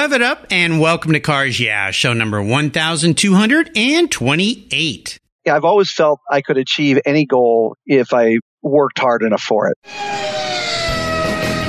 Rev 0.00 0.14
it 0.14 0.22
up 0.22 0.46
and 0.50 0.80
welcome 0.80 1.12
to 1.12 1.20
Cars 1.20 1.60
Yeah, 1.60 1.90
show 1.90 2.14
number 2.14 2.42
1228. 2.42 5.18
Yeah, 5.44 5.54
I've 5.54 5.66
always 5.66 5.92
felt 5.92 6.20
I 6.30 6.40
could 6.40 6.56
achieve 6.56 6.98
any 7.04 7.26
goal 7.26 7.76
if 7.84 8.14
I 8.14 8.38
worked 8.62 8.98
hard 8.98 9.22
enough 9.22 9.42
for 9.42 9.68
it. 9.68 9.76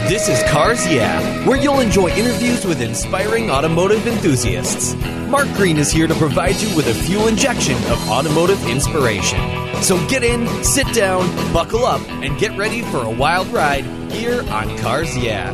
This 0.07 0.29
is 0.29 0.41
Cars 0.49 0.87
Yeah, 0.87 1.45
where 1.45 1.57
you'll 1.57 1.81
enjoy 1.81 2.07
interviews 2.11 2.65
with 2.65 2.81
inspiring 2.81 3.51
automotive 3.51 4.07
enthusiasts. 4.07 4.95
Mark 5.27 5.49
Green 5.55 5.75
is 5.75 5.91
here 5.91 6.07
to 6.07 6.15
provide 6.15 6.55
you 6.55 6.73
with 6.73 6.87
a 6.87 6.93
fuel 6.93 7.27
injection 7.27 7.75
of 7.91 8.09
automotive 8.09 8.65
inspiration. 8.65 9.41
So 9.83 9.97
get 10.07 10.23
in, 10.23 10.47
sit 10.63 10.87
down, 10.93 11.27
buckle 11.51 11.83
up, 11.83 11.99
and 12.09 12.39
get 12.39 12.57
ready 12.57 12.81
for 12.81 13.03
a 13.03 13.11
wild 13.11 13.47
ride 13.47 13.83
here 14.09 14.49
on 14.49 14.77
Cars 14.77 15.17
Yeah. 15.17 15.53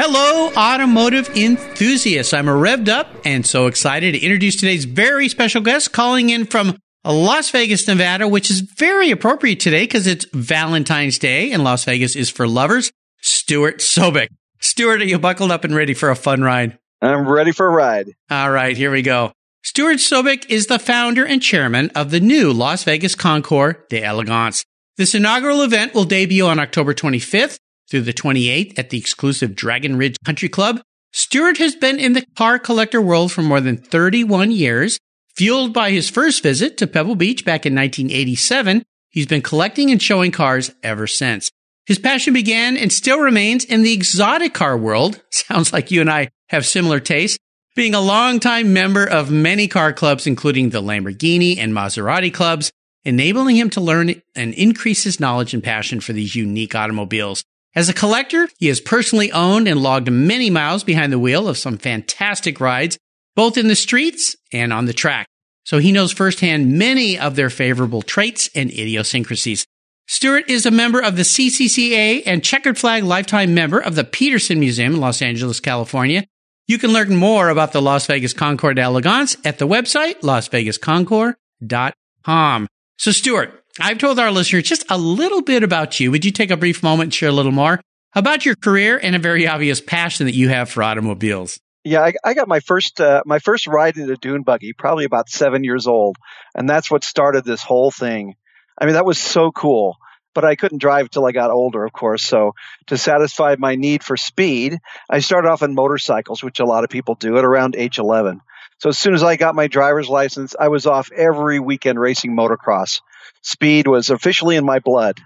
Hello, 0.00 0.52
automotive 0.56 1.28
enthusiasts. 1.36 2.32
I'm 2.32 2.46
revved 2.46 2.88
up 2.88 3.08
and 3.24 3.44
so 3.44 3.66
excited 3.66 4.12
to 4.12 4.20
introduce 4.20 4.54
today's 4.54 4.84
very 4.84 5.28
special 5.28 5.60
guest 5.60 5.90
calling 5.90 6.30
in 6.30 6.46
from 6.46 6.78
Las 7.04 7.50
Vegas, 7.50 7.88
Nevada, 7.88 8.28
which 8.28 8.48
is 8.48 8.60
very 8.60 9.10
appropriate 9.10 9.58
today 9.58 9.82
because 9.82 10.06
it's 10.06 10.24
Valentine's 10.32 11.18
Day 11.18 11.50
and 11.50 11.64
Las 11.64 11.84
Vegas 11.84 12.14
is 12.14 12.30
for 12.30 12.46
lovers. 12.46 12.92
Stuart 13.22 13.78
Sobek. 13.78 14.28
Stuart, 14.60 15.02
are 15.02 15.04
you 15.04 15.18
buckled 15.18 15.50
up 15.50 15.64
and 15.64 15.74
ready 15.74 15.94
for 15.94 16.10
a 16.10 16.16
fun 16.16 16.42
ride? 16.42 16.78
I'm 17.02 17.28
ready 17.28 17.50
for 17.50 17.66
a 17.66 17.70
ride. 17.70 18.12
All 18.30 18.52
right, 18.52 18.76
here 18.76 18.92
we 18.92 19.02
go. 19.02 19.32
Stuart 19.64 19.96
Sobek 19.96 20.48
is 20.48 20.68
the 20.68 20.78
founder 20.78 21.26
and 21.26 21.42
chairman 21.42 21.90
of 21.96 22.12
the 22.12 22.20
new 22.20 22.52
Las 22.52 22.84
Vegas 22.84 23.16
Concours 23.16 23.74
d'Elegance. 23.90 24.64
This 24.96 25.16
inaugural 25.16 25.62
event 25.62 25.92
will 25.92 26.04
debut 26.04 26.46
on 26.46 26.60
October 26.60 26.94
25th 26.94 27.58
through 27.90 28.02
the 28.02 28.12
28th 28.12 28.78
at 28.78 28.90
the 28.90 28.98
exclusive 28.98 29.54
Dragon 29.54 29.96
Ridge 29.96 30.16
Country 30.24 30.48
Club. 30.48 30.80
Stuart 31.12 31.58
has 31.58 31.74
been 31.74 31.98
in 31.98 32.12
the 32.12 32.24
car 32.36 32.58
collector 32.58 33.00
world 33.00 33.32
for 33.32 33.42
more 33.42 33.60
than 33.60 33.76
31 33.76 34.50
years. 34.50 34.98
Fueled 35.36 35.72
by 35.72 35.90
his 35.90 36.10
first 36.10 36.42
visit 36.42 36.76
to 36.78 36.86
Pebble 36.86 37.14
Beach 37.14 37.44
back 37.44 37.64
in 37.64 37.74
1987, 37.74 38.82
he's 39.08 39.26
been 39.26 39.40
collecting 39.40 39.90
and 39.90 40.02
showing 40.02 40.32
cars 40.32 40.72
ever 40.82 41.06
since. 41.06 41.50
His 41.86 41.98
passion 41.98 42.34
began 42.34 42.76
and 42.76 42.92
still 42.92 43.20
remains 43.20 43.64
in 43.64 43.82
the 43.82 43.94
exotic 43.94 44.52
car 44.52 44.76
world. 44.76 45.22
Sounds 45.30 45.72
like 45.72 45.90
you 45.90 46.00
and 46.00 46.10
I 46.10 46.28
have 46.48 46.66
similar 46.66 47.00
tastes. 47.00 47.38
Being 47.76 47.94
a 47.94 48.00
longtime 48.00 48.72
member 48.72 49.06
of 49.06 49.30
many 49.30 49.68
car 49.68 49.92
clubs, 49.92 50.26
including 50.26 50.70
the 50.70 50.82
Lamborghini 50.82 51.56
and 51.58 51.72
Maserati 51.72 52.34
clubs, 52.34 52.72
enabling 53.04 53.56
him 53.56 53.70
to 53.70 53.80
learn 53.80 54.20
and 54.34 54.52
increase 54.54 55.04
his 55.04 55.20
knowledge 55.20 55.54
and 55.54 55.62
passion 55.62 56.00
for 56.00 56.12
these 56.12 56.34
unique 56.34 56.74
automobiles. 56.74 57.44
As 57.74 57.88
a 57.88 57.94
collector, 57.94 58.48
he 58.58 58.68
has 58.68 58.80
personally 58.80 59.32
owned 59.32 59.66
and 59.68 59.82
logged 59.82 60.10
many 60.10 60.50
miles 60.50 60.84
behind 60.84 61.12
the 61.12 61.18
wheel 61.18 61.48
of 61.48 61.58
some 61.58 61.78
fantastic 61.78 62.60
rides, 62.60 62.98
both 63.36 63.56
in 63.56 63.68
the 63.68 63.76
streets 63.76 64.36
and 64.52 64.70
on 64.72 64.86
the 64.86 64.92
track. 64.92 65.26
So 65.64 65.78
he 65.78 65.92
knows 65.92 66.12
firsthand 66.12 66.76
many 66.78 67.18
of 67.18 67.36
their 67.36 67.50
favorable 67.50 68.02
traits 68.02 68.50
and 68.54 68.70
idiosyncrasies. 68.70 69.66
Stuart 70.06 70.48
is 70.48 70.64
a 70.64 70.70
member 70.70 71.00
of 71.00 71.16
the 71.16 71.22
CCCA 71.22 72.22
and 72.24 72.42
checkered 72.42 72.78
flag 72.78 73.04
lifetime 73.04 73.52
member 73.52 73.78
of 73.78 73.94
the 73.94 74.04
Peterson 74.04 74.58
Museum 74.58 74.94
in 74.94 75.00
Los 75.00 75.20
Angeles, 75.20 75.60
California. 75.60 76.24
You 76.66 76.78
can 76.78 76.94
learn 76.94 77.14
more 77.14 77.50
about 77.50 77.72
the 77.72 77.82
Las 77.82 78.06
Vegas 78.06 78.32
Concours 78.32 78.76
d'Elegance 78.76 79.36
at 79.44 79.58
the 79.58 79.68
website, 79.68 80.20
lasvegasconcours.com. 80.20 82.68
So 82.96 83.12
Stuart, 83.12 83.57
I've 83.80 83.98
told 83.98 84.18
our 84.18 84.30
listeners 84.30 84.64
just 84.64 84.84
a 84.90 84.98
little 84.98 85.42
bit 85.42 85.62
about 85.62 86.00
you. 86.00 86.10
Would 86.10 86.24
you 86.24 86.32
take 86.32 86.50
a 86.50 86.56
brief 86.56 86.82
moment 86.82 87.06
and 87.06 87.14
share 87.14 87.28
a 87.28 87.32
little 87.32 87.52
more 87.52 87.80
about 88.14 88.44
your 88.44 88.56
career 88.56 88.98
and 89.00 89.14
a 89.14 89.18
very 89.18 89.46
obvious 89.46 89.80
passion 89.80 90.26
that 90.26 90.34
you 90.34 90.48
have 90.48 90.70
for 90.70 90.82
automobiles? 90.82 91.58
Yeah, 91.84 92.02
I, 92.02 92.14
I 92.24 92.34
got 92.34 92.48
my 92.48 92.60
first 92.60 93.00
uh, 93.00 93.22
my 93.24 93.38
first 93.38 93.66
ride 93.66 93.96
in 93.96 94.10
a 94.10 94.16
dune 94.16 94.42
buggy, 94.42 94.72
probably 94.72 95.04
about 95.04 95.28
seven 95.28 95.64
years 95.64 95.86
old, 95.86 96.16
and 96.54 96.68
that's 96.68 96.90
what 96.90 97.04
started 97.04 97.44
this 97.44 97.62
whole 97.62 97.90
thing. 97.90 98.34
I 98.76 98.84
mean, 98.84 98.94
that 98.94 99.06
was 99.06 99.18
so 99.18 99.52
cool. 99.52 99.96
But 100.34 100.44
I 100.44 100.54
couldn't 100.54 100.78
drive 100.78 101.10
till 101.10 101.26
I 101.26 101.32
got 101.32 101.50
older, 101.50 101.84
of 101.84 101.92
course. 101.92 102.22
So 102.22 102.54
to 102.88 102.98
satisfy 102.98 103.56
my 103.58 103.74
need 103.74 104.04
for 104.04 104.16
speed, 104.16 104.78
I 105.10 105.18
started 105.18 105.48
off 105.48 105.62
on 105.62 105.74
motorcycles, 105.74 106.44
which 106.44 106.60
a 106.60 106.64
lot 106.64 106.84
of 106.84 106.90
people 106.90 107.16
do 107.16 107.38
at 107.38 107.44
around 107.44 107.74
age 107.74 107.98
11. 107.98 108.40
So 108.78 108.88
as 108.90 108.98
soon 108.98 109.14
as 109.14 109.24
I 109.24 109.36
got 109.36 109.56
my 109.56 109.66
driver's 109.66 110.08
license, 110.08 110.54
I 110.58 110.68
was 110.68 110.86
off 110.86 111.10
every 111.10 111.58
weekend 111.58 111.98
racing 111.98 112.36
motocross. 112.36 113.00
Speed 113.42 113.88
was 113.88 114.08
officially 114.08 114.54
in 114.54 114.64
my 114.64 114.78
blood. 114.78 115.18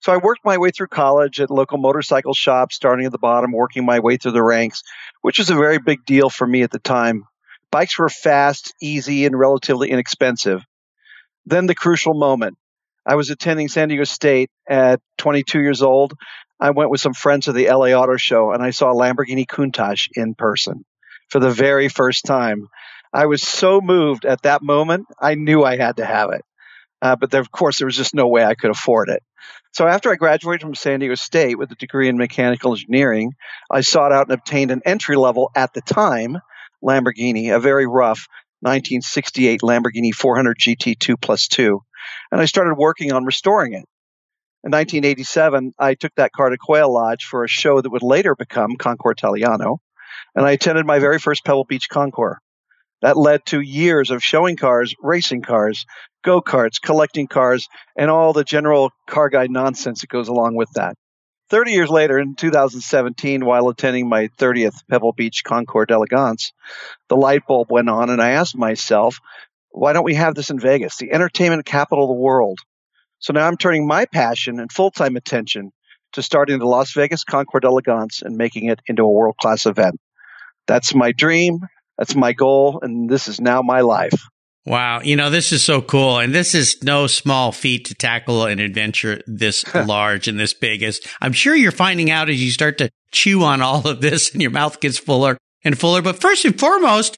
So 0.00 0.12
I 0.12 0.16
worked 0.16 0.44
my 0.44 0.58
way 0.58 0.70
through 0.70 0.88
college 0.88 1.40
at 1.40 1.50
local 1.50 1.78
motorcycle 1.78 2.34
shops, 2.34 2.74
starting 2.74 3.06
at 3.06 3.12
the 3.12 3.18
bottom, 3.18 3.52
working 3.52 3.84
my 3.84 4.00
way 4.00 4.16
through 4.16 4.32
the 4.32 4.42
ranks, 4.42 4.82
which 5.22 5.38
was 5.38 5.50
a 5.50 5.54
very 5.54 5.78
big 5.78 6.04
deal 6.04 6.28
for 6.28 6.46
me 6.46 6.62
at 6.62 6.72
the 6.72 6.78
time. 6.80 7.24
Bikes 7.70 7.98
were 7.98 8.08
fast, 8.08 8.74
easy, 8.80 9.26
and 9.26 9.38
relatively 9.38 9.90
inexpensive. 9.90 10.64
Then 11.46 11.66
the 11.66 11.74
crucial 11.74 12.14
moment. 12.14 12.58
I 13.06 13.14
was 13.14 13.30
attending 13.30 13.68
San 13.68 13.88
Diego 13.88 14.04
State 14.04 14.50
at 14.68 15.00
22 15.18 15.60
years 15.60 15.82
old. 15.82 16.14
I 16.60 16.70
went 16.70 16.90
with 16.90 17.00
some 17.00 17.14
friends 17.14 17.44
to 17.44 17.52
the 17.52 17.68
LA 17.68 17.92
Auto 17.92 18.16
Show 18.16 18.52
and 18.52 18.62
I 18.62 18.70
saw 18.70 18.90
a 18.90 18.94
Lamborghini 18.94 19.46
Countach 19.46 20.08
in 20.14 20.34
person 20.34 20.84
for 21.28 21.40
the 21.40 21.50
very 21.50 21.88
first 21.88 22.24
time. 22.24 22.68
I 23.12 23.26
was 23.26 23.42
so 23.42 23.80
moved 23.80 24.24
at 24.24 24.42
that 24.42 24.62
moment. 24.62 25.06
I 25.18 25.34
knew 25.34 25.62
I 25.64 25.76
had 25.76 25.96
to 25.96 26.04
have 26.04 26.30
it. 26.30 26.42
Uh, 27.00 27.16
but 27.16 27.30
there, 27.30 27.40
of 27.40 27.50
course, 27.50 27.78
there 27.78 27.86
was 27.86 27.96
just 27.96 28.14
no 28.14 28.28
way 28.28 28.44
I 28.44 28.54
could 28.54 28.70
afford 28.70 29.08
it. 29.08 29.22
So 29.72 29.86
after 29.86 30.10
I 30.10 30.16
graduated 30.16 30.62
from 30.62 30.74
San 30.74 31.00
Diego 31.00 31.14
State 31.14 31.58
with 31.58 31.70
a 31.70 31.76
degree 31.76 32.08
in 32.08 32.16
mechanical 32.16 32.72
engineering, 32.72 33.32
I 33.70 33.82
sought 33.82 34.12
out 34.12 34.26
and 34.28 34.34
obtained 34.34 34.70
an 34.70 34.82
entry 34.84 35.16
level 35.16 35.50
at 35.54 35.72
the 35.72 35.80
time 35.82 36.38
Lamborghini, 36.82 37.54
a 37.54 37.60
very 37.60 37.86
rough 37.86 38.26
1968 38.60 39.60
Lamborghini 39.62 40.12
400 40.12 40.58
GT2 40.58 41.20
plus 41.20 41.48
2. 41.48 41.80
And 42.32 42.40
I 42.40 42.46
started 42.46 42.74
working 42.74 43.12
on 43.12 43.24
restoring 43.24 43.72
it. 43.72 43.84
In 44.64 44.72
1987, 44.72 45.74
I 45.78 45.94
took 45.94 46.14
that 46.16 46.32
car 46.32 46.50
to 46.50 46.56
Quail 46.58 46.92
Lodge 46.92 47.24
for 47.24 47.44
a 47.44 47.48
show 47.48 47.80
that 47.80 47.90
would 47.90 48.02
later 48.02 48.34
become 48.34 48.76
Concours 48.76 49.14
Italiano, 49.18 49.80
and 50.34 50.46
I 50.46 50.52
attended 50.52 50.86
my 50.86 50.98
very 50.98 51.18
first 51.18 51.44
Pebble 51.44 51.64
Beach 51.64 51.88
Concours. 51.88 52.38
That 53.00 53.16
led 53.16 53.46
to 53.46 53.60
years 53.60 54.10
of 54.10 54.24
showing 54.24 54.56
cars, 54.56 54.94
racing 55.00 55.42
cars, 55.42 55.86
go 56.24 56.40
karts, 56.40 56.80
collecting 56.82 57.28
cars, 57.28 57.68
and 57.96 58.10
all 58.10 58.32
the 58.32 58.44
general 58.44 58.90
car 59.06 59.28
guy 59.28 59.46
nonsense 59.46 60.00
that 60.00 60.10
goes 60.10 60.28
along 60.28 60.56
with 60.56 60.68
that. 60.74 60.96
30 61.50 61.72
years 61.72 61.88
later, 61.88 62.18
in 62.18 62.34
2017, 62.34 63.44
while 63.44 63.68
attending 63.68 64.08
my 64.08 64.28
30th 64.38 64.82
Pebble 64.90 65.12
Beach 65.12 65.42
Concours 65.44 65.86
d'Elegance, 65.86 66.52
the 67.08 67.16
light 67.16 67.46
bulb 67.46 67.68
went 67.70 67.88
on, 67.88 68.10
and 68.10 68.20
I 68.20 68.32
asked 68.32 68.56
myself, 68.56 69.18
why 69.70 69.92
don't 69.92 70.04
we 70.04 70.14
have 70.14 70.34
this 70.34 70.50
in 70.50 70.58
Vegas, 70.58 70.96
the 70.96 71.12
entertainment 71.12 71.64
capital 71.64 72.04
of 72.04 72.08
the 72.08 72.20
world? 72.20 72.58
So 73.20 73.32
now 73.32 73.46
I'm 73.46 73.56
turning 73.56 73.86
my 73.86 74.04
passion 74.06 74.60
and 74.60 74.70
full 74.70 74.90
time 74.90 75.16
attention 75.16 75.72
to 76.12 76.22
starting 76.22 76.58
the 76.58 76.66
Las 76.66 76.92
Vegas 76.92 77.24
Concours 77.24 77.60
d'Elegance 77.62 78.22
and 78.22 78.36
making 78.36 78.66
it 78.66 78.80
into 78.86 79.02
a 79.02 79.10
world 79.10 79.36
class 79.40 79.66
event. 79.66 79.98
That's 80.68 80.94
my 80.94 81.10
dream. 81.10 81.66
That's 81.96 82.14
my 82.14 82.32
goal. 82.32 82.78
And 82.82 83.10
this 83.10 83.26
is 83.26 83.40
now 83.40 83.62
my 83.62 83.80
life. 83.80 84.28
Wow. 84.64 85.00
You 85.00 85.16
know, 85.16 85.30
this 85.30 85.50
is 85.50 85.64
so 85.64 85.80
cool. 85.80 86.18
And 86.18 86.34
this 86.34 86.54
is 86.54 86.82
no 86.82 87.06
small 87.06 87.52
feat 87.52 87.86
to 87.86 87.94
tackle 87.94 88.44
an 88.44 88.58
adventure 88.60 89.22
this 89.26 89.64
large 89.74 90.28
and 90.28 90.38
this 90.38 90.52
big 90.52 90.82
as 90.82 91.00
I'm 91.20 91.32
sure 91.32 91.56
you're 91.56 91.72
finding 91.72 92.10
out 92.10 92.28
as 92.28 92.42
you 92.42 92.50
start 92.50 92.78
to 92.78 92.90
chew 93.10 93.42
on 93.42 93.62
all 93.62 93.88
of 93.88 94.00
this 94.00 94.30
and 94.32 94.42
your 94.42 94.50
mouth 94.50 94.78
gets 94.80 94.98
fuller 94.98 95.38
and 95.64 95.78
fuller. 95.78 96.02
But 96.02 96.20
first 96.20 96.44
and 96.44 96.58
foremost, 96.58 97.16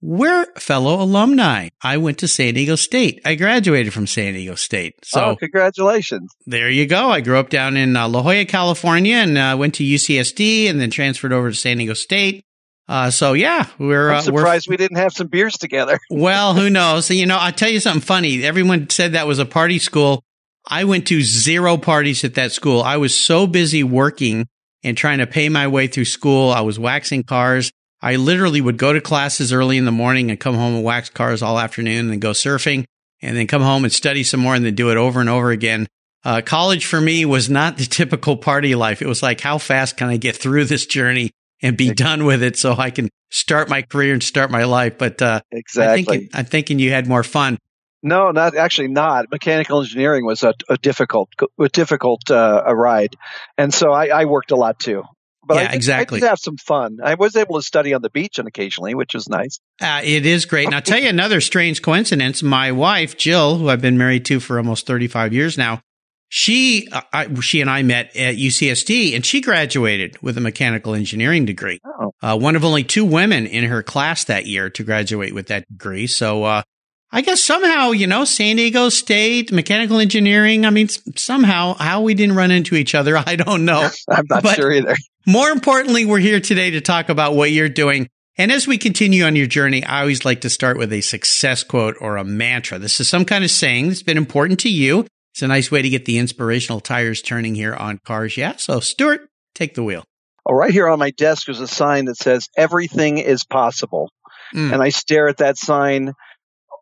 we're 0.00 0.46
fellow 0.56 1.00
alumni. 1.00 1.68
I 1.82 1.96
went 1.96 2.18
to 2.18 2.28
San 2.28 2.54
Diego 2.54 2.76
State. 2.76 3.20
I 3.24 3.34
graduated 3.34 3.92
from 3.92 4.06
San 4.06 4.34
Diego 4.34 4.54
State. 4.54 4.94
So 5.04 5.24
oh, 5.24 5.36
congratulations. 5.36 6.32
There 6.46 6.70
you 6.70 6.86
go. 6.86 7.10
I 7.10 7.20
grew 7.20 7.38
up 7.38 7.48
down 7.48 7.76
in 7.76 7.96
uh, 7.96 8.08
La 8.08 8.22
Jolla, 8.22 8.44
California 8.44 9.16
and 9.16 9.36
uh, 9.38 9.56
went 9.58 9.74
to 9.74 9.84
UCSD 9.84 10.70
and 10.70 10.80
then 10.80 10.90
transferred 10.90 11.32
over 11.32 11.50
to 11.50 11.56
San 11.56 11.78
Diego 11.78 11.94
State. 11.94 12.44
Uh, 12.88 13.10
so 13.10 13.34
yeah, 13.34 13.66
we're 13.78 14.10
I'm 14.10 14.22
surprised 14.22 14.66
we're, 14.66 14.72
we 14.72 14.76
didn't 14.78 14.96
have 14.96 15.12
some 15.12 15.26
beers 15.26 15.58
together. 15.58 15.98
well, 16.10 16.54
who 16.54 16.70
knows? 16.70 17.10
You 17.10 17.26
know, 17.26 17.36
I'll 17.36 17.52
tell 17.52 17.68
you 17.68 17.80
something 17.80 18.00
funny. 18.00 18.42
Everyone 18.44 18.88
said 18.88 19.12
that 19.12 19.26
was 19.26 19.38
a 19.38 19.44
party 19.44 19.78
school. 19.78 20.24
I 20.66 20.84
went 20.84 21.06
to 21.08 21.20
zero 21.20 21.76
parties 21.76 22.24
at 22.24 22.34
that 22.34 22.52
school. 22.52 22.82
I 22.82 22.96
was 22.96 23.18
so 23.18 23.46
busy 23.46 23.82
working 23.84 24.46
and 24.82 24.96
trying 24.96 25.18
to 25.18 25.26
pay 25.26 25.48
my 25.48 25.68
way 25.68 25.86
through 25.86 26.06
school. 26.06 26.50
I 26.50 26.62
was 26.62 26.78
waxing 26.78 27.24
cars. 27.24 27.70
I 28.00 28.16
literally 28.16 28.60
would 28.60 28.78
go 28.78 28.92
to 28.92 29.00
classes 29.00 29.52
early 29.52 29.76
in 29.76 29.84
the 29.84 29.92
morning 29.92 30.30
and 30.30 30.38
come 30.38 30.54
home 30.54 30.76
and 30.76 30.84
wax 30.84 31.10
cars 31.10 31.42
all 31.42 31.58
afternoon 31.58 32.00
and 32.00 32.10
then 32.10 32.20
go 32.20 32.30
surfing 32.30 32.84
and 33.20 33.36
then 33.36 33.46
come 33.46 33.62
home 33.62 33.84
and 33.84 33.92
study 33.92 34.22
some 34.22 34.40
more 34.40 34.54
and 34.54 34.64
then 34.64 34.74
do 34.74 34.90
it 34.90 34.96
over 34.96 35.20
and 35.20 35.28
over 35.28 35.50
again. 35.50 35.86
Uh, 36.24 36.40
college 36.44 36.86
for 36.86 37.00
me 37.00 37.24
was 37.24 37.50
not 37.50 37.76
the 37.76 37.84
typical 37.84 38.36
party 38.36 38.74
life. 38.74 39.02
It 39.02 39.08
was 39.08 39.22
like, 39.22 39.40
how 39.40 39.58
fast 39.58 39.96
can 39.96 40.08
I 40.08 40.16
get 40.16 40.36
through 40.36 40.66
this 40.66 40.86
journey 40.86 41.32
and 41.62 41.76
be 41.76 41.92
done 41.92 42.24
with 42.24 42.42
it 42.42 42.56
so 42.56 42.74
I 42.74 42.90
can 42.90 43.08
start 43.30 43.68
my 43.68 43.82
career 43.82 44.12
and 44.12 44.22
start 44.22 44.50
my 44.50 44.64
life? 44.64 44.98
But, 44.98 45.20
uh, 45.22 45.40
exactly. 45.50 45.92
I'm 45.92 46.04
thinking, 46.04 46.28
I'm 46.34 46.44
thinking 46.44 46.78
you 46.78 46.90
had 46.90 47.06
more 47.06 47.22
fun. 47.22 47.58
No, 48.02 48.30
not 48.30 48.56
actually 48.56 48.88
not. 48.88 49.30
Mechanical 49.30 49.80
engineering 49.80 50.24
was 50.24 50.42
a, 50.42 50.54
a 50.68 50.76
difficult, 50.76 51.30
a 51.58 51.68
difficult 51.68 52.30
uh, 52.30 52.62
a 52.64 52.74
ride, 52.74 53.16
and 53.56 53.74
so 53.74 53.90
I, 53.90 54.06
I, 54.06 54.24
worked 54.26 54.52
a 54.52 54.56
lot 54.56 54.78
too. 54.78 55.02
But 55.44 55.56
yeah, 55.56 55.62
I 55.62 55.66
did, 55.68 55.74
exactly. 55.74 56.18
I 56.18 56.20
did 56.20 56.28
have 56.28 56.38
some 56.38 56.58
fun. 56.58 56.98
I 57.02 57.14
was 57.14 57.34
able 57.34 57.56
to 57.56 57.62
study 57.62 57.94
on 57.94 58.02
the 58.02 58.10
beach 58.10 58.38
and 58.38 58.46
occasionally, 58.46 58.94
which 58.94 59.14
was 59.14 59.28
nice. 59.28 59.58
Uh, 59.80 60.00
it 60.04 60.26
is 60.26 60.44
great. 60.44 60.66
And 60.66 60.74
I'll 60.74 60.82
tell 60.82 61.00
you 61.00 61.08
another 61.08 61.40
strange 61.40 61.82
coincidence. 61.82 62.42
My 62.42 62.70
wife, 62.70 63.16
Jill, 63.16 63.56
who 63.56 63.68
I've 63.68 63.80
been 63.80 63.98
married 63.98 64.26
to 64.26 64.40
for 64.40 64.58
almost 64.58 64.86
35 64.86 65.32
years 65.32 65.56
now, 65.56 65.80
she, 66.28 66.88
uh, 66.92 67.00
I, 67.12 67.34
she 67.40 67.60
and 67.60 67.70
I 67.70 67.82
met 67.82 68.14
at 68.16 68.36
UCSD 68.36 69.14
and 69.14 69.24
she 69.24 69.40
graduated 69.40 70.20
with 70.22 70.36
a 70.36 70.40
mechanical 70.40 70.94
engineering 70.94 71.44
degree. 71.44 71.80
Oh. 71.84 72.12
Uh, 72.22 72.38
one 72.38 72.56
of 72.56 72.64
only 72.64 72.84
two 72.84 73.04
women 73.04 73.46
in 73.46 73.64
her 73.64 73.82
class 73.82 74.24
that 74.24 74.46
year 74.46 74.70
to 74.70 74.84
graduate 74.84 75.34
with 75.34 75.48
that 75.48 75.66
degree. 75.68 76.06
So, 76.06 76.44
uh, 76.44 76.62
I 77.10 77.22
guess 77.22 77.40
somehow, 77.40 77.92
you 77.92 78.06
know, 78.06 78.26
San 78.26 78.56
Diego 78.56 78.90
State, 78.90 79.50
mechanical 79.50 79.98
engineering. 79.98 80.66
I 80.66 80.70
mean, 80.70 80.88
somehow 81.16 81.72
how 81.74 82.02
we 82.02 82.12
didn't 82.12 82.36
run 82.36 82.50
into 82.50 82.74
each 82.74 82.94
other, 82.94 83.16
I 83.26 83.36
don't 83.36 83.64
know. 83.64 83.88
I'm 84.10 84.26
not 84.28 84.42
But- 84.42 84.56
sure 84.56 84.72
either. 84.72 84.94
More 85.26 85.50
importantly, 85.50 86.06
we're 86.06 86.20
here 86.20 86.40
today 86.40 86.70
to 86.70 86.80
talk 86.80 87.10
about 87.10 87.34
what 87.34 87.50
you're 87.50 87.68
doing. 87.68 88.08
And 88.38 88.50
as 88.52 88.66
we 88.66 88.78
continue 88.78 89.24
on 89.24 89.36
your 89.36 89.46
journey, 89.46 89.84
I 89.84 90.00
always 90.00 90.24
like 90.24 90.40
to 90.42 90.50
start 90.50 90.78
with 90.78 90.90
a 90.92 91.00
success 91.02 91.62
quote 91.62 91.96
or 92.00 92.16
a 92.16 92.24
mantra. 92.24 92.78
This 92.78 92.98
is 92.98 93.08
some 93.08 93.24
kind 93.26 93.44
of 93.44 93.50
saying 93.50 93.88
that's 93.88 94.02
been 94.02 94.16
important 94.16 94.60
to 94.60 94.70
you. 94.70 95.06
It's 95.38 95.42
a 95.44 95.46
nice 95.46 95.70
way 95.70 95.82
to 95.82 95.88
get 95.88 96.04
the 96.04 96.18
inspirational 96.18 96.80
tires 96.80 97.22
turning 97.22 97.54
here 97.54 97.72
on 97.72 97.98
cars. 97.98 98.36
Yeah. 98.36 98.56
So 98.56 98.80
Stuart, 98.80 99.28
take 99.54 99.74
the 99.76 99.84
wheel. 99.84 100.02
Oh, 100.44 100.52
right 100.52 100.72
here 100.72 100.88
on 100.88 100.98
my 100.98 101.12
desk 101.12 101.48
is 101.48 101.60
a 101.60 101.68
sign 101.68 102.06
that 102.06 102.16
says 102.16 102.48
"Everything 102.56 103.18
is 103.18 103.44
possible," 103.44 104.10
Mm. 104.52 104.72
and 104.72 104.82
I 104.82 104.88
stare 104.88 105.28
at 105.28 105.36
that 105.36 105.56
sign 105.56 106.12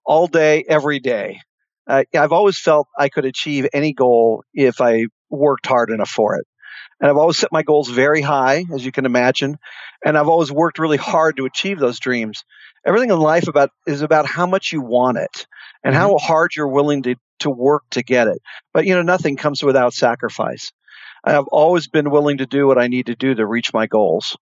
all 0.06 0.26
day, 0.26 0.64
every 0.66 1.00
day. 1.00 1.40
Uh, 1.86 2.04
I've 2.14 2.32
always 2.32 2.58
felt 2.58 2.88
I 2.98 3.10
could 3.10 3.26
achieve 3.26 3.68
any 3.74 3.92
goal 3.92 4.42
if 4.54 4.80
I 4.80 5.08
worked 5.28 5.66
hard 5.66 5.90
enough 5.90 6.08
for 6.08 6.36
it. 6.36 6.46
And 6.98 7.10
I've 7.10 7.18
always 7.18 7.36
set 7.36 7.52
my 7.52 7.62
goals 7.62 7.90
very 7.90 8.22
high, 8.22 8.64
as 8.72 8.86
you 8.86 8.90
can 8.90 9.04
imagine. 9.04 9.58
And 10.02 10.16
I've 10.16 10.28
always 10.28 10.50
worked 10.50 10.78
really 10.78 10.96
hard 10.96 11.36
to 11.36 11.44
achieve 11.44 11.78
those 11.78 12.00
dreams. 12.00 12.42
Everything 12.86 13.10
in 13.10 13.18
life 13.18 13.48
about 13.48 13.68
is 13.86 14.00
about 14.00 14.24
how 14.24 14.46
much 14.46 14.72
you 14.72 14.80
want 14.80 15.18
it 15.18 15.46
and 15.84 15.94
how 15.94 16.16
hard 16.16 16.52
you're 16.56 16.68
willing 16.68 17.02
to, 17.02 17.16
to 17.40 17.50
work 17.50 17.84
to 17.90 18.02
get 18.02 18.28
it. 18.28 18.38
But 18.72 18.86
you 18.86 18.94
know, 18.94 19.02
nothing 19.02 19.36
comes 19.36 19.62
without 19.62 19.94
sacrifice. 19.94 20.72
I've 21.24 21.48
always 21.48 21.88
been 21.88 22.10
willing 22.10 22.38
to 22.38 22.46
do 22.46 22.66
what 22.66 22.78
I 22.78 22.86
need 22.86 23.06
to 23.06 23.16
do 23.16 23.34
to 23.34 23.46
reach 23.46 23.72
my 23.72 23.86
goals. 23.86 24.36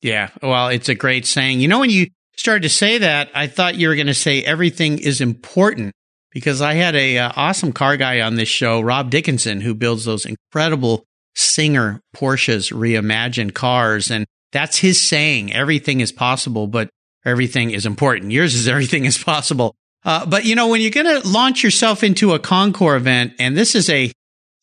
Yeah. 0.00 0.30
Well, 0.42 0.68
it's 0.68 0.88
a 0.88 0.94
great 0.94 1.26
saying. 1.26 1.60
You 1.60 1.68
know, 1.68 1.80
when 1.80 1.90
you 1.90 2.08
started 2.36 2.62
to 2.62 2.68
say 2.68 2.98
that, 2.98 3.30
I 3.34 3.48
thought 3.48 3.74
you 3.74 3.88
were 3.88 3.96
going 3.96 4.06
to 4.06 4.14
say 4.14 4.42
everything 4.42 4.98
is 4.98 5.20
important 5.20 5.92
because 6.30 6.62
I 6.62 6.74
had 6.74 6.94
a 6.94 7.18
uh, 7.18 7.32
awesome 7.36 7.72
car 7.72 7.96
guy 7.96 8.20
on 8.20 8.36
this 8.36 8.48
show, 8.48 8.80
Rob 8.80 9.10
Dickinson, 9.10 9.60
who 9.60 9.74
builds 9.74 10.04
those 10.04 10.24
incredible 10.24 11.04
Singer 11.34 12.00
Porsches 12.14 12.72
reimagined 12.72 13.54
cars. 13.54 14.10
And 14.10 14.26
that's 14.52 14.78
his 14.78 15.00
saying. 15.00 15.52
Everything 15.52 16.00
is 16.00 16.12
possible, 16.12 16.66
but 16.66 16.90
everything 17.24 17.70
is 17.70 17.86
important. 17.86 18.32
Yours 18.32 18.54
is 18.54 18.68
everything 18.68 19.04
is 19.04 19.18
possible. 19.18 19.74
Uh, 20.04 20.24
but 20.26 20.44
you 20.44 20.54
know, 20.54 20.68
when 20.68 20.80
you're 20.80 20.90
going 20.90 21.20
to 21.20 21.28
launch 21.28 21.62
yourself 21.62 22.02
into 22.02 22.32
a 22.32 22.38
Concours 22.38 23.00
event, 23.00 23.34
and 23.38 23.56
this 23.56 23.74
is 23.74 23.90
a 23.90 24.12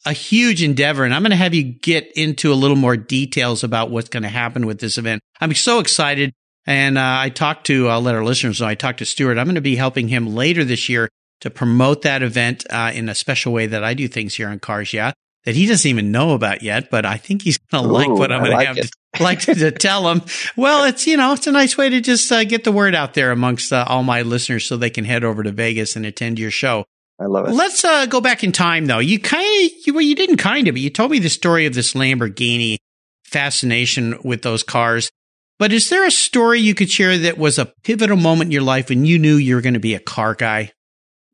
a 0.06 0.14
huge 0.14 0.64
endeavor, 0.64 1.04
and 1.04 1.14
I'm 1.14 1.22
going 1.22 1.32
to 1.32 1.38
have 1.38 1.54
you 1.54 1.64
get 1.64 2.12
into 2.16 2.54
a 2.54 2.56
little 2.56 2.78
more 2.78 2.96
details 2.96 3.64
about 3.64 3.90
what's 3.90 4.10
going 4.10 4.24
to 4.24 4.30
happen 4.30 4.66
with 4.66 4.80
this 4.80 4.98
event. 4.98 5.22
I'm 5.42 5.54
so 5.54 5.80
excited. 5.80 6.34
And 6.66 6.98
uh, 6.98 7.18
I 7.20 7.30
talked 7.30 7.66
to, 7.68 7.88
I'll 7.88 8.02
let 8.02 8.14
our 8.14 8.24
listeners 8.24 8.60
know, 8.60 8.68
I 8.68 8.76
talked 8.76 9.00
to 9.00 9.06
Stuart. 9.06 9.38
I'm 9.38 9.46
going 9.46 9.56
to 9.56 9.62
be 9.62 9.78
helping 9.78 10.10
him 10.10 10.36
later 10.36 10.66
this 10.66 10.90
year 10.90 11.10
to 11.40 11.50
promote 11.50 12.02
that 12.02 12.22
event 12.22 12.66
uh, 12.70 12.92
in 12.94 13.10
a 13.10 13.16
special 13.16 13.54
way 13.54 13.68
that 13.68 13.84
I 13.84 13.94
do 13.94 14.08
things 14.08 14.36
here 14.36 14.50
on 14.50 14.60
Cars 14.60 14.92
Yeah, 14.92 15.14
that 15.48 15.56
he 15.56 15.66
doesn't 15.66 15.90
even 15.90 16.12
know 16.12 16.34
about 16.34 16.62
yet, 16.62 16.90
but 16.90 17.06
I 17.06 17.16
think 17.16 17.42
he's 17.42 17.58
going 17.58 17.86
to 17.86 17.90
like 17.90 18.10
what 18.10 18.34
I'm 18.34 18.44
going 18.44 18.52
like 18.52 18.68
to 18.76 18.82
have 18.82 18.90
like 19.22 19.40
to, 19.44 19.56
to 19.56 19.72
tell 19.72 20.12
him. 20.12 20.22
Well, 20.58 20.84
it's, 20.84 21.08
you 21.08 21.16
know, 21.16 21.32
it's 21.32 21.48
a 21.48 21.54
nice 21.54 21.78
way 21.78 21.88
to 21.88 22.02
just 22.02 22.30
uh, 22.30 22.44
get 22.44 22.66
the 22.66 22.72
word 22.74 22.94
out 22.94 23.14
there 23.14 23.32
amongst 23.32 23.72
uh, 23.72 23.86
all 23.88 24.04
my 24.04 24.24
listeners 24.24 24.66
so 24.66 24.76
they 24.76 24.90
can 24.90 25.06
head 25.06 25.24
over 25.24 25.44
to 25.44 25.54
Vegas 25.54 25.96
and 25.96 26.06
attend 26.06 26.38
your 26.38 26.52
show. 26.52 26.84
I 27.18 27.28
love 27.28 27.48
it. 27.48 27.52
Let's 27.52 27.86
uh, 27.86 28.08
go 28.08 28.20
back 28.20 28.44
in 28.44 28.52
time, 28.52 28.88
though. 28.88 29.00
You 29.00 29.22
kind 29.22 29.42
of, 29.66 29.72
you, 29.86 29.94
well, 29.94 30.02
you 30.02 30.16
didn't 30.16 30.36
kind 30.36 30.68
of, 30.68 30.76
but 30.76 30.82
you 30.82 30.90
told 30.90 31.12
me 31.12 31.20
the 31.20 31.30
story 31.30 31.66
of 31.66 31.74
this 31.74 31.94
Lamborghini 31.94 32.80
fascination 33.24 34.20
with 34.26 34.42
those 34.42 34.64
cars. 34.64 35.10
But 35.60 35.72
is 35.72 35.90
there 35.90 36.06
a 36.06 36.12
story 36.12 36.60
you 36.60 36.76
could 36.76 36.92
share 36.92 37.18
that 37.20 37.38
was 37.38 37.58
a 37.58 37.72
pivotal 37.86 38.18
moment 38.18 38.50
in 38.50 38.52
your 38.52 38.64
life 38.64 38.90
when 38.90 39.06
you 39.06 39.18
knew 39.18 39.38
you 39.38 39.56
were 39.56 39.62
going 39.62 39.76
to 39.76 39.80
be 39.80 39.96
a 39.96 40.00
car 40.02 40.34
guy? 40.34 40.74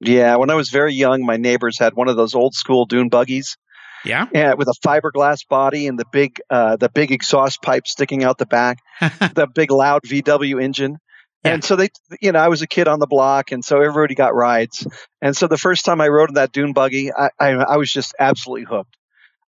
Yeah, 0.01 0.35
when 0.35 0.51
I 0.51 0.55
was 0.55 0.69
very 0.69 0.93
young, 0.93 1.25
my 1.25 1.37
neighbors 1.37 1.79
had 1.79 1.95
one 1.95 2.09
of 2.09 2.15
those 2.15 2.35
old 2.35 2.53
school 2.53 2.85
dune 2.85 3.09
buggies. 3.09 3.57
Yeah. 4.05 4.27
Yeah, 4.33 4.53
with 4.55 4.67
a 4.67 4.75
fiberglass 4.85 5.47
body 5.47 5.87
and 5.87 5.97
the 5.99 6.05
big 6.11 6.39
uh, 6.49 6.75
the 6.75 6.89
big 6.89 7.11
exhaust 7.11 7.61
pipe 7.61 7.87
sticking 7.87 8.23
out 8.23 8.37
the 8.37 8.45
back, 8.45 8.79
the 9.01 9.47
big 9.53 9.71
loud 9.71 10.03
VW 10.03 10.61
engine. 10.61 10.97
Yeah. 11.43 11.55
And 11.55 11.63
so 11.63 11.75
they, 11.75 11.89
you 12.21 12.31
know, 12.31 12.39
I 12.39 12.47
was 12.47 12.61
a 12.61 12.67
kid 12.67 12.87
on 12.87 12.99
the 12.99 13.07
block, 13.07 13.51
and 13.51 13.63
so 13.65 13.81
everybody 13.81 14.15
got 14.15 14.33
rides. 14.33 14.87
And 15.21 15.35
so 15.35 15.47
the 15.47 15.57
first 15.57 15.83
time 15.83 15.99
I 15.99 16.07
rode 16.07 16.29
in 16.29 16.35
that 16.35 16.53
dune 16.53 16.71
buggy, 16.71 17.11
I, 17.13 17.29
I, 17.39 17.49
I 17.49 17.77
was 17.77 17.91
just 17.91 18.15
absolutely 18.19 18.65
hooked. 18.65 18.95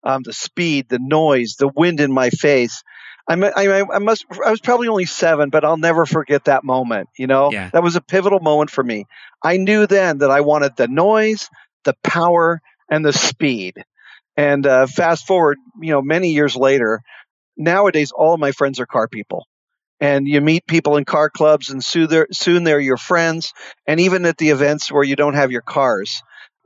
Um, 0.04 0.22
the 0.24 0.34
speed, 0.34 0.88
the 0.90 1.00
noise, 1.02 1.56
the 1.57 1.69
wind 1.69 2.00
in 2.02 2.12
my 2.12 2.30
face. 2.30 2.84
I, 3.28 3.34
I, 3.34 3.81
I 3.96 4.00
must. 4.00 4.25
I 4.46 4.52
was 4.52 4.60
probably 4.60 4.88
only 4.88 5.06
seven, 5.06 5.50
but 5.50 5.63
I'll 5.66 5.78
never 5.78 6.06
forget 6.06 6.46
that 6.46 6.63
moment. 6.63 7.10
You 7.18 7.28
know, 7.28 7.52
Yeah. 7.52 7.69
that 7.74 7.81
was 7.81 7.96
a 7.96 8.02
pivotal 8.02 8.40
moment 8.40 8.69
for 8.69 8.84
me. 8.84 9.06
I 9.44 9.57
knew 9.57 9.88
then 9.88 10.19
that 10.19 10.30
I 10.30 10.42
wanted 10.42 10.75
the 10.75 10.88
noise, 10.88 11.50
the 11.86 11.96
power, 12.04 12.62
and 12.92 13.04
the 13.06 13.13
speed. 13.13 13.84
And 14.38 14.66
uh, 14.66 14.88
fast 14.88 15.26
forward, 15.28 15.58
you 15.82 15.92
know, 15.92 16.02
many 16.02 16.32
years 16.32 16.56
later, 16.56 17.02
nowadays 17.58 18.12
all 18.12 18.38
my 18.38 18.52
friends 18.52 18.80
are 18.80 18.86
car 18.86 19.08
people. 19.08 19.46
And 20.02 20.28
you 20.28 20.42
meet 20.42 20.68
people 20.68 20.98
in 20.98 21.06
car 21.06 21.30
clubs, 21.30 21.70
and 21.70 21.82
soon 21.82 22.10
they're, 22.10 22.28
soon 22.32 22.66
they're 22.66 22.82
your 22.82 22.98
friends. 22.98 23.54
And 23.88 24.00
even 24.02 24.26
at 24.26 24.38
the 24.38 24.50
events 24.50 24.92
where 24.92 25.04
you 25.04 25.16
don't 25.16 25.36
have 25.36 25.52
your 25.52 25.62
cars, 25.62 26.22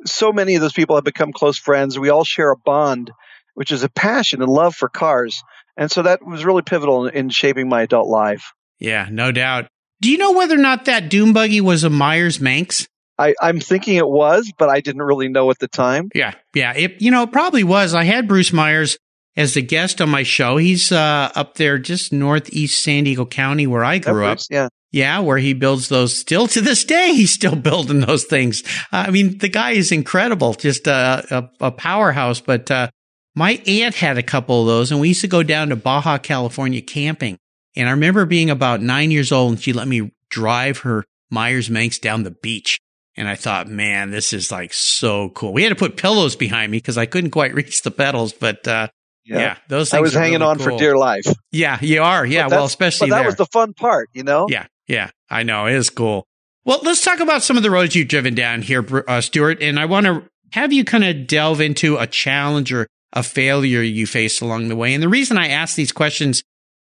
so 0.06 0.32
many 0.32 0.56
of 0.56 0.62
those 0.62 0.74
people 0.74 0.96
have 0.96 1.04
become 1.04 1.32
close 1.32 1.60
friends. 1.60 2.00
We 2.00 2.10
all 2.10 2.24
share 2.24 2.52
a 2.52 2.58
bond, 2.58 3.12
which 3.54 3.72
is 3.72 3.84
a 3.84 3.90
passion 3.90 4.42
and 4.42 4.52
love 4.52 4.76
for 4.76 4.90
cars. 4.90 5.44
And 5.78 5.92
so 5.92 6.02
that 6.02 6.26
was 6.26 6.44
really 6.44 6.64
pivotal 6.64 7.08
in, 7.08 7.16
in 7.16 7.30
shaping 7.30 7.70
my 7.70 7.84
adult 7.84 8.08
life. 8.08 8.52
Yeah, 8.80 9.08
no 9.12 9.32
doubt. 9.32 9.68
Do 10.02 10.10
you 10.10 10.18
know 10.18 10.32
whether 10.32 10.56
or 10.56 10.60
not 10.60 10.86
that 10.86 11.10
dune 11.10 11.34
buggy 11.34 11.62
was 11.62 11.84
a 11.84 11.90
Myers 11.90 12.40
Manx? 12.40 12.88
I, 13.20 13.36
I'm 13.42 13.60
thinking 13.60 13.98
it 13.98 14.08
was, 14.08 14.52
but 14.58 14.70
I 14.70 14.80
didn't 14.80 15.02
really 15.02 15.28
know 15.28 15.52
at 15.52 15.60
the 15.60 15.68
time. 15.68 16.10
Yeah, 16.16 16.34
yeah. 16.56 16.74
It, 16.74 17.02
you 17.02 17.12
know, 17.12 17.24
it 17.24 17.34
probably 17.34 17.66
was. 17.66 17.94
I 17.94 18.06
had 18.06 18.30
Bruce 18.30 18.54
Myers 18.54 18.98
as 19.36 19.54
the 19.54 19.62
guest 19.62 20.02
on 20.02 20.10
my 20.10 20.24
show. 20.24 20.56
He's 20.56 20.92
uh, 20.92 21.30
up 21.36 21.56
there 21.56 21.78
just 21.78 22.14
northeast 22.14 22.82
San 22.82 23.04
Diego 23.04 23.26
County 23.26 23.68
where 23.68 23.84
I 23.84 23.98
grew 23.98 24.26
up. 24.26 24.40
Yeah. 24.50 24.70
Yeah, 24.92 25.20
where 25.20 25.38
he 25.38 25.54
builds 25.54 25.88
those 25.90 26.18
still 26.18 26.48
to 26.48 26.62
this 26.62 26.84
day. 26.84 27.14
He's 27.14 27.32
still 27.32 27.56
building 27.58 28.00
those 28.00 28.24
things. 28.24 28.64
I 28.92 29.12
mean, 29.12 29.38
the 29.38 29.50
guy 29.50 29.72
is 29.72 29.92
incredible, 29.92 30.54
just 30.54 30.88
a, 30.88 31.50
a, 31.62 31.68
a 31.68 31.72
powerhouse. 31.72 32.40
But 32.42 32.72
uh, 32.72 32.90
my 33.36 33.62
aunt 33.68 33.96
had 33.96 34.18
a 34.18 34.24
couple 34.24 34.62
of 34.62 34.68
those, 34.68 34.92
and 34.92 35.00
we 35.00 35.10
used 35.10 35.22
to 35.22 35.28
go 35.28 35.44
down 35.44 35.70
to 35.70 35.76
Baja 35.76 36.18
California 36.18 36.82
camping. 36.82 37.38
And 37.76 37.88
I 37.88 37.92
remember 37.92 38.26
being 38.26 38.50
about 38.50 38.82
nine 38.82 39.12
years 39.12 39.32
old, 39.32 39.52
and 39.52 39.62
she 39.62 39.74
let 39.74 39.88
me 39.88 40.12
drive 40.30 40.80
her 40.80 41.06
Myers 41.30 41.70
Manx 41.70 42.00
down 42.00 42.24
the 42.24 42.32
beach. 42.32 42.80
And 43.20 43.28
I 43.28 43.36
thought, 43.36 43.68
man, 43.68 44.12
this 44.12 44.32
is 44.32 44.50
like 44.52 44.74
so 44.74 45.30
cool. 45.30 45.52
We 45.52 45.64
had 45.64 45.70
to 45.70 45.76
put 45.76 45.98
pillows 45.98 46.38
behind 46.38 46.72
me 46.72 46.78
because 46.78 46.98
I 46.98 47.06
couldn't 47.06 47.32
quite 47.32 47.54
reach 47.54 47.82
the 47.82 47.92
pedals. 47.92 48.34
But 48.34 48.68
uh, 48.68 48.88
yeah. 49.26 49.58
those 49.68 49.92
things 49.92 49.98
I 49.98 50.02
was 50.02 50.14
hanging 50.14 50.40
really 50.40 50.52
on 50.52 50.60
for 50.60 50.78
dear 50.78 50.98
life. 50.98 51.26
Yeah, 51.52 51.78
you 51.82 52.02
are. 52.02 52.26
Yeah, 52.26 52.48
well, 52.48 52.66
especially 52.66 53.10
But 53.10 53.18
that 53.18 53.22
there. 53.22 53.28
was 53.28 53.36
the 53.36 53.46
fun 53.46 53.74
part, 53.74 54.10
you 54.14 54.24
know? 54.24 54.48
Yeah, 54.50 54.68
yeah, 54.88 55.12
I 55.30 55.44
know. 55.44 55.68
It 55.68 55.76
is 55.76 55.90
cool. 55.90 56.26
Well, 56.66 56.80
let's 56.84 57.04
talk 57.04 57.20
about 57.20 57.44
some 57.44 57.58
of 57.58 57.64
the 57.64 57.72
roads 57.72 57.96
you've 57.96 58.08
driven 58.08 58.36
down 58.36 58.62
here, 58.62 58.86
uh, 59.08 59.22
Stuart. 59.22 59.62
And 59.62 59.80
I 59.80 59.86
want 59.86 60.06
to 60.06 60.24
have 60.54 60.72
you 60.72 60.86
kind 60.86 61.04
of 61.04 61.28
delve 61.28 61.62
into 61.62 61.98
a 61.98 62.08
challenge 62.08 62.72
or 62.72 62.88
a 63.14 63.24
failure 63.24 63.82
you 63.82 64.08
faced 64.08 64.42
along 64.42 64.70
the 64.70 64.76
way. 64.76 64.94
And 64.94 65.04
the 65.04 65.10
reason 65.10 65.38
I 65.38 65.50
ask 65.50 65.76
these 65.76 65.92
questions 65.92 66.44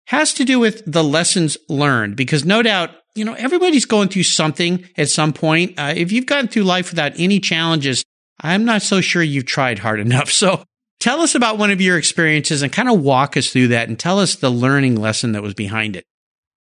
has 0.06 0.32
to 0.34 0.44
do 0.44 0.58
with 0.58 0.82
the 0.86 1.04
lessons 1.04 1.56
learned, 1.68 2.16
because 2.16 2.44
no 2.44 2.62
doubt, 2.62 2.90
you 3.14 3.24
know, 3.24 3.34
everybody's 3.34 3.84
going 3.84 4.08
through 4.08 4.22
something 4.24 4.88
at 4.96 5.08
some 5.08 5.32
point. 5.32 5.78
Uh, 5.78 5.92
if 5.96 6.12
you've 6.12 6.26
gotten 6.26 6.48
through 6.48 6.64
life 6.64 6.90
without 6.90 7.12
any 7.16 7.40
challenges, 7.40 8.04
I'm 8.40 8.64
not 8.64 8.82
so 8.82 9.00
sure 9.00 9.22
you've 9.22 9.46
tried 9.46 9.78
hard 9.78 10.00
enough. 10.00 10.30
So 10.42 10.64
tell 10.98 11.20
us 11.20 11.34
about 11.34 11.58
one 11.58 11.70
of 11.70 11.80
your 11.80 11.98
experiences 11.98 12.62
and 12.62 12.72
kind 12.72 12.88
of 12.88 13.00
walk 13.00 13.36
us 13.36 13.50
through 13.50 13.68
that 13.68 13.88
and 13.88 13.98
tell 13.98 14.18
us 14.18 14.36
the 14.36 14.50
learning 14.50 14.96
lesson 14.96 15.32
that 15.32 15.42
was 15.42 15.54
behind 15.54 15.96
it. 15.96 16.04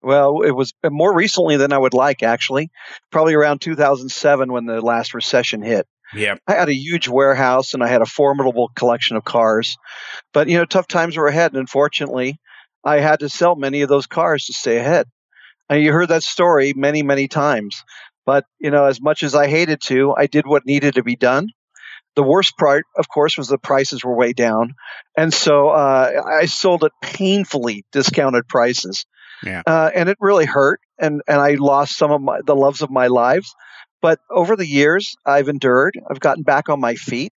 Well, 0.02 0.42
it 0.42 0.52
was 0.52 0.74
more 0.84 1.16
recently 1.16 1.56
than 1.56 1.72
I 1.72 1.78
would 1.78 1.94
like, 1.94 2.24
actually. 2.24 2.70
Probably 3.10 3.36
around 3.36 3.62
2007 3.62 4.52
when 4.52 4.66
the 4.66 4.82
last 4.82 5.14
recession 5.14 5.62
hit. 5.62 5.88
Yeah. 6.14 6.36
I 6.46 6.54
had 6.54 6.70
a 6.70 6.76
huge 6.76 7.08
warehouse 7.08 7.74
and 7.74 7.82
I 7.82 7.88
had 7.88 8.02
a 8.02 8.06
formidable 8.06 8.70
collection 8.76 9.16
of 9.16 9.24
cars. 9.24 9.78
But, 10.34 10.50
you 10.50 10.58
know, 10.58 10.66
tough 10.66 10.88
times 10.88 11.16
were 11.16 11.28
ahead. 11.28 11.54
And 11.54 11.60
unfortunately, 11.60 12.38
I 12.84 13.00
had 13.00 13.22
to 13.22 13.30
sell 13.30 13.56
many 13.56 13.82
of 13.82 13.90
those 13.90 14.08
cars 14.08 14.46
to 14.46 14.54
stay 14.54 14.78
ahead. 14.78 15.08
And 15.74 15.82
you 15.82 15.92
heard 15.92 16.10
that 16.10 16.22
story 16.22 16.74
many, 16.76 17.02
many 17.02 17.28
times. 17.28 17.84
But, 18.28 18.46
you 18.60 18.70
know, 18.70 18.86
as 18.86 19.02
much 19.02 19.24
as 19.24 19.34
I 19.34 19.48
hated 19.48 19.82
to, 19.88 20.14
I 20.16 20.28
did 20.28 20.46
what 20.46 20.68
needed 20.68 20.96
to 20.96 21.04
be 21.04 21.16
done. 21.16 21.48
The 22.16 22.22
worst 22.22 22.56
part, 22.60 22.86
of 22.96 23.10
course, 23.10 23.40
was 23.40 23.48
the 23.48 23.58
prices 23.58 24.04
were 24.04 24.16
way 24.16 24.34
down. 24.34 24.76
And 25.18 25.34
so 25.34 25.70
uh, 25.70 26.22
I 26.24 26.46
sold 26.46 26.84
at 26.84 26.92
painfully 27.02 27.86
discounted 27.92 28.48
prices. 28.48 29.08
Yeah. 29.44 29.64
Uh, 29.66 29.90
and 29.96 30.10
it 30.10 30.18
really 30.20 30.46
hurt. 30.46 30.80
And, 31.00 31.24
and 31.28 31.42
I 31.42 31.56
lost 31.56 31.98
some 31.98 32.12
of 32.12 32.22
my, 32.22 32.42
the 32.46 32.56
loves 32.56 32.84
of 32.84 32.92
my 32.92 33.08
lives. 33.08 33.52
But 34.00 34.20
over 34.30 34.56
the 34.56 34.68
years, 34.68 35.16
I've 35.26 35.50
endured. 35.50 36.00
I've 36.08 36.20
gotten 36.20 36.44
back 36.44 36.70
on 36.70 36.80
my 36.80 36.94
feet 36.94 37.34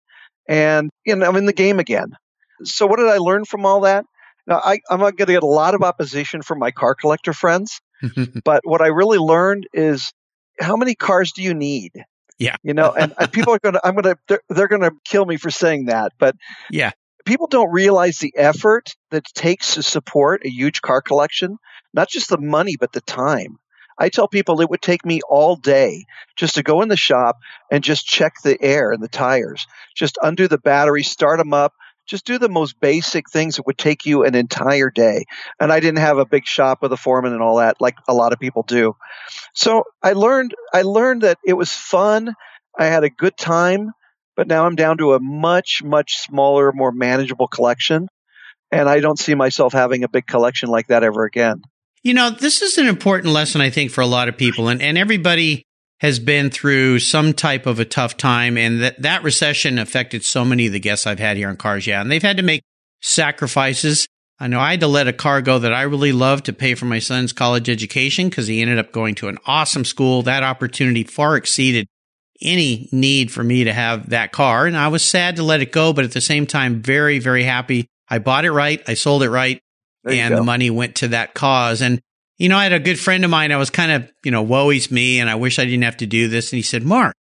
and 0.48 0.90
you 1.06 1.14
know, 1.14 1.28
I'm 1.28 1.36
in 1.36 1.46
the 1.46 1.52
game 1.52 1.78
again. 1.78 2.16
So 2.64 2.86
what 2.86 2.98
did 2.98 3.08
I 3.08 3.18
learn 3.18 3.44
from 3.44 3.64
all 3.64 3.82
that? 3.82 4.06
Now, 4.46 4.60
I, 4.62 4.80
I'm 4.90 4.98
going 4.98 5.16
to 5.16 5.24
get 5.24 5.42
a 5.42 5.46
lot 5.46 5.74
of 5.74 5.82
opposition 5.82 6.42
from 6.42 6.58
my 6.58 6.70
car 6.70 6.94
collector 6.94 7.32
friends, 7.32 7.80
but 8.44 8.62
what 8.64 8.80
I 8.80 8.88
really 8.88 9.18
learned 9.18 9.68
is 9.72 10.12
how 10.60 10.76
many 10.76 10.94
cars 10.94 11.32
do 11.32 11.42
you 11.42 11.54
need? 11.54 11.92
Yeah. 12.38 12.56
You 12.62 12.74
know, 12.74 12.92
and, 12.92 13.14
and 13.18 13.32
people 13.32 13.54
are 13.54 13.58
going 13.58 13.74
to, 13.74 13.86
I'm 13.86 13.94
going 13.94 14.14
to, 14.14 14.16
they're, 14.28 14.40
they're 14.48 14.68
going 14.68 14.82
to 14.82 14.92
kill 15.04 15.24
me 15.24 15.36
for 15.36 15.50
saying 15.50 15.86
that, 15.86 16.12
but 16.18 16.34
yeah, 16.70 16.90
people 17.24 17.46
don't 17.46 17.72
realize 17.72 18.18
the 18.18 18.34
effort 18.36 18.94
that 19.10 19.28
it 19.28 19.34
takes 19.34 19.74
to 19.74 19.82
support 19.82 20.44
a 20.44 20.50
huge 20.50 20.80
car 20.82 21.00
collection, 21.00 21.58
not 21.92 22.08
just 22.08 22.28
the 22.28 22.38
money, 22.38 22.76
but 22.78 22.92
the 22.92 23.00
time. 23.00 23.58
I 23.96 24.08
tell 24.08 24.26
people 24.26 24.60
it 24.60 24.70
would 24.70 24.82
take 24.82 25.06
me 25.06 25.20
all 25.28 25.54
day 25.54 26.04
just 26.36 26.56
to 26.56 26.64
go 26.64 26.82
in 26.82 26.88
the 26.88 26.96
shop 26.96 27.36
and 27.70 27.84
just 27.84 28.06
check 28.06 28.32
the 28.42 28.60
air 28.60 28.90
and 28.90 29.02
the 29.02 29.08
tires, 29.08 29.66
just 29.94 30.18
undo 30.20 30.48
the 30.48 30.58
battery, 30.58 31.04
start 31.04 31.38
them 31.38 31.54
up, 31.54 31.72
just 32.06 32.24
do 32.24 32.38
the 32.38 32.48
most 32.48 32.78
basic 32.80 33.30
things 33.30 33.56
that 33.56 33.66
would 33.66 33.78
take 33.78 34.06
you 34.06 34.24
an 34.24 34.34
entire 34.34 34.90
day. 34.90 35.24
And 35.58 35.72
I 35.72 35.80
didn't 35.80 35.98
have 36.00 36.18
a 36.18 36.26
big 36.26 36.46
shop 36.46 36.82
with 36.82 36.92
a 36.92 36.96
foreman 36.96 37.32
and 37.32 37.42
all 37.42 37.56
that 37.56 37.80
like 37.80 37.96
a 38.08 38.14
lot 38.14 38.32
of 38.32 38.38
people 38.38 38.62
do. 38.62 38.96
So 39.54 39.84
I 40.02 40.12
learned 40.12 40.54
I 40.72 40.82
learned 40.82 41.22
that 41.22 41.38
it 41.44 41.54
was 41.54 41.72
fun. 41.72 42.34
I 42.78 42.86
had 42.86 43.04
a 43.04 43.10
good 43.10 43.36
time, 43.36 43.90
but 44.36 44.48
now 44.48 44.66
I'm 44.66 44.76
down 44.76 44.98
to 44.98 45.14
a 45.14 45.20
much 45.20 45.82
much 45.84 46.18
smaller, 46.18 46.72
more 46.72 46.92
manageable 46.92 47.48
collection. 47.48 48.08
And 48.70 48.88
I 48.88 49.00
don't 49.00 49.18
see 49.18 49.34
myself 49.34 49.72
having 49.72 50.02
a 50.02 50.08
big 50.08 50.26
collection 50.26 50.68
like 50.68 50.88
that 50.88 51.04
ever 51.04 51.24
again. 51.24 51.62
You 52.02 52.12
know, 52.12 52.30
this 52.30 52.60
is 52.60 52.76
an 52.76 52.86
important 52.86 53.32
lesson, 53.32 53.60
I 53.60 53.70
think, 53.70 53.90
for 53.90 54.02
a 54.02 54.06
lot 54.06 54.28
of 54.28 54.36
people, 54.36 54.68
and, 54.68 54.82
and 54.82 54.98
everybody 54.98 55.64
has 56.04 56.18
been 56.18 56.50
through 56.50 56.98
some 56.98 57.32
type 57.32 57.64
of 57.64 57.80
a 57.80 57.84
tough 57.86 58.14
time, 58.18 58.58
and 58.58 58.82
that, 58.82 59.00
that 59.00 59.22
recession 59.22 59.78
affected 59.78 60.22
so 60.22 60.44
many 60.44 60.66
of 60.66 60.72
the 60.74 60.78
guests 60.78 61.06
I've 61.06 61.18
had 61.18 61.38
here 61.38 61.48
on 61.48 61.56
Cars 61.56 61.86
Yeah, 61.86 62.02
and 62.02 62.10
they've 62.10 62.22
had 62.22 62.36
to 62.36 62.42
make 62.42 62.62
sacrifices. 63.00 64.06
I 64.38 64.48
know 64.48 64.60
I 64.60 64.72
had 64.72 64.80
to 64.80 64.86
let 64.86 65.08
a 65.08 65.14
car 65.14 65.40
go 65.40 65.58
that 65.60 65.72
I 65.72 65.80
really 65.82 66.12
loved 66.12 66.44
to 66.44 66.52
pay 66.52 66.74
for 66.74 66.84
my 66.84 66.98
son's 66.98 67.32
college 67.32 67.70
education 67.70 68.28
because 68.28 68.46
he 68.48 68.60
ended 68.60 68.78
up 68.78 68.92
going 68.92 69.14
to 69.14 69.28
an 69.28 69.38
awesome 69.46 69.86
school. 69.86 70.20
That 70.20 70.42
opportunity 70.42 71.04
far 71.04 71.36
exceeded 71.36 71.86
any 72.42 72.90
need 72.92 73.32
for 73.32 73.42
me 73.42 73.64
to 73.64 73.72
have 73.72 74.10
that 74.10 74.30
car. 74.30 74.66
And 74.66 74.76
I 74.76 74.88
was 74.88 75.02
sad 75.02 75.36
to 75.36 75.42
let 75.42 75.62
it 75.62 75.72
go, 75.72 75.94
but 75.94 76.04
at 76.04 76.12
the 76.12 76.20
same 76.20 76.46
time, 76.46 76.82
very, 76.82 77.18
very 77.18 77.44
happy. 77.44 77.86
I 78.10 78.18
bought 78.18 78.44
it 78.44 78.52
right. 78.52 78.82
I 78.86 78.92
sold 78.92 79.22
it 79.22 79.30
right 79.30 79.58
and 80.04 80.36
the 80.36 80.42
money 80.42 80.68
went 80.68 80.96
to 80.96 81.08
that 81.08 81.32
cause. 81.32 81.80
And, 81.80 82.02
you 82.38 82.48
know, 82.48 82.56
I 82.56 82.64
had 82.64 82.72
a 82.72 82.80
good 82.80 82.98
friend 82.98 83.24
of 83.24 83.30
mine. 83.30 83.52
I 83.52 83.56
was 83.56 83.70
kind 83.70 83.92
of, 83.92 84.12
you 84.24 84.30
know, 84.30 84.42
woe 84.42 84.70
is 84.70 84.90
me. 84.90 85.20
And 85.20 85.30
I 85.30 85.36
wish 85.36 85.58
I 85.58 85.64
didn't 85.64 85.84
have 85.84 85.98
to 85.98 86.06
do 86.06 86.28
this. 86.28 86.52
And 86.52 86.56
he 86.56 86.62
said, 86.62 86.82
Mark, 86.82 87.14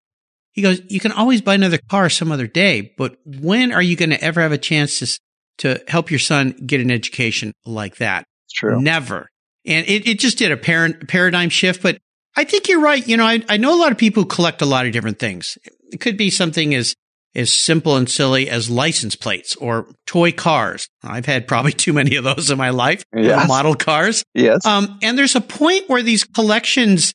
he 0.53 0.63
goes, 0.63 0.81
you 0.89 1.01
can 1.01 1.13
always 1.13 1.41
buy 1.41 1.55
another 1.55 1.79
car 1.91 2.09
some 2.11 2.31
other 2.31 2.47
day, 2.47 2.93
but 2.97 3.17
when 3.25 3.73
are 3.73 3.83
you 3.83 3.97
going 3.97 4.11
to 4.11 4.23
ever 4.23 4.41
have 4.41 4.53
a 4.53 4.59
chance 4.59 4.99
to, 4.99 5.19
to 5.59 5.85
help 5.89 6.11
your 6.11 6.21
son 6.21 6.55
get 6.67 6.81
an 6.81 6.91
education 6.91 7.53
like 7.65 7.97
that? 7.97 8.25
It's 8.47 8.55
true. 8.55 8.81
Never. 8.81 9.29
And 9.65 9.87
it, 9.87 10.07
it 10.07 10.19
just 10.19 10.39
did 10.39 10.53
a 10.53 10.57
par- 10.57 10.99
paradigm 11.09 11.49
shift, 11.49 11.83
but 11.83 11.99
I 12.37 12.45
think 12.45 12.69
you're 12.69 12.81
right. 12.81 13.07
You 13.07 13.17
know, 13.17 13.25
I, 13.25 13.43
I 13.49 13.57
know 13.57 13.75
a 13.75 13.81
lot 13.81 13.93
of 13.93 13.99
people 13.99 14.25
who 14.25 14.29
collect 14.29 14.63
a 14.63 14.67
lot 14.67 14.87
of 14.87 14.93
different 14.93 15.19
things. 15.19 15.57
It 15.91 16.01
could 16.01 16.17
be 16.17 16.31
something 16.31 16.75
as 16.75 16.95
as 17.35 17.53
simple 17.53 17.97
and 17.97 18.09
silly 18.09 18.49
as 18.49 18.69
license 18.69 19.17
plates 19.17 19.57
or 19.57 19.87
toy 20.07 20.33
cars. 20.33 20.89
I've 21.03 21.27
had 21.27 21.49
probably 21.49 21.73
too 21.73 21.93
many 21.93 22.17
of 22.17 22.25
those 22.25 22.51
in 22.51 22.59
my 22.59 22.71
life. 22.71 23.05
Yes. 23.15 23.49
Model 23.49 23.75
cars. 23.75 24.25
Yes. 24.35 24.65
Um, 24.67 24.99
and 25.03 25.17
there's 25.17 25.37
a 25.37 25.41
point 25.41 25.89
where 25.89 26.03
these 26.03 26.25
collections 26.25 27.15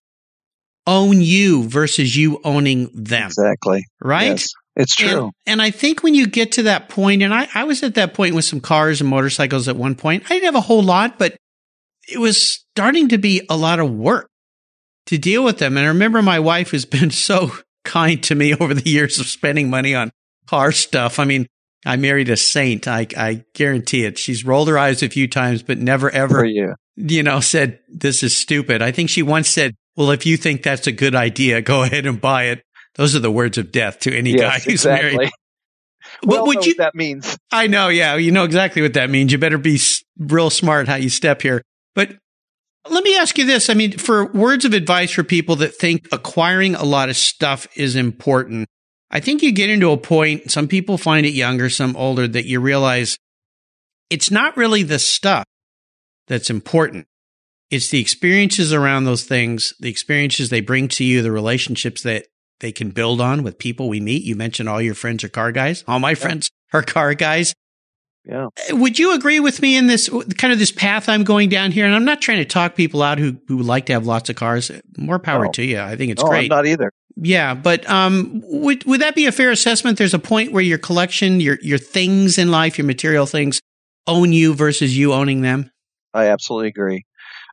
own 0.85 1.21
you 1.21 1.67
versus 1.67 2.15
you 2.15 2.39
owning 2.43 2.89
them. 2.93 3.27
Exactly. 3.27 3.85
Right? 4.01 4.31
Yes. 4.31 4.49
It's 4.75 4.95
true. 4.95 5.23
And, 5.23 5.31
and, 5.47 5.61
I 5.61 5.71
think 5.71 6.03
when 6.03 6.13
you 6.13 6.27
get 6.27 6.53
to 6.53 6.63
that 6.63 6.87
point, 6.87 7.23
and 7.23 7.33
I, 7.33 7.47
I 7.55 7.63
was 7.63 7.81
at 7.81 7.95
that 7.95 8.13
point 8.13 8.35
with 8.35 8.45
some 8.45 8.61
cars 8.61 9.01
and 9.01 9.09
motorcycles 9.09 9.67
at 9.67 9.75
one 9.75 9.95
point, 9.95 10.23
I 10.25 10.35
didn't 10.35 10.45
have 10.45 10.55
a 10.55 10.61
whole 10.61 10.83
lot, 10.83 11.17
but 11.17 11.35
it 12.07 12.19
was 12.19 12.63
starting 12.71 13.09
to 13.09 13.17
be 13.17 13.41
a 13.49 13.57
lot 13.57 13.79
of 13.79 13.91
work 13.91 14.29
to 15.07 15.17
deal 15.17 15.43
with 15.43 15.57
them. 15.57 15.77
And 15.77 15.85
I 15.85 15.89
remember 15.89 16.21
my 16.21 16.39
wife 16.39 16.71
has 16.71 16.85
been 16.85 17.09
so 17.11 17.51
kind 17.87 18.21
to 18.23 18.35
me 18.35 18.53
over 18.59 18.73
the 18.73 18.87
years 18.87 19.19
of 19.19 19.25
spending 19.25 19.69
money 19.69 19.95
on 19.95 20.11
car 20.47 20.71
stuff. 20.71 21.19
I 21.19 21.25
mean, 21.25 21.47
I 21.85 21.95
married 21.95 22.29
a 22.29 22.37
saint. 22.37 22.87
I, 22.87 23.07
I 23.17 23.45
guarantee 23.53 24.05
it. 24.05 24.17
She's 24.17 24.45
rolled 24.45 24.67
her 24.67 24.77
eyes 24.77 25.01
a 25.01 25.09
few 25.09 25.27
times, 25.27 25.63
but 25.63 25.77
never 25.77 26.09
ever, 26.09 26.45
you. 26.45 26.75
you 26.95 27.23
know, 27.23 27.39
said, 27.39 27.79
this 27.87 28.23
is 28.23 28.37
stupid. 28.37 28.81
I 28.81 28.91
think 28.91 29.09
she 29.09 29.23
once 29.23 29.47
said, 29.47 29.73
well, 29.95 30.11
if 30.11 30.25
you 30.25 30.37
think 30.37 30.63
that's 30.63 30.87
a 30.87 30.91
good 30.91 31.15
idea, 31.15 31.61
go 31.61 31.83
ahead 31.83 32.05
and 32.05 32.21
buy 32.21 32.45
it. 32.45 32.63
Those 32.95 33.15
are 33.15 33.19
the 33.19 33.31
words 33.31 33.57
of 33.57 33.71
death 33.71 33.99
to 34.01 34.15
any 34.15 34.31
yes, 34.31 34.41
guy 34.41 34.59
who's 34.59 34.85
exactly. 34.85 35.11
married. 35.17 35.31
Well, 36.23 36.45
but 36.45 36.47
would 36.47 36.65
you, 36.65 36.75
that 36.75 36.95
means. 36.95 37.37
I 37.51 37.67
know. 37.67 37.89
Yeah. 37.89 38.15
You 38.15 38.31
know 38.31 38.43
exactly 38.43 38.81
what 38.81 38.93
that 38.93 39.09
means. 39.09 39.31
You 39.31 39.37
better 39.37 39.57
be 39.57 39.79
real 40.17 40.49
smart 40.49 40.87
how 40.87 40.95
you 40.95 41.09
step 41.09 41.41
here. 41.41 41.61
But 41.93 42.15
let 42.91 43.03
me 43.03 43.17
ask 43.17 43.37
you 43.37 43.45
this. 43.45 43.69
I 43.69 43.73
mean, 43.73 43.97
for 43.97 44.25
words 44.31 44.65
of 44.65 44.73
advice 44.73 45.11
for 45.11 45.23
people 45.23 45.55
that 45.57 45.75
think 45.75 46.07
acquiring 46.11 46.75
a 46.75 46.83
lot 46.83 47.09
of 47.09 47.17
stuff 47.17 47.67
is 47.75 47.95
important, 47.95 48.67
I 49.09 49.19
think 49.19 49.41
you 49.41 49.51
get 49.51 49.69
into 49.69 49.91
a 49.91 49.97
point, 49.97 50.51
some 50.51 50.67
people 50.67 50.97
find 50.97 51.25
it 51.25 51.33
younger, 51.33 51.69
some 51.69 51.95
older, 51.95 52.27
that 52.27 52.45
you 52.45 52.59
realize 52.59 53.17
it's 54.09 54.31
not 54.31 54.57
really 54.57 54.83
the 54.83 54.99
stuff 54.99 55.45
that's 56.27 56.49
important. 56.49 57.05
It's 57.69 57.89
the 57.89 57.99
experiences 57.99 58.73
around 58.73 59.05
those 59.05 59.23
things, 59.23 59.73
the 59.79 59.89
experiences 59.89 60.49
they 60.49 60.61
bring 60.61 60.87
to 60.89 61.03
you, 61.03 61.21
the 61.21 61.31
relationships 61.31 62.03
that 62.03 62.25
they 62.59 62.71
can 62.71 62.91
build 62.91 63.21
on 63.21 63.43
with 63.43 63.59
people 63.59 63.89
we 63.89 63.99
meet. 63.99 64.23
You 64.23 64.35
mentioned 64.35 64.69
all 64.69 64.81
your 64.81 64.95
friends 64.95 65.23
are 65.23 65.29
car 65.29 65.51
guys. 65.51 65.83
All 65.87 65.99
my 65.99 66.15
friends 66.15 66.49
are 66.73 66.81
car 66.81 67.13
guys. 67.13 67.53
Yeah. 68.27 68.47
Would 68.71 68.99
you 68.99 69.13
agree 69.13 69.39
with 69.39 69.61
me 69.61 69.77
in 69.77 69.87
this 69.87 70.09
kind 70.37 70.51
of 70.51 70.59
this 70.59 70.71
path 70.71 71.07
I'm 71.07 71.23
going 71.23 71.47
down 71.47 71.71
here? 71.71 71.85
And 71.85 71.95
I'm 71.95 72.03
not 72.03 72.19
trying 72.19 72.39
to 72.39 72.45
talk 72.45 72.75
people 72.75 73.01
out 73.01 73.19
who 73.19 73.37
who 73.47 73.59
like 73.59 73.85
to 73.85 73.93
have 73.93 74.05
lots 74.05 74.29
of 74.29 74.35
cars. 74.35 74.69
More 74.97 75.17
power 75.17 75.47
to 75.53 75.63
you. 75.63 75.79
I 75.79 75.95
think 75.95 76.11
it's 76.11 76.21
no, 76.21 76.29
great. 76.29 76.51
I'm 76.51 76.57
not 76.57 76.65
either. 76.65 76.91
Yeah, 77.15 77.55
but 77.55 77.89
um, 77.89 78.43
would 78.45 78.83
would 78.83 79.01
that 79.01 79.15
be 79.15 79.27
a 79.27 79.31
fair 79.31 79.49
assessment? 79.49 79.97
There's 79.97 80.13
a 80.13 80.19
point 80.19 80.51
where 80.51 80.61
your 80.61 80.77
collection, 80.77 81.39
your 81.39 81.57
your 81.61 81.77
things 81.77 82.37
in 82.37 82.51
life, 82.51 82.77
your 82.77 82.85
material 82.85 83.25
things, 83.25 83.61
own 84.05 84.33
you 84.33 84.53
versus 84.53 84.97
you 84.97 85.13
owning 85.13 85.41
them. 85.41 85.71
I 86.13 86.25
absolutely 86.27 86.67
agree, 86.67 87.05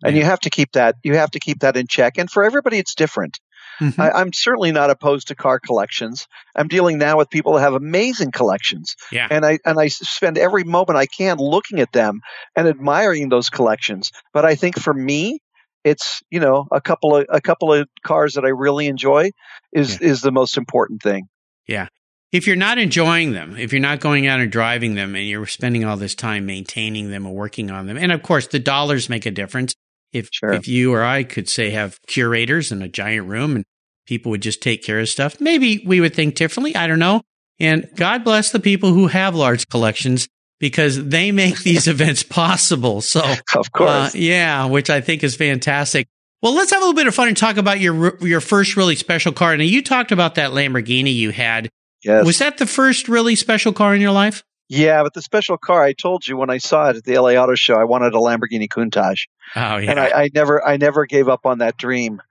yeah. 0.03 0.09
and 0.09 0.17
you 0.17 0.25
have 0.25 0.41
to 0.41 0.51
keep 0.51 0.73
that 0.73 0.97
you 1.05 1.17
have 1.17 1.31
to 1.31 1.41
keep 1.41 1.61
that 1.61 1.77
in 1.77 1.87
check. 1.87 2.19
And 2.19 2.29
for 2.31 2.45
everybody, 2.45 2.79
it's 2.79 2.95
different. 2.95 3.39
Mm-hmm. 3.81 4.01
I, 4.01 4.21
am 4.21 4.33
certainly 4.33 4.73
not 4.73 4.91
opposed 4.91 5.29
to 5.29 5.35
car 5.35 5.59
collections. 5.59 6.27
I'm 6.55 6.69
dealing 6.69 6.99
now 6.99 7.19
with 7.19 7.31
people 7.31 7.55
that 7.55 7.61
have 7.61 7.75
amazing 7.75 8.33
collections, 8.33 8.97
yeah. 9.11 9.27
and 9.31 9.45
I 9.45 9.59
and 9.65 9.79
I 9.79 9.89
spend 9.89 10.39
every 10.39 10.65
moment 10.65 10.99
I 10.99 11.07
can 11.07 11.39
looking 11.39 11.81
at 11.81 11.93
them 11.93 12.21
and 12.57 12.69
admiring 12.69 13.29
those 13.29 13.51
collections. 13.51 14.13
But 14.33 14.45
I 14.45 14.55
think 14.55 14.79
for 14.79 14.95
me, 14.95 15.41
it's 15.85 16.23
you 16.31 16.41
know 16.41 16.67
a 16.73 16.81
couple 16.81 17.17
of 17.17 17.27
a 17.29 17.41
couple 17.41 17.73
of 17.73 17.89
cars 18.05 18.35
that 18.35 18.45
I 18.45 18.49
really 18.49 18.87
enjoy 18.87 19.31
is 19.73 20.01
yeah. 20.01 20.09
is 20.09 20.21
the 20.21 20.33
most 20.33 20.57
important 20.57 21.03
thing. 21.03 21.29
Yeah. 21.67 21.89
If 22.33 22.49
you're 22.49 22.57
not 22.57 22.79
enjoying 22.79 23.31
them, 23.31 23.57
if 23.57 23.73
you're 23.73 23.81
not 23.81 24.01
going 24.01 24.27
out 24.27 24.41
and 24.41 24.51
driving 24.51 24.97
them 24.97 25.15
and 25.15 25.25
you're 25.25 25.47
spending 25.47 25.85
all 25.85 25.97
this 25.97 26.17
time 26.17 26.47
maintaining 26.47 27.11
them 27.11 27.27
or 27.27 27.33
working 27.33 27.71
on 27.71 27.87
them, 27.87 27.97
and 27.97 28.11
of 28.11 28.23
course 28.23 28.49
the 28.49 28.59
dollars 28.59 29.09
make 29.09 29.25
a 29.25 29.31
difference. 29.31 29.75
If 30.15 30.29
sure. 30.33 30.53
if 30.53 30.69
you 30.69 30.95
or 30.95 31.03
I 31.03 31.25
could 31.25 31.49
say 31.49 31.71
have 31.71 32.01
curators 32.07 32.73
in 32.73 32.81
a 32.81 32.89
giant 32.89 33.27
room 33.29 33.57
and 33.57 33.65
people 34.07 34.31
would 34.31 34.43
just 34.43 34.63
take 34.63 34.83
care 34.83 35.01
of 35.01 35.09
stuff, 35.09 35.41
maybe 35.41 35.83
we 35.85 36.01
would 36.01 36.15
think 36.15 36.37
differently. 36.37 36.75
I 36.77 36.87
don't 36.87 36.99
know. 36.99 37.21
And 37.61 37.89
God 37.97 38.25
bless 38.25 38.51
the 38.51 38.61
people 38.61 38.93
who 38.93 39.09
have 39.09 39.35
large 39.35 39.69
collections 39.69 40.29
because 40.61 41.05
they 41.05 41.33
make 41.33 41.59
these 41.63 41.89
events 41.89 42.23
possible. 42.23 43.01
So, 43.01 43.21
of 43.55 43.73
course, 43.73 44.15
uh, 44.15 44.19
yeah, 44.19 44.67
which 44.67 44.89
I 44.89 45.01
think 45.01 45.25
is 45.25 45.37
fantastic. 45.37 46.07
Well, 46.43 46.55
let's 46.55 46.73
have 46.73 46.81
a 46.81 46.85
little 46.85 46.95
bit 46.95 47.07
of 47.07 47.15
fun 47.15 47.29
and 47.29 47.37
talk 47.37 47.57
about 47.57 47.81
your 47.81 48.19
your 48.25 48.41
first 48.41 48.77
really 48.77 48.97
special 48.97 49.33
car. 49.33 49.57
Now, 49.57 49.65
you 49.65 49.83
talked 49.83 50.13
about 50.13 50.37
that 50.37 50.51
Lamborghini 50.51 51.15
you 51.15 51.31
had. 51.31 51.71
Yes. 52.05 52.25
Was 52.27 52.39
that 52.39 52.59
the 52.59 52.67
first 52.67 53.09
really 53.09 53.35
special 53.35 53.73
car 53.73 53.95
in 53.95 54.01
your 54.01 54.13
life? 54.13 54.45
Yeah, 54.69 55.03
but 55.03 55.13
the 55.15 55.23
special 55.23 55.59
car 55.59 55.83
I 55.83 55.93
told 55.93 56.27
you 56.27 56.37
when 56.37 56.51
I 56.51 56.59
saw 56.59 56.89
it 56.91 56.97
at 56.97 57.05
the 57.05 57.19
LA 57.19 57.33
Auto 57.35 57.55
Show, 57.55 57.75
I 57.75 57.85
wanted 57.85 58.15
a 58.15 58.19
Lamborghini 58.19 58.69
Countach. 58.69 59.27
Oh 59.57 59.77
yeah. 59.77 59.91
And 59.91 60.01
I, 60.01 60.23
I 60.25 60.31
never 60.35 60.67
I 60.67 60.77
never 60.79 61.05
gave 61.07 61.29
up 61.29 61.45
on 61.47 61.59
that 61.59 61.77
dream. 61.77 62.23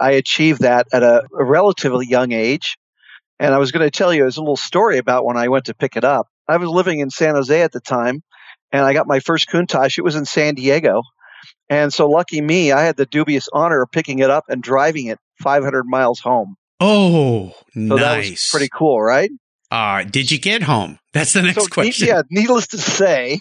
I 0.00 0.12
achieved 0.12 0.62
that 0.62 0.86
at 0.92 1.02
a, 1.02 1.22
a 1.38 1.44
relatively 1.44 2.06
young 2.06 2.32
age. 2.32 2.76
And 3.38 3.54
I 3.54 3.58
was 3.58 3.72
going 3.72 3.84
to 3.84 3.90
tell 3.90 4.12
you, 4.12 4.22
there's 4.22 4.36
a 4.36 4.40
little 4.40 4.56
story 4.56 4.98
about 4.98 5.24
when 5.24 5.36
I 5.36 5.48
went 5.48 5.64
to 5.66 5.74
pick 5.74 5.96
it 5.96 6.04
up. 6.04 6.28
I 6.48 6.56
was 6.56 6.68
living 6.68 7.00
in 7.00 7.10
San 7.10 7.34
Jose 7.34 7.60
at 7.62 7.72
the 7.72 7.80
time, 7.80 8.22
and 8.70 8.84
I 8.84 8.92
got 8.92 9.06
my 9.08 9.20
first 9.20 9.48
Countach. 9.48 9.98
It 9.98 10.02
was 10.02 10.14
in 10.16 10.24
San 10.24 10.54
Diego, 10.54 11.02
And 11.68 11.92
so, 11.92 12.08
lucky 12.08 12.40
me, 12.40 12.70
I 12.72 12.82
had 12.82 12.96
the 12.96 13.06
dubious 13.06 13.48
honor 13.52 13.82
of 13.82 13.90
picking 13.90 14.20
it 14.20 14.30
up 14.30 14.44
and 14.48 14.62
driving 14.62 15.06
it 15.06 15.18
500 15.42 15.84
miles 15.86 16.20
home. 16.20 16.56
Oh, 16.78 17.50
So 17.74 17.80
nice. 17.80 18.00
that 18.00 18.30
was 18.30 18.48
pretty 18.50 18.68
cool, 18.72 19.00
right? 19.00 19.30
Uh, 19.70 20.04
did 20.04 20.30
you 20.30 20.38
get 20.38 20.62
home? 20.62 20.98
That's 21.12 21.32
the 21.32 21.42
next 21.42 21.62
so, 21.62 21.68
question. 21.68 22.08
Yeah, 22.08 22.22
needless 22.30 22.68
to 22.68 22.78
say, 22.78 23.40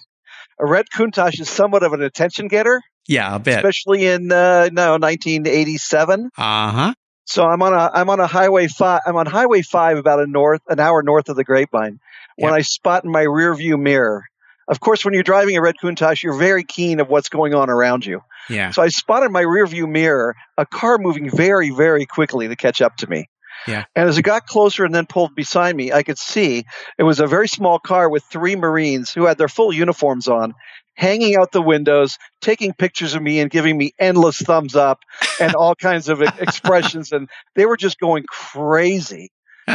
a 0.59 0.65
red 0.65 0.85
Countach 0.93 1.39
is 1.39 1.49
somewhat 1.49 1.83
of 1.83 1.93
an 1.93 2.01
attention 2.01 2.47
getter, 2.47 2.81
Yeah, 3.07 3.37
especially 3.37 4.05
in 4.05 4.31
uh, 4.31 4.69
no 4.71 4.91
1987. 4.97 6.29
Uh 6.37 6.71
huh. 6.71 6.93
So 7.25 7.45
I'm 7.45 7.61
on 7.61 7.73
a 7.73 7.89
I'm 7.93 8.09
on 8.09 8.19
a 8.19 8.27
highway 8.27 8.67
five. 8.67 9.01
I'm 9.05 9.15
on 9.15 9.25
Highway 9.25 9.61
Five, 9.61 9.97
about 9.97 10.19
a 10.19 10.27
north 10.27 10.61
an 10.67 10.79
hour 10.79 11.01
north 11.01 11.29
of 11.29 11.35
the 11.35 11.43
Grapevine. 11.43 11.99
When 12.35 12.51
Yeah. 12.51 12.57
I 12.57 12.61
spot 12.61 13.05
in 13.05 13.11
my 13.11 13.23
rearview 13.23 13.79
mirror, 13.79 14.25
of 14.67 14.79
course, 14.79 15.05
when 15.05 15.13
you're 15.13 15.23
driving 15.23 15.55
a 15.55 15.61
red 15.61 15.75
Countach, 15.81 16.23
you're 16.23 16.37
very 16.37 16.63
keen 16.63 16.99
of 16.99 17.07
what's 17.07 17.29
going 17.29 17.53
on 17.53 17.69
around 17.69 18.05
you. 18.05 18.21
Yeah. 18.49 18.71
So 18.71 18.81
I 18.81 18.89
spotted 18.89 19.27
in 19.27 19.31
my 19.31 19.43
rearview 19.43 19.87
mirror 19.89 20.35
a 20.57 20.65
car 20.65 20.97
moving 20.97 21.29
very 21.29 21.69
very 21.69 22.05
quickly 22.05 22.47
to 22.49 22.55
catch 22.55 22.81
up 22.81 22.97
to 22.97 23.07
me. 23.07 23.29
Yeah. 23.67 23.85
And 23.95 24.09
as 24.09 24.17
it 24.17 24.23
got 24.23 24.45
closer 24.45 24.85
and 24.85 24.93
then 24.93 25.05
pulled 25.05 25.35
beside 25.35 25.75
me, 25.75 25.91
I 25.91 26.03
could 26.03 26.17
see 26.17 26.65
it 26.97 27.03
was 27.03 27.19
a 27.19 27.27
very 27.27 27.47
small 27.47 27.79
car 27.79 28.09
with 28.09 28.23
three 28.23 28.55
Marines 28.55 29.11
who 29.11 29.25
had 29.25 29.37
their 29.37 29.47
full 29.47 29.73
uniforms 29.73 30.27
on, 30.27 30.53
hanging 30.95 31.35
out 31.35 31.51
the 31.51 31.61
windows, 31.61 32.17
taking 32.41 32.73
pictures 32.73 33.13
of 33.13 33.21
me 33.21 33.39
and 33.39 33.49
giving 33.49 33.77
me 33.77 33.91
endless 33.99 34.37
thumbs 34.37 34.75
up 34.75 34.99
and 35.39 35.55
all 35.55 35.75
kinds 35.81 36.09
of 36.09 36.21
expressions. 36.21 37.11
And 37.11 37.29
they 37.55 37.65
were 37.65 37.77
just 37.77 37.99
going 37.99 38.23
crazy. 38.27 39.31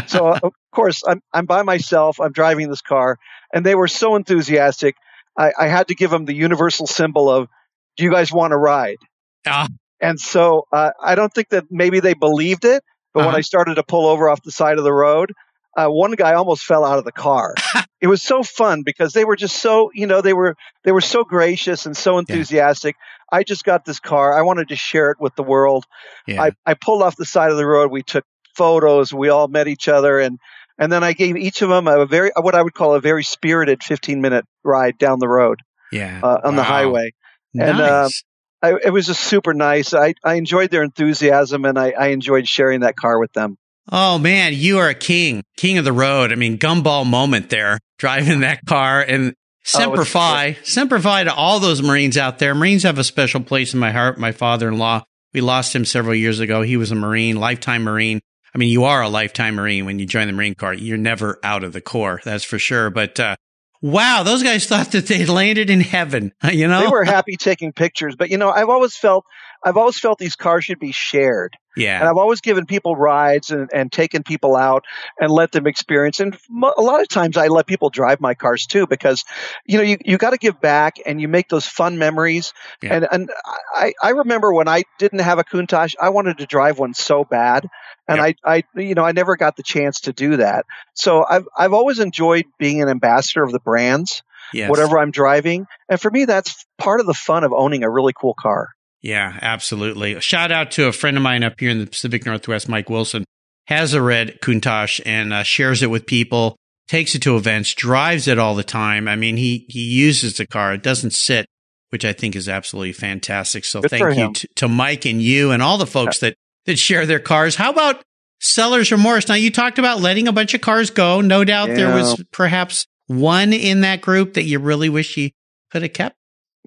So, 0.07 0.28
uh, 0.28 0.40
of 0.43 0.52
course, 0.73 1.02
I'm, 1.07 1.23
I'm 1.33 1.47
by 1.47 1.62
myself. 1.62 2.21
I'm 2.21 2.33
driving 2.33 2.69
this 2.69 2.83
car, 2.83 3.19
and 3.52 3.64
they 3.64 3.75
were 3.75 3.88
so 3.88 4.16
enthusiastic. 4.16 4.97
I, 5.38 5.52
I 5.59 5.69
had 5.69 5.88
to 5.88 5.95
give 5.95 6.11
them 6.11 6.25
the 6.25 6.35
universal 6.35 6.87
symbol 6.87 7.31
of, 7.31 7.49
Do 7.97 8.05
you 8.05 8.11
guys 8.11 8.33
want 8.33 8.50
to 8.50 8.57
ride? 8.57 8.99
Ah. 9.47 9.69
And 10.00 10.21
so 10.21 10.66
uh, 10.73 10.90
I 11.02 11.14
don't 11.14 11.33
think 11.33 11.50
that 11.50 11.64
maybe 11.71 12.00
they 12.00 12.14
believed 12.14 12.64
it, 12.64 12.83
but 13.16 13.20
when 13.20 13.28
Uh-huh. 13.28 13.38
I 13.38 13.40
started 13.40 13.76
to 13.76 13.82
pull 13.82 14.06
over 14.06 14.28
off 14.28 14.42
the 14.42 14.52
side 14.52 14.76
of 14.76 14.85
the 14.85 14.92
road, 14.92 15.32
uh, 15.76 15.88
one 15.88 16.12
guy 16.12 16.35
almost 16.35 16.64
fell 16.64 16.85
out 16.85 16.99
of 16.99 17.04
the 17.06 17.12
car. 17.12 17.54
it 18.00 18.06
was 18.08 18.23
so 18.23 18.42
fun 18.42 18.82
because 18.85 19.14
they 19.14 19.25
were 19.25 19.37
just 19.37 19.56
so, 19.56 19.90
you 19.94 20.06
know, 20.06 20.20
they 20.20 20.35
were 20.35 20.54
they 20.85 20.92
were 20.92 21.00
so 21.00 21.25
gracious 21.25 21.87
and 21.87 21.96
so 21.96 22.18
enthusiastic. 22.18 22.94
I 23.32 23.42
just 23.42 23.64
got 23.64 23.85
this 23.87 24.00
car. 24.00 24.38
I 24.38 24.42
wanted 24.42 24.68
to 24.68 24.76
share 24.76 25.11
it 25.11 25.16
with 25.18 25.35
the 25.35 25.42
world. 25.42 25.85
Yeah. 26.26 26.42
I, 26.42 26.50
I 26.66 26.75
pulled 26.75 27.02
off 27.02 27.16
the 27.16 27.25
side 27.25 27.50
of 27.50 27.56
the 27.56 27.66
road. 27.66 27.90
We 27.90 28.02
took 28.02 28.25
photos. 28.54 29.12
We 29.14 29.28
all 29.30 29.49
met 29.49 29.66
each 29.68 29.88
other, 29.88 30.20
and 30.20 30.38
and 30.78 30.92
then 30.92 31.02
I 31.02 31.12
gave 31.14 31.37
each 31.37 31.62
of 31.62 31.68
them 31.70 31.88
a 31.88 32.04
very 32.06 32.30
what 32.38 32.54
I 32.54 32.62
would 32.62 32.75
call 32.75 32.94
a 32.94 33.00
very 33.00 33.25
spirited 33.25 33.82
15 33.82 34.20
minute 34.20 34.44
ride 34.62 34.99
down 34.99 35.18
the 35.20 35.28
road 35.28 35.61
yeah. 35.90 36.20
uh, 36.23 36.40
on 36.44 36.54
the 36.56 36.62
Wow. 36.62 36.68
highway. 36.68 37.12
and, 37.54 37.80
uh, 37.80 38.02
nice. 38.04 38.23
I, 38.66 38.78
it 38.85 38.90
was 38.90 39.06
just 39.06 39.23
super 39.23 39.54
nice. 39.54 39.94
I, 39.94 40.14
I 40.25 40.35
enjoyed 40.35 40.70
their 40.70 40.82
enthusiasm, 40.82 41.64
and 41.64 41.78
I, 41.78 41.90
I 41.90 42.08
enjoyed 42.08 42.49
sharing 42.49 42.80
that 42.80 42.96
car 42.96 43.18
with 43.18 43.32
them. 43.32 43.56
Oh 43.90 44.18
man, 44.18 44.52
you 44.54 44.78
are 44.78 44.88
a 44.88 44.94
king, 44.94 45.44
king 45.56 45.78
of 45.78 45.85
the 45.85 45.92
road. 45.92 46.32
I 46.32 46.35
mean, 46.35 46.58
gumball 46.58 47.06
moment 47.06 47.50
there, 47.50 47.78
driving 47.99 48.40
that 48.40 48.66
car 48.66 49.00
and 49.00 49.35
semper 49.62 50.00
Oh, 50.00 50.04
fi, 50.04 50.56
semper 50.64 50.99
fi 50.99 51.25
to 51.25 51.32
all 51.32 51.61
those 51.61 51.82
Marines 51.82 52.16
out 52.16 52.38
there. 52.38 52.54
Marines 52.54 52.82
have 52.82 52.99
a 52.99 53.04
special 53.04 53.40
place 53.40 53.75
in 53.75 53.80
my 53.80 53.92
heart. 53.92 54.18
My 54.18 54.32
father-in-law, 54.32 55.04
we 55.32 55.40
lost 55.40 55.75
him 55.75 55.85
several 55.85 56.16
years 56.16 56.40
ago. 56.40 56.62
He 56.62 56.76
was 56.76 56.90
a 56.90 56.96
Marine, 56.96 57.37
lifetime 57.37 57.85
Marine. 57.85 58.20
I 58.52 58.58
mean, 58.58 58.70
you 58.70 58.85
are 58.85 59.02
a 59.02 59.08
lifetime 59.08 59.54
Marine 59.54 59.85
when 59.85 59.99
you 59.99 60.06
join 60.06 60.26
the 60.26 60.32
Marine 60.32 60.54
Corps. 60.54 60.75
You're 60.75 60.96
never 60.96 61.38
out 61.44 61.62
of 61.62 61.73
the 61.73 61.80
Corps, 61.80 62.20
that's 62.25 62.44
for 62.44 62.58
sure. 62.58 62.90
But 62.90 63.20
uh, 63.20 63.37
wow, 63.83 64.23
those 64.23 64.42
guys 64.42 64.66
thought 64.68 64.92
that 64.92 65.06
they 65.06 65.26
landed 65.26 65.71
in 65.71 65.80
heaven. 65.80 66.33
You 66.52 66.68
know, 66.68 66.80
They 66.80 66.88
were 66.88 67.04
happy 67.04 67.37
taking 67.37 67.73
pictures, 67.73 68.16
but 68.16 68.30
you 68.30 68.38
know, 68.38 68.50
I've 68.50 68.68
always 68.68 68.97
felt 68.97 69.25
I've 69.66 69.76
always 69.76 69.99
felt 69.99 70.20
these 70.20 70.37
cars 70.37 70.64
should 70.64 70.78
be 70.78 70.92
shared. 70.92 71.56
Yeah. 71.76 71.99
And 71.99 72.08
I've 72.08 72.16
always 72.16 72.40
given 72.40 72.66
people 72.66 72.94
rides 72.94 73.50
and, 73.50 73.68
and 73.75 73.90
taken 73.90 74.23
people 74.23 74.54
out 74.54 74.85
and 75.20 75.28
let 75.28 75.50
them 75.50 75.66
experience. 75.66 76.20
And 76.20 76.38
a 76.62 76.80
lot 76.80 77.00
of 77.00 77.08
times 77.08 77.37
I 77.37 77.49
let 77.49 77.66
people 77.66 77.90
drive 77.90 78.20
my 78.20 78.35
cars 78.35 78.66
too 78.66 78.87
because, 78.87 79.25
you 79.66 79.76
know, 79.76 79.82
you, 79.82 79.99
you 80.04 80.18
got 80.18 80.30
to 80.30 80.38
give 80.38 80.61
back 80.61 80.99
and 81.04 81.20
you 81.20 81.26
make 81.26 81.49
those 81.49 81.66
fun 81.66 81.99
memories. 81.99 82.52
Yeah. 82.80 82.94
And, 82.94 83.08
and 83.11 83.30
I, 83.75 83.92
I 84.00 84.11
remember 84.11 84.52
when 84.52 84.68
I 84.68 84.85
didn't 85.00 85.18
have 85.18 85.40
a 85.40 85.44
Countach, 85.44 85.96
I 86.00 86.11
wanted 86.11 86.38
to 86.38 86.46
drive 86.46 86.79
one 86.79 86.94
so 86.94 87.24
bad. 87.24 87.68
And 88.07 88.20
I, 88.20 88.37
I, 88.44 88.62
you 88.76 88.94
know, 88.94 89.05
I 89.05 89.11
never 89.11 89.37
got 89.37 89.57
the 89.57 89.64
chance 89.64 90.02
to 90.02 90.12
do 90.12 90.37
that. 90.37 90.64
So 90.94 91.26
I've, 91.29 91.48
I've 91.59 91.72
always 91.72 91.98
enjoyed 91.98 92.44
being 92.57 92.81
an 92.83 92.88
ambassador 92.88 93.42
of 93.42 93.50
the 93.50 93.59
brands, 93.59 94.22
yes. 94.55 94.70
whatever 94.70 95.00
I'm 95.00 95.11
driving. 95.11 95.66
And 95.88 96.00
for 96.00 96.12
me, 96.12 96.24
that's 96.24 96.64
part 96.79 97.00
of 97.00 97.07
the 97.07 97.14
fun 97.14 97.42
of 97.42 97.52
owning 97.52 97.83
a 97.83 97.90
really 97.90 98.12
cool 98.12 98.35
car. 98.35 98.68
Yeah, 99.02 99.38
absolutely. 99.40 100.20
Shout 100.20 100.50
out 100.50 100.72
to 100.72 100.87
a 100.87 100.92
friend 100.92 101.16
of 101.16 101.22
mine 101.22 101.44
up 101.44 101.61
here 101.61 101.70
in 101.70 101.78
the 101.78 101.87
Pacific 101.87 102.26
Northwest, 102.26 102.68
Mike 102.68 102.90
Wilson, 102.90 103.24
has 103.66 103.94
a 103.94 104.02
red 104.02 104.40
Countach 104.40 105.00
and 105.04 105.32
uh, 105.32 105.42
shares 105.42 105.82
it 105.82 105.90
with 105.90 106.06
people, 106.06 106.56
takes 106.88 107.14
it 107.14 107.22
to 107.22 107.37
events, 107.37 107.74
drives 107.74 108.26
it 108.28 108.38
all 108.38 108.54
the 108.54 108.64
time. 108.64 109.09
I 109.09 109.16
mean, 109.16 109.37
he, 109.37 109.66
he 109.68 109.80
uses 109.80 110.37
the 110.37 110.46
car. 110.46 110.74
It 110.74 110.82
doesn't 110.82 111.12
sit, 111.12 111.46
which 111.90 112.04
I 112.04 112.12
think 112.12 112.37
is 112.37 112.48
absolutely 112.48 112.92
fantastic. 112.92 113.64
So 113.64 113.80
Good 113.82 113.90
thank 113.90 114.16
you 114.16 114.32
to, 114.32 114.48
to 114.56 114.68
Mike 114.68 115.04
and 115.04 115.20
you 115.20 115.50
and 115.50 115.62
all 115.62 115.78
the 115.78 115.87
folks 115.87 116.20
that, 116.20 116.35
that 116.64 116.78
share 116.78 117.06
their 117.06 117.20
cars. 117.20 117.56
How 117.56 117.70
about 117.70 118.02
seller's 118.40 118.92
remorse? 118.92 119.28
Now 119.28 119.35
you 119.35 119.50
talked 119.50 119.78
about 119.78 120.00
letting 120.00 120.28
a 120.28 120.32
bunch 120.32 120.54
of 120.54 120.61
cars 120.61 120.90
go. 120.90 121.20
No 121.20 121.44
doubt 121.44 121.68
there 121.68 121.94
was 121.94 122.22
perhaps 122.32 122.87
one 123.06 123.52
in 123.52 123.82
that 123.82 124.00
group 124.00 124.35
that 124.35 124.44
you 124.44 124.59
really 124.59 124.88
wish 124.88 125.16
you 125.16 125.30
could 125.70 125.82
have 125.82 125.92
kept. 125.92 126.16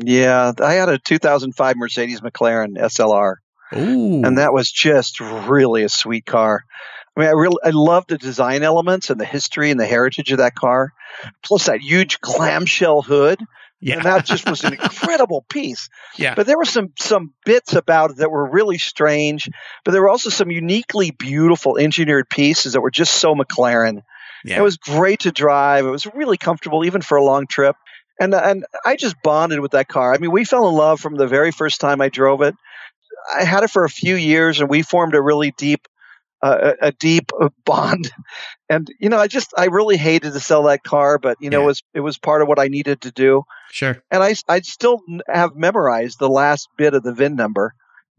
Yeah, 0.04 0.54
I 0.62 0.74
had 0.74 0.90
a 0.90 0.98
2005 1.00 1.76
Mercedes 1.78 2.22
McLaren 2.22 2.78
SLR. 2.78 3.36
Ooh. 3.76 4.24
and 4.26 4.40
that 4.40 4.52
was 4.52 4.72
just 4.72 5.20
really 5.20 5.84
a 5.84 5.90
sweet 5.90 6.26
car. 6.26 6.64
I 7.16 7.20
mean, 7.20 7.30
I 7.30 7.34
really 7.34 7.58
I 7.64 7.70
love 7.70 8.06
the 8.08 8.18
design 8.18 8.64
elements 8.64 9.10
and 9.12 9.20
the 9.20 9.26
history 9.26 9.70
and 9.70 9.80
the 9.80 9.86
heritage 9.86 10.32
of 10.32 10.40
that 10.40 10.56
car, 10.56 10.92
plus 11.44 11.68
that 11.68 11.80
huge 11.82 12.20
clamshell 12.20 13.04
hood. 13.04 13.40
yeah. 13.80 13.96
And 13.96 14.06
that 14.06 14.26
just 14.26 14.50
was 14.50 14.64
an 14.64 14.74
incredible 14.82 15.46
piece. 15.50 15.90
Yeah. 16.18 16.34
But 16.34 16.48
there 16.48 16.58
were 16.58 16.66
some 16.66 16.94
some 16.98 17.34
bits 17.46 17.74
about 17.74 18.12
it 18.12 18.18
that 18.18 18.32
were 18.32 18.50
really 18.50 18.80
strange, 18.80 19.50
but 19.86 19.92
there 19.92 20.02
were 20.02 20.10
also 20.10 20.30
some 20.32 20.50
uniquely 20.50 21.12
beautiful 21.12 21.78
engineered 21.78 22.28
pieces 22.30 22.74
that 22.74 22.82
were 22.82 22.92
just 22.92 23.14
so 23.14 23.36
McLaren. 23.36 24.02
yeah. 24.44 24.58
It 24.58 24.64
was 24.64 24.78
great 24.78 25.20
to 25.22 25.32
drive. 25.32 25.86
It 25.86 25.92
was 25.92 26.08
really 26.08 26.38
comfortable, 26.38 26.86
even 26.86 27.02
for 27.02 27.18
a 27.18 27.24
long 27.24 27.46
trip. 27.46 27.76
And 28.20 28.34
and 28.36 28.66
I 28.86 28.96
just 28.96 29.16
bonded 29.24 29.60
with 29.60 29.72
that 29.72 29.88
car. 29.88 30.14
I 30.14 30.18
mean, 30.18 30.32
we 30.32 30.44
fell 30.46 30.68
in 30.68 30.76
love 30.76 31.00
from 31.00 31.16
the 31.16 31.28
very 31.28 31.52
first 31.52 31.80
time 31.80 32.02
I 32.02 32.10
drove 32.10 32.42
it. 32.42 32.56
I 33.36 33.44
had 33.44 33.64
it 33.64 33.70
for 33.70 33.84
a 33.86 33.90
few 33.90 34.16
years, 34.16 34.60
and 34.60 34.70
we 34.70 34.82
formed 34.82 35.16
a 35.16 35.22
really 35.22 35.52
deep, 35.58 35.88
uh, 36.42 36.74
a 36.82 36.88
a 36.88 36.92
deep 36.92 37.32
uh, 37.40 37.50
bond. 37.66 38.12
And 38.70 38.88
you 39.00 39.10
know, 39.10 39.18
I 39.18 39.28
just 39.28 39.54
I 39.58 39.66
really 39.66 39.98
hated 39.98 40.34
to 40.34 40.40
sell 40.40 40.64
that 40.64 40.84
car, 40.84 41.18
but 41.18 41.38
you 41.40 41.50
know, 41.50 41.60
Yeah. 41.60 41.64
it 41.64 41.68
was 41.68 41.84
it 41.96 42.00
was 42.02 42.18
part 42.18 42.42
of 42.42 42.48
what 42.48 42.60
I 42.60 42.68
needed 42.68 43.02
to 43.02 43.12
do. 43.12 43.44
sure. 43.72 44.02
And 44.12 44.22
I 44.24 44.36
I 44.48 44.60
still 44.62 45.00
have 45.28 45.56
memorized 45.56 46.20
the 46.20 46.30
last 46.30 46.68
bit 46.78 46.94
of 46.94 47.04
the 47.04 47.14
VIN 47.14 47.36
number, 47.36 47.74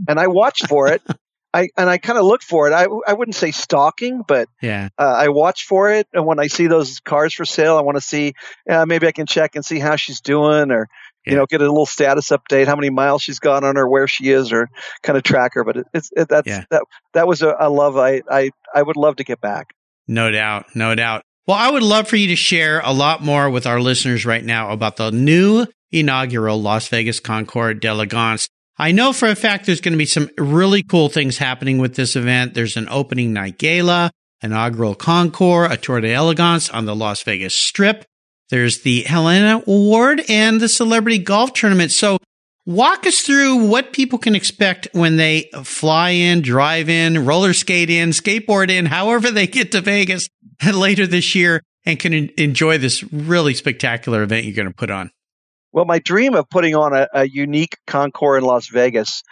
and 0.09 0.19
I 0.19 0.29
watched 0.29 0.67
for 0.69 0.89
it. 0.89 1.03
I 1.53 1.69
and 1.77 1.91
I 1.91 1.99
kind 1.99 2.19
of 2.19 2.25
look 2.25 2.43
for 2.43 2.69
it. 2.69 2.73
I 2.73 2.87
I 3.07 3.13
wouldn't 3.13 3.35
say 3.35 3.51
stalking, 3.51 4.23
but 4.27 4.49
Yeah. 4.63 4.89
uh, 4.99 5.03
I 5.17 5.29
watch 5.29 5.65
for 5.67 5.91
it, 5.93 6.07
and 6.13 6.25
when 6.27 6.39
I 6.39 6.47
see 6.47 6.67
those 6.69 7.01
cars 7.01 7.35
for 7.35 7.45
sale, 7.45 7.77
I 7.77 7.81
want 7.83 7.97
to 7.97 8.01
see 8.03 8.35
uh, 8.69 8.87
maybe 8.87 9.07
I 9.07 9.13
can 9.13 9.27
check 9.27 9.57
and 9.57 9.65
see 9.65 9.79
how 9.81 9.97
she's 9.97 10.21
doing, 10.21 10.71
or 10.71 10.89
you 11.27 11.37
know, 11.37 11.45
get 11.47 11.61
a 11.61 11.65
little 11.69 11.87
status 11.87 12.31
update, 12.31 12.67
how 12.67 12.77
many 12.77 12.89
miles 12.91 13.23
she's 13.23 13.41
gone 13.41 13.63
on, 13.65 13.77
or 13.77 13.89
where 13.89 14.09
she 14.09 14.31
is, 14.31 14.53
or 14.53 14.69
kind 15.03 15.17
of 15.19 15.23
track 15.23 15.53
her. 15.55 15.65
But 15.65 15.77
it, 15.79 15.87
it's 15.93 16.11
it, 16.17 16.29
that's 16.29 16.47
Yeah. 16.49 16.65
that 16.71 16.83
that 17.15 17.27
was 17.27 17.43
a, 17.43 17.55
a 17.59 17.69
love 17.69 17.97
I, 17.97 18.23
I 18.31 18.51
I 18.75 18.83
would 18.83 18.97
love 18.97 19.17
to 19.17 19.25
get 19.25 19.41
back. 19.41 19.69
No 20.09 20.31
doubt. 20.31 20.67
No 20.75 20.95
doubt. 20.95 21.23
Well, 21.47 21.57
I 21.59 21.69
would 21.71 21.83
love 21.83 22.07
for 22.07 22.17
you 22.17 22.29
to 22.29 22.37
share 22.37 22.81
a 22.85 22.93
lot 22.93 23.23
more 23.25 23.51
with 23.51 23.67
our 23.67 23.81
listeners 23.81 24.25
right 24.25 24.45
now 24.45 24.71
about 24.71 24.97
the 24.97 25.11
new 25.11 25.67
inaugural 25.91 26.61
Las 26.63 26.87
Vegas 26.89 27.19
Concours 27.19 27.79
d'Elegance. 27.81 28.49
I 28.81 28.93
know 28.93 29.13
for 29.13 29.29
a 29.29 29.35
fact 29.35 29.67
there's 29.67 29.83
going 29.83 29.93
to 29.93 29.99
be 29.99 30.07
some 30.07 30.31
really 30.39 30.83
cool 30.83 31.11
things 31.11 31.37
happening 31.37 31.77
with 31.77 31.97
this 31.97 32.17
event. 32.17 32.55
There's 32.55 32.79
an 32.79 32.89
opening 32.89 33.35
night 33.35 33.59
gala, 33.59 34.11
inaugural 34.43 34.95
concours, 34.95 35.71
a 35.71 35.77
tour 35.77 36.01
d'elegance 36.01 36.71
on 36.71 36.87
the 36.87 36.97
Las 36.97 37.23
Vegas 37.23 37.55
Strip. 37.55 38.07
There's 38.49 38.81
the 38.81 39.03
Helena 39.03 39.63
Award 39.67 40.23
and 40.31 40.63
the 40.63 40.69
Celebrity 40.69 41.19
Golf 41.19 41.53
Tournament. 41.53 41.93
So 41.93 42.17
walk 42.65 43.07
us 43.07 43.21
through 43.21 43.67
what 43.67 43.93
people 43.93 44.19
can 44.19 44.35
expect 44.35 44.89
when 44.93 45.17
they 45.17 45.51
fly 45.63 46.11
in, 46.11 46.41
drive 46.41 46.89
in, 46.89 47.27
roller 47.27 47.53
skate 47.53 47.91
in, 47.91 48.11
skateboard 48.11 48.71
in, 48.71 48.87
however 48.87 49.31
they 49.31 49.47
get 49.47 49.73
to 49.73 49.83
Vegas 49.83 50.27
later 50.73 51.07
this 51.07 51.35
year 51.35 51.63
and 51.85 51.99
can 51.99 52.15
enjoy 52.15 52.79
this 52.79 53.03
really 53.13 53.53
spectacular 53.53 54.23
event 54.23 54.47
you're 54.47 54.57
going 54.57 54.69
to 54.69 54.75
put 54.75 54.91
on. 54.91 55.11
Well, 55.73 55.85
my 55.85 55.99
dream 55.99 56.35
of 56.35 56.49
putting 56.51 56.75
on 56.75 56.95
a, 56.95 57.09
a 57.13 57.29
unique 57.29 57.77
Concours 57.87 58.39
in 58.39 58.45
Las 58.45 58.69
Vegas 58.69 59.23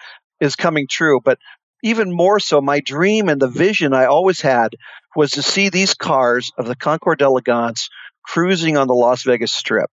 is 0.40 0.56
coming 0.56 0.86
true, 0.88 1.20
but 1.22 1.38
even 1.82 2.12
more 2.12 2.40
so, 2.40 2.60
my 2.60 2.80
dream 2.80 3.28
and 3.28 3.40
the 3.40 3.48
vision 3.48 3.92
I 3.92 4.06
always 4.06 4.40
had 4.40 4.70
was 5.16 5.32
to 5.32 5.42
see 5.42 5.68
these 5.68 5.94
cars 5.94 6.50
of 6.58 6.66
the 6.66 6.76
Concours 6.76 7.16
d'Elegance 7.18 7.88
cruising 8.22 8.76
on 8.76 8.88
the 8.88 8.94
Las 8.94 9.22
Vegas 9.22 9.52
Strip. 9.52 9.90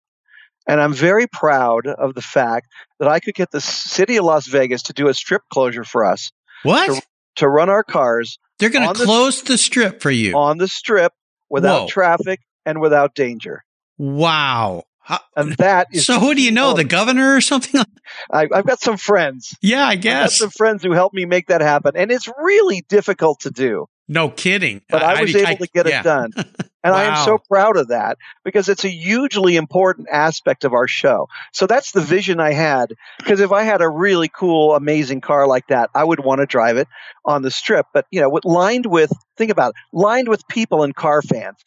And 0.67 0.81
I'm 0.81 0.93
very 0.93 1.27
proud 1.27 1.85
of 1.85 2.15
the 2.15 2.21
fact 2.21 2.67
that 2.99 3.07
I 3.07 3.19
could 3.19 3.35
get 3.35 3.51
the 3.51 3.61
city 3.61 4.17
of 4.17 4.25
Las 4.25 4.47
Vegas 4.47 4.83
to 4.83 4.93
do 4.93 5.07
a 5.07 5.13
strip 5.13 5.43
closure 5.51 5.83
for 5.83 6.05
us. 6.05 6.31
What? 6.63 6.87
To, 6.87 7.01
to 7.37 7.49
run 7.49 7.69
our 7.69 7.83
cars. 7.83 8.39
They're 8.57 8.69
going 8.69 8.87
to 8.87 9.05
close 9.05 9.43
the, 9.43 9.53
the, 9.53 9.57
strip 9.59 10.01
for 10.01 10.09
you. 10.09 10.35
On 10.35 10.57
the 10.57 10.67
strip 10.67 11.13
without 11.49 11.81
Whoa. 11.81 11.87
traffic 11.87 12.39
and 12.65 12.81
without 12.81 13.13
danger. 13.13 13.63
Wow. 13.97 14.83
And 15.35 15.53
that 15.57 15.87
is 15.91 16.05
so. 16.05 16.19
Who 16.19 16.33
do 16.33 16.41
you 16.41 16.51
know? 16.51 16.73
The 16.73 16.81
um, 16.81 16.87
governor 16.87 17.35
or 17.35 17.41
something? 17.41 17.81
I, 18.31 18.47
have 18.51 18.65
got 18.65 18.81
some 18.81 18.97
friends. 18.97 19.55
Yeah, 19.61 19.85
I 19.85 19.95
guess 19.95 20.37
some 20.37 20.49
friends 20.49 20.83
who 20.83 20.91
helped 20.93 21.15
me 21.15 21.25
make 21.25 21.47
that 21.47 21.61
happen, 21.61 21.93
and 21.95 22.11
it's 22.11 22.29
really 22.41 22.85
difficult 22.87 23.41
to 23.41 23.51
do. 23.51 23.87
No 24.07 24.29
kidding. 24.29 24.81
But 24.89 25.03
I, 25.03 25.19
I 25.19 25.21
was 25.21 25.35
I, 25.35 25.51
able 25.51 25.65
to 25.65 25.71
get 25.71 25.87
yeah. 25.87 25.99
it 25.99 26.03
done. 26.03 26.31
And 26.85 26.93
wow. 26.93 26.99
I 26.99 27.03
am 27.05 27.25
so 27.25 27.39
proud 27.39 27.77
of 27.77 27.87
that 27.87 28.19
because 28.43 28.69
it's 28.69 28.85
a 28.85 28.89
hugely 28.89 29.55
important 29.55 30.07
aspect 30.11 30.65
of 30.65 30.73
our 30.73 30.87
show. 30.87 31.29
So 31.51 31.65
that's 31.65 31.93
the 31.93 31.99
vision 31.99 32.39
I 32.39 32.51
had. 32.51 32.93
Because 33.17 33.39
if 33.39 33.51
I 33.51 33.63
had 33.63 33.81
a 33.81 33.89
really 33.89 34.27
cool, 34.29 34.75
amazing 34.75 35.21
car 35.21 35.47
like 35.47 35.65
that, 35.69 35.89
I 35.95 36.03
would 36.03 36.23
want 36.23 36.41
to 36.41 36.45
drive 36.45 36.77
it 36.77 36.87
on 37.25 37.41
the 37.41 37.49
strip. 37.49 37.87
But, 37.91 38.05
you 38.11 38.21
know, 38.21 38.39
lined 38.43 38.85
with, 38.85 39.11
think 39.35 39.49
about 39.49 39.69
it, 39.69 39.75
lined 39.93 40.27
with 40.27 40.47
people 40.47 40.83
and 40.83 40.95
car 40.95 41.23
fans 41.23 41.57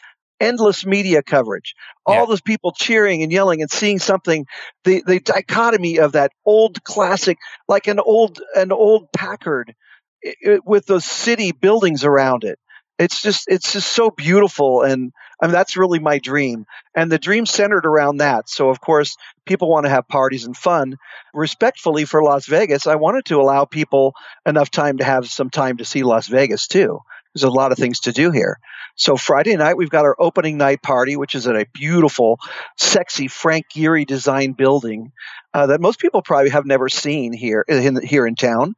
endless 0.40 0.86
media 0.86 1.22
coverage, 1.22 1.74
all 2.06 2.20
yeah. 2.20 2.26
those 2.26 2.40
people 2.40 2.72
cheering 2.72 3.22
and 3.22 3.32
yelling 3.32 3.60
and 3.62 3.70
seeing 3.70 3.98
something, 3.98 4.46
the, 4.84 5.02
the 5.06 5.20
dichotomy 5.20 5.98
of 5.98 6.12
that 6.12 6.32
old 6.44 6.82
classic, 6.84 7.38
like 7.68 7.86
an 7.86 7.98
old, 7.98 8.40
an 8.54 8.72
old 8.72 9.10
Packard 9.12 9.74
it, 10.22 10.64
with 10.64 10.86
those 10.86 11.04
city 11.04 11.52
buildings 11.52 12.04
around 12.04 12.44
it. 12.44 12.58
It's 12.98 13.22
just, 13.22 13.44
it's 13.46 13.72
just 13.72 13.92
so 13.92 14.10
beautiful. 14.10 14.82
And 14.82 15.12
I 15.40 15.46
mean, 15.46 15.52
that's 15.52 15.76
really 15.76 16.00
my 16.00 16.18
dream. 16.18 16.66
And 16.96 17.12
the 17.12 17.18
dream 17.18 17.46
centered 17.46 17.86
around 17.86 18.16
that. 18.16 18.48
So 18.48 18.70
of 18.70 18.80
course, 18.80 19.16
people 19.46 19.70
want 19.70 19.86
to 19.86 19.90
have 19.90 20.08
parties 20.08 20.46
and 20.46 20.56
fun. 20.56 20.96
Respectfully 21.32 22.04
for 22.04 22.24
Las 22.24 22.46
Vegas, 22.46 22.88
I 22.88 22.96
wanted 22.96 23.26
to 23.26 23.40
allow 23.40 23.66
people 23.66 24.14
enough 24.44 24.70
time 24.70 24.98
to 24.98 25.04
have 25.04 25.28
some 25.28 25.48
time 25.48 25.76
to 25.76 25.84
see 25.84 26.02
Las 26.02 26.26
Vegas 26.26 26.66
too. 26.66 26.98
There's 27.40 27.52
a 27.52 27.54
lot 27.54 27.72
of 27.72 27.78
things 27.78 28.00
to 28.00 28.12
do 28.12 28.30
here. 28.30 28.58
So 28.96 29.16
Friday 29.16 29.56
night 29.56 29.76
we've 29.76 29.90
got 29.90 30.04
our 30.04 30.16
opening 30.18 30.58
night 30.58 30.82
party, 30.82 31.16
which 31.16 31.34
is 31.34 31.46
at 31.46 31.54
a 31.54 31.66
beautiful, 31.72 32.38
sexy 32.76 33.28
Frank 33.28 33.66
Gehry 33.72 34.04
design 34.04 34.52
building 34.52 35.12
uh, 35.54 35.66
that 35.66 35.80
most 35.80 36.00
people 36.00 36.20
probably 36.22 36.50
have 36.50 36.66
never 36.66 36.88
seen 36.88 37.32
here 37.32 37.64
in 37.68 38.02
here 38.02 38.26
in 38.26 38.34
town. 38.34 38.74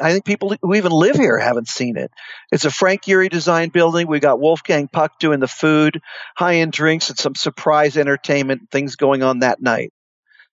I 0.00 0.12
think 0.12 0.24
people 0.24 0.54
who 0.62 0.74
even 0.74 0.92
live 0.92 1.16
here 1.16 1.38
haven't 1.38 1.68
seen 1.68 1.96
it. 1.96 2.10
It's 2.50 2.64
a 2.64 2.70
Frank 2.70 3.02
Gehry 3.02 3.28
design 3.28 3.68
building. 3.68 4.06
We 4.06 4.20
got 4.20 4.40
Wolfgang 4.40 4.88
Puck 4.88 5.18
doing 5.18 5.40
the 5.40 5.48
food, 5.48 6.00
high 6.36 6.56
end 6.56 6.72
drinks, 6.72 7.10
and 7.10 7.18
some 7.18 7.34
surprise 7.34 7.96
entertainment 7.96 8.70
things 8.70 8.96
going 8.96 9.22
on 9.22 9.40
that 9.40 9.60
night. 9.60 9.92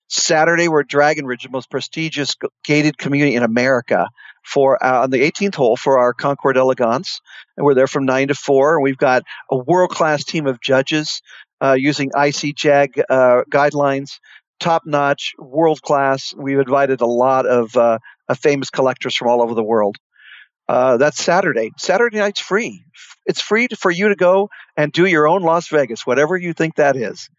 Saturday, 0.07 0.67
we're 0.67 0.83
Dragon 0.83 1.25
Ridge, 1.25 1.43
the 1.43 1.49
most 1.49 1.69
prestigious 1.69 2.35
gated 2.63 2.97
community 2.97 3.35
in 3.35 3.43
America, 3.43 4.07
for 4.43 4.83
uh, 4.83 5.03
on 5.03 5.09
the 5.09 5.19
18th 5.19 5.55
hole 5.55 5.75
for 5.75 5.97
our 5.97 6.13
Concours 6.13 6.53
d'Elegance, 6.53 7.19
and 7.57 7.65
we're 7.65 7.73
there 7.73 7.87
from 7.87 8.05
nine 8.05 8.27
to 8.27 8.35
four. 8.35 8.75
And 8.75 8.83
we've 8.83 8.97
got 8.97 9.23
a 9.49 9.57
world 9.57 9.89
class 9.89 10.23
team 10.23 10.45
of 10.45 10.61
judges 10.61 11.21
uh, 11.61 11.73
using 11.73 12.11
ICJAG 12.11 13.03
uh, 13.09 13.43
guidelines, 13.51 14.19
top 14.59 14.83
notch, 14.85 15.33
world 15.39 15.81
class. 15.81 16.33
We've 16.37 16.59
invited 16.59 17.01
a 17.01 17.07
lot 17.07 17.47
of, 17.47 17.75
uh, 17.75 17.97
of 18.29 18.37
famous 18.37 18.69
collectors 18.69 19.15
from 19.15 19.29
all 19.29 19.41
over 19.41 19.55
the 19.55 19.63
world. 19.63 19.97
Uh, 20.67 20.97
that's 20.97 21.17
Saturday. 21.17 21.71
Saturday 21.77 22.17
night's 22.17 22.39
free. 22.39 22.83
It's 23.25 23.41
free 23.41 23.67
for 23.79 23.91
you 23.91 24.09
to 24.09 24.15
go 24.15 24.49
and 24.77 24.91
do 24.91 25.05
your 25.05 25.27
own 25.27 25.41
Las 25.41 25.67
Vegas, 25.69 26.05
whatever 26.05 26.37
you 26.37 26.53
think 26.53 26.75
that 26.75 26.95
is. 26.95 27.29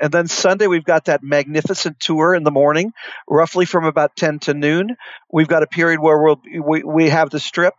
And 0.00 0.12
then 0.12 0.26
Sunday, 0.26 0.66
we've 0.66 0.84
got 0.84 1.06
that 1.06 1.22
magnificent 1.22 2.00
tour 2.00 2.34
in 2.34 2.42
the 2.42 2.50
morning, 2.50 2.92
roughly 3.28 3.64
from 3.64 3.84
about 3.84 4.16
10 4.16 4.40
to 4.40 4.54
noon. 4.54 4.96
We've 5.32 5.48
got 5.48 5.62
a 5.62 5.68
period 5.68 6.00
where 6.00 6.20
we'll, 6.20 6.40
we, 6.62 6.82
we 6.82 7.08
have 7.10 7.30
the 7.30 7.40
strip, 7.40 7.74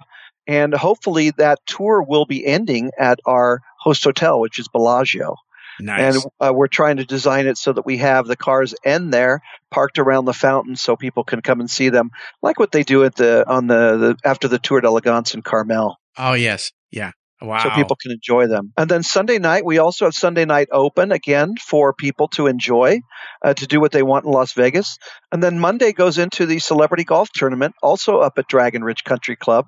and 0.48 0.74
hopefully 0.74 1.32
that 1.32 1.60
tour 1.66 2.02
will 2.02 2.26
be 2.26 2.46
ending 2.46 2.92
at 2.98 3.20
our 3.26 3.62
host 3.80 4.04
hotel, 4.04 4.40
which 4.40 4.60
is 4.60 4.68
Bellagio. 4.68 5.36
Nice. 5.80 6.16
And 6.16 6.26
uh, 6.40 6.54
we're 6.54 6.68
trying 6.68 6.98
to 6.98 7.06
design 7.06 7.48
it 7.48 7.58
so 7.58 7.74
that 7.74 7.86
we 7.86 7.98
have 7.98 8.28
the 8.28 8.38
cars 8.38 8.74
end 8.84 9.14
there, 9.14 9.42
parked 9.72 10.00
around 10.00 10.26
the 10.26 10.34
fountain, 10.34 10.76
so 10.76 10.96
people 10.96 11.24
can 11.24 11.42
come 11.42 11.60
and 11.60 11.70
see 11.70 11.90
them, 11.90 12.12
like 12.42 12.60
what 12.60 12.72
they 12.72 12.84
do 12.84 13.04
at 13.04 13.16
the 13.16 13.48
on 13.48 13.68
the, 13.68 13.98
the 13.98 14.18
after 14.24 14.48
the 14.48 14.60
Tour 14.60 14.82
d'Elegance 14.82 15.34
in 15.34 15.42
Carmel. 15.42 15.98
Oh 16.18 16.34
yes, 16.34 16.72
yeah. 16.92 17.12
Wow. 17.42 17.60
So 17.60 17.70
people 17.72 17.98
can 18.02 18.12
enjoy 18.12 18.48
them. 18.48 18.72
And 18.78 18.90
then 18.90 19.04
Sunday 19.04 19.40
night, 19.40 19.66
we 19.66 19.78
also 19.78 20.06
have 20.06 20.14
Sunday 20.14 20.46
night 20.46 20.70
open 20.72 21.12
again 21.12 21.56
for 21.58 21.94
people 21.94 22.30
to 22.30 22.48
enjoy, 22.48 23.02
uh, 23.44 23.54
to 23.54 23.68
do 23.68 23.82
what 23.82 23.92
they 23.92 24.04
want 24.04 24.26
in 24.26 24.32
Las 24.32 24.54
Vegas. 24.54 24.98
And 25.32 25.44
then 25.44 25.60
Monday 25.60 25.92
goes 25.92 26.18
into 26.18 26.46
the 26.46 26.60
celebrity 26.60 27.04
golf 27.04 27.30
tournament, 27.34 27.76
also 27.84 28.20
up 28.20 28.38
at 28.38 28.48
Dragon 28.48 28.84
Ridge 28.84 29.04
Country 29.04 29.36
Club. 29.36 29.66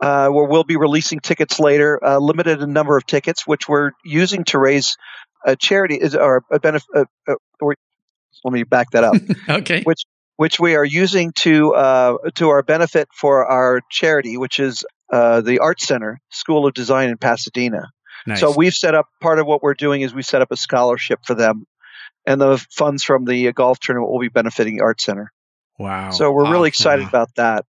Uh, 0.00 0.28
where 0.28 0.44
we'll 0.44 0.62
be 0.62 0.76
releasing 0.76 1.18
tickets 1.18 1.58
later, 1.58 1.98
uh, 2.04 2.18
limited 2.18 2.60
number 2.68 2.96
of 2.96 3.04
tickets, 3.04 3.44
which 3.48 3.68
we're 3.68 3.90
using 4.04 4.44
to 4.44 4.56
raise 4.56 4.96
a 5.44 5.56
charity 5.56 6.00
or 6.16 6.44
a 6.52 6.60
benefit. 6.60 6.86
Uh, 6.94 7.04
uh, 7.28 7.34
let 8.44 8.52
me 8.52 8.62
back 8.62 8.90
that 8.92 9.02
up. 9.02 9.16
okay. 9.48 9.82
Which 9.82 10.04
which 10.36 10.60
we 10.60 10.76
are 10.76 10.84
using 10.84 11.32
to 11.40 11.74
uh, 11.74 12.16
to 12.36 12.50
our 12.50 12.62
benefit 12.62 13.08
for 13.12 13.44
our 13.46 13.80
charity, 13.90 14.36
which 14.36 14.60
is 14.60 14.84
uh, 15.10 15.40
the 15.40 15.60
Art 15.60 15.80
Center 15.80 16.20
School 16.30 16.66
of 16.66 16.74
Design 16.74 17.08
in 17.08 17.18
Pasadena. 17.18 17.90
Nice. 18.26 18.40
So 18.40 18.54
we've 18.54 18.74
set 18.74 18.94
up 18.94 19.06
part 19.20 19.38
of 19.38 19.46
what 19.46 19.62
we're 19.62 19.74
doing 19.74 20.02
is 20.02 20.12
we 20.12 20.22
set 20.22 20.42
up 20.42 20.50
a 20.50 20.56
scholarship 20.56 21.20
for 21.24 21.34
them, 21.34 21.66
and 22.26 22.40
the 22.40 22.64
funds 22.70 23.04
from 23.04 23.24
the 23.24 23.52
golf 23.52 23.78
tournament 23.80 24.10
will 24.10 24.20
be 24.20 24.28
benefiting 24.28 24.76
the 24.76 24.82
Art 24.82 25.00
Center. 25.00 25.32
Wow! 25.78 26.10
So 26.10 26.32
we're 26.32 26.50
really 26.50 26.68
excited 26.68 27.06
about 27.06 27.34
that. 27.36 27.64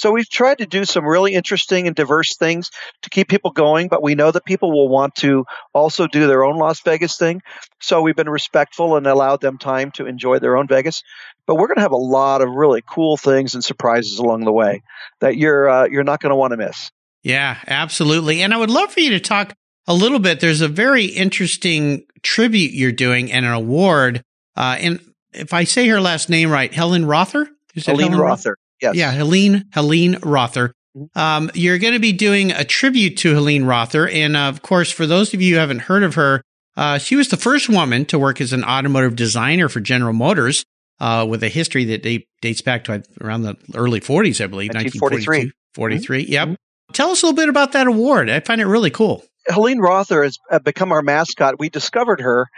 So 0.00 0.12
we've 0.12 0.30
tried 0.30 0.56
to 0.58 0.66
do 0.66 0.86
some 0.86 1.04
really 1.04 1.34
interesting 1.34 1.86
and 1.86 1.94
diverse 1.94 2.34
things 2.38 2.70
to 3.02 3.10
keep 3.10 3.28
people 3.28 3.50
going, 3.50 3.88
but 3.88 4.02
we 4.02 4.14
know 4.14 4.30
that 4.30 4.46
people 4.46 4.72
will 4.72 4.88
want 4.88 5.14
to 5.16 5.44
also 5.74 6.06
do 6.06 6.26
their 6.26 6.42
own 6.42 6.56
Las 6.56 6.80
Vegas 6.80 7.18
thing. 7.18 7.42
So 7.82 8.00
we've 8.00 8.16
been 8.16 8.30
respectful 8.30 8.96
and 8.96 9.06
allowed 9.06 9.42
them 9.42 9.58
time 9.58 9.90
to 9.96 10.06
enjoy 10.06 10.38
their 10.38 10.56
own 10.56 10.68
Vegas. 10.68 11.02
But 11.44 11.56
we're 11.56 11.66
going 11.66 11.76
to 11.76 11.82
have 11.82 11.92
a 11.92 11.96
lot 11.96 12.40
of 12.40 12.48
really 12.48 12.82
cool 12.86 13.18
things 13.18 13.54
and 13.54 13.62
surprises 13.62 14.18
along 14.18 14.46
the 14.46 14.52
way 14.52 14.80
that 15.20 15.36
you're 15.36 15.68
uh, 15.68 15.86
you're 15.86 16.02
not 16.02 16.20
going 16.20 16.30
to 16.30 16.36
want 16.36 16.52
to 16.52 16.56
miss. 16.56 16.90
Yeah, 17.22 17.58
absolutely. 17.66 18.40
And 18.40 18.54
I 18.54 18.56
would 18.56 18.70
love 18.70 18.90
for 18.90 19.00
you 19.00 19.10
to 19.10 19.20
talk 19.20 19.52
a 19.86 19.92
little 19.92 20.18
bit. 20.18 20.40
There's 20.40 20.62
a 20.62 20.68
very 20.68 21.04
interesting 21.04 22.06
tribute 22.22 22.72
you're 22.72 22.90
doing 22.90 23.30
and 23.30 23.44
an 23.44 23.52
award. 23.52 24.22
Uh, 24.56 24.78
and 24.80 25.00
if 25.34 25.52
I 25.52 25.64
say 25.64 25.86
her 25.88 26.00
last 26.00 26.30
name 26.30 26.50
right, 26.50 26.72
Helen 26.72 27.04
Rother? 27.04 27.50
Is 27.74 27.84
Helen 27.84 28.16
Rother. 28.16 28.56
Yes. 28.80 28.94
Yeah, 28.94 29.12
Helene, 29.12 29.66
Helene 29.72 30.18
Rother. 30.22 30.72
Mm-hmm. 30.96 31.18
Um, 31.18 31.50
you're 31.54 31.78
going 31.78 31.92
to 31.92 32.00
be 32.00 32.12
doing 32.12 32.50
a 32.50 32.64
tribute 32.64 33.16
to 33.18 33.34
Helene 33.34 33.64
Rother. 33.64 34.08
And 34.08 34.36
of 34.36 34.62
course, 34.62 34.90
for 34.90 35.06
those 35.06 35.32
of 35.34 35.42
you 35.42 35.54
who 35.54 35.60
haven't 35.60 35.80
heard 35.80 36.02
of 36.02 36.14
her, 36.14 36.42
uh, 36.76 36.98
she 36.98 37.16
was 37.16 37.28
the 37.28 37.36
first 37.36 37.68
woman 37.68 38.04
to 38.06 38.18
work 38.18 38.40
as 38.40 38.52
an 38.52 38.64
automotive 38.64 39.16
designer 39.16 39.68
for 39.68 39.80
General 39.80 40.12
Motors, 40.12 40.64
uh, 40.98 41.26
with 41.28 41.42
a 41.42 41.48
history 41.48 41.84
that 41.86 42.02
dates 42.40 42.62
back 42.62 42.84
to 42.84 43.02
around 43.20 43.42
the 43.42 43.56
early 43.74 44.00
40s, 44.00 44.42
I 44.42 44.46
believe, 44.46 44.70
1943. 44.74 45.52
43. 45.74 46.22
Mm-hmm. 46.22 46.32
Yep. 46.32 46.48
Mm-hmm. 46.48 46.54
Tell 46.92 47.10
us 47.10 47.22
a 47.22 47.26
little 47.26 47.36
bit 47.36 47.48
about 47.48 47.72
that 47.72 47.86
award. 47.86 48.28
I 48.28 48.40
find 48.40 48.60
it 48.60 48.66
really 48.66 48.90
cool. 48.90 49.24
Helene 49.46 49.78
Rother 49.78 50.22
has 50.22 50.36
uh, 50.50 50.58
become 50.58 50.92
our 50.92 51.02
mascot. 51.02 51.58
We 51.58 51.70
discovered 51.70 52.20
her 52.20 52.48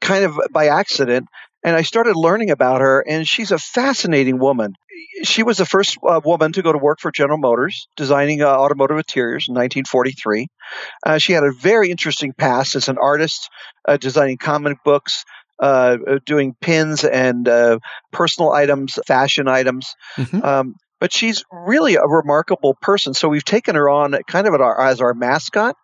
kind 0.00 0.24
of 0.24 0.38
by 0.50 0.68
accident 0.68 1.28
and 1.64 1.76
I 1.76 1.82
started 1.82 2.16
learning 2.16 2.50
about 2.50 2.80
her, 2.80 3.04
and 3.06 3.26
she's 3.26 3.52
a 3.52 3.58
fascinating 3.58 4.38
woman. 4.38 4.74
She 5.22 5.42
was 5.42 5.58
the 5.58 5.66
first 5.66 5.98
uh, 6.06 6.20
woman 6.24 6.52
to 6.52 6.62
go 6.62 6.72
to 6.72 6.78
work 6.78 6.98
for 7.00 7.10
General 7.10 7.38
Motors, 7.38 7.88
designing 7.96 8.42
uh, 8.42 8.46
automotive 8.46 8.98
interiors 8.98 9.46
in 9.48 9.54
1943. 9.54 10.48
Uh, 11.04 11.18
she 11.18 11.32
had 11.32 11.44
a 11.44 11.52
very 11.52 11.90
interesting 11.90 12.32
past 12.32 12.74
as 12.74 12.88
an 12.88 12.98
artist, 12.98 13.48
uh, 13.86 13.96
designing 13.96 14.38
comic 14.38 14.78
books, 14.84 15.24
uh, 15.60 15.96
uh, 16.06 16.18
doing 16.26 16.54
pins 16.60 17.04
and 17.04 17.48
personal 18.12 18.52
items, 18.52 18.98
fashion 19.06 19.48
items. 19.48 19.94
Mm-hmm. 20.16 20.42
Um, 20.42 20.74
but 20.98 21.12
she's 21.12 21.44
really 21.50 21.96
a 21.96 22.06
remarkable 22.06 22.74
person. 22.80 23.14
So 23.14 23.28
we've 23.28 23.44
taken 23.44 23.74
her 23.74 23.88
on 23.88 24.16
kind 24.26 24.46
of 24.46 24.54
our, 24.54 24.80
as 24.80 25.00
our 25.00 25.14
mascot 25.14 25.76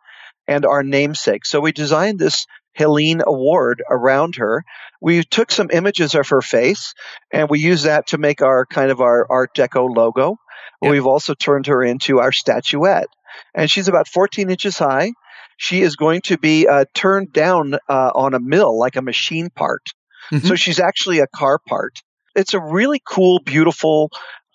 and 0.46 0.64
our 0.64 0.83
namesake. 0.83 1.44
So 1.44 1.61
we 1.61 1.72
designed 1.72 2.18
this 2.18 2.46
Helene 2.78 3.22
Award 3.26 3.82
around 3.90 4.36
her. 4.36 4.64
We 5.00 5.24
took 5.24 5.50
some 5.50 5.68
images 5.72 6.14
of 6.14 6.28
her 6.28 6.40
face 6.40 6.94
and 7.32 7.50
we 7.50 7.58
used 7.58 7.84
that 7.84 8.08
to 8.08 8.18
make 8.18 8.40
our 8.40 8.66
kind 8.66 8.90
of 8.90 9.00
our 9.00 9.26
Art 9.28 9.50
Deco 9.54 9.94
logo. 9.94 10.36
Yep. 10.80 10.92
We've 10.92 11.06
also 11.06 11.34
turned 11.34 11.66
her 11.66 11.82
into 11.82 12.20
our 12.20 12.30
statuette. 12.30 13.08
And 13.54 13.68
she's 13.68 13.88
about 13.88 14.06
14 14.06 14.48
inches 14.48 14.78
high. 14.78 15.12
She 15.56 15.82
is 15.82 15.96
going 15.96 16.20
to 16.22 16.38
be 16.38 16.68
uh, 16.68 16.84
turned 16.94 17.32
down 17.32 17.74
uh, 17.88 18.10
on 18.14 18.34
a 18.34 18.40
mill 18.40 18.78
like 18.78 18.94
a 18.94 19.02
machine 19.02 19.50
part. 19.50 19.82
Mm-hmm. 20.32 20.46
So 20.46 20.54
she's 20.54 20.78
actually 20.78 21.18
a 21.18 21.26
car 21.26 21.58
part. 21.58 22.00
It's 22.36 22.54
a 22.54 22.60
really 22.60 23.02
cool, 23.04 23.40
beautiful 23.44 24.10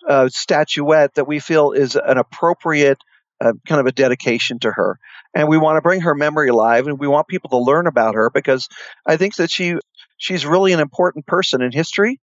uh, 0.08 0.28
statuette 0.30 1.14
that 1.14 1.26
we 1.26 1.40
feel 1.40 1.72
is 1.72 1.94
an 1.96 2.16
appropriate 2.16 2.98
uh, 3.40 3.52
kind 3.66 3.80
of 3.80 3.86
a 3.86 3.92
dedication 3.92 4.58
to 4.58 4.70
her 4.70 4.98
and 5.34 5.48
we 5.48 5.58
want 5.58 5.76
to 5.76 5.82
bring 5.82 6.00
her 6.02 6.14
memory 6.14 6.48
alive 6.48 6.86
and 6.86 6.98
we 6.98 7.08
want 7.08 7.26
people 7.26 7.50
to 7.50 7.58
learn 7.58 7.86
about 7.86 8.14
her 8.14 8.30
because 8.30 8.68
I 9.04 9.16
think 9.16 9.36
that 9.36 9.50
she 9.50 9.76
she's 10.16 10.46
really 10.46 10.72
an 10.72 10.80
important 10.80 11.26
person 11.26 11.60
in 11.60 11.72
history. 11.72 12.20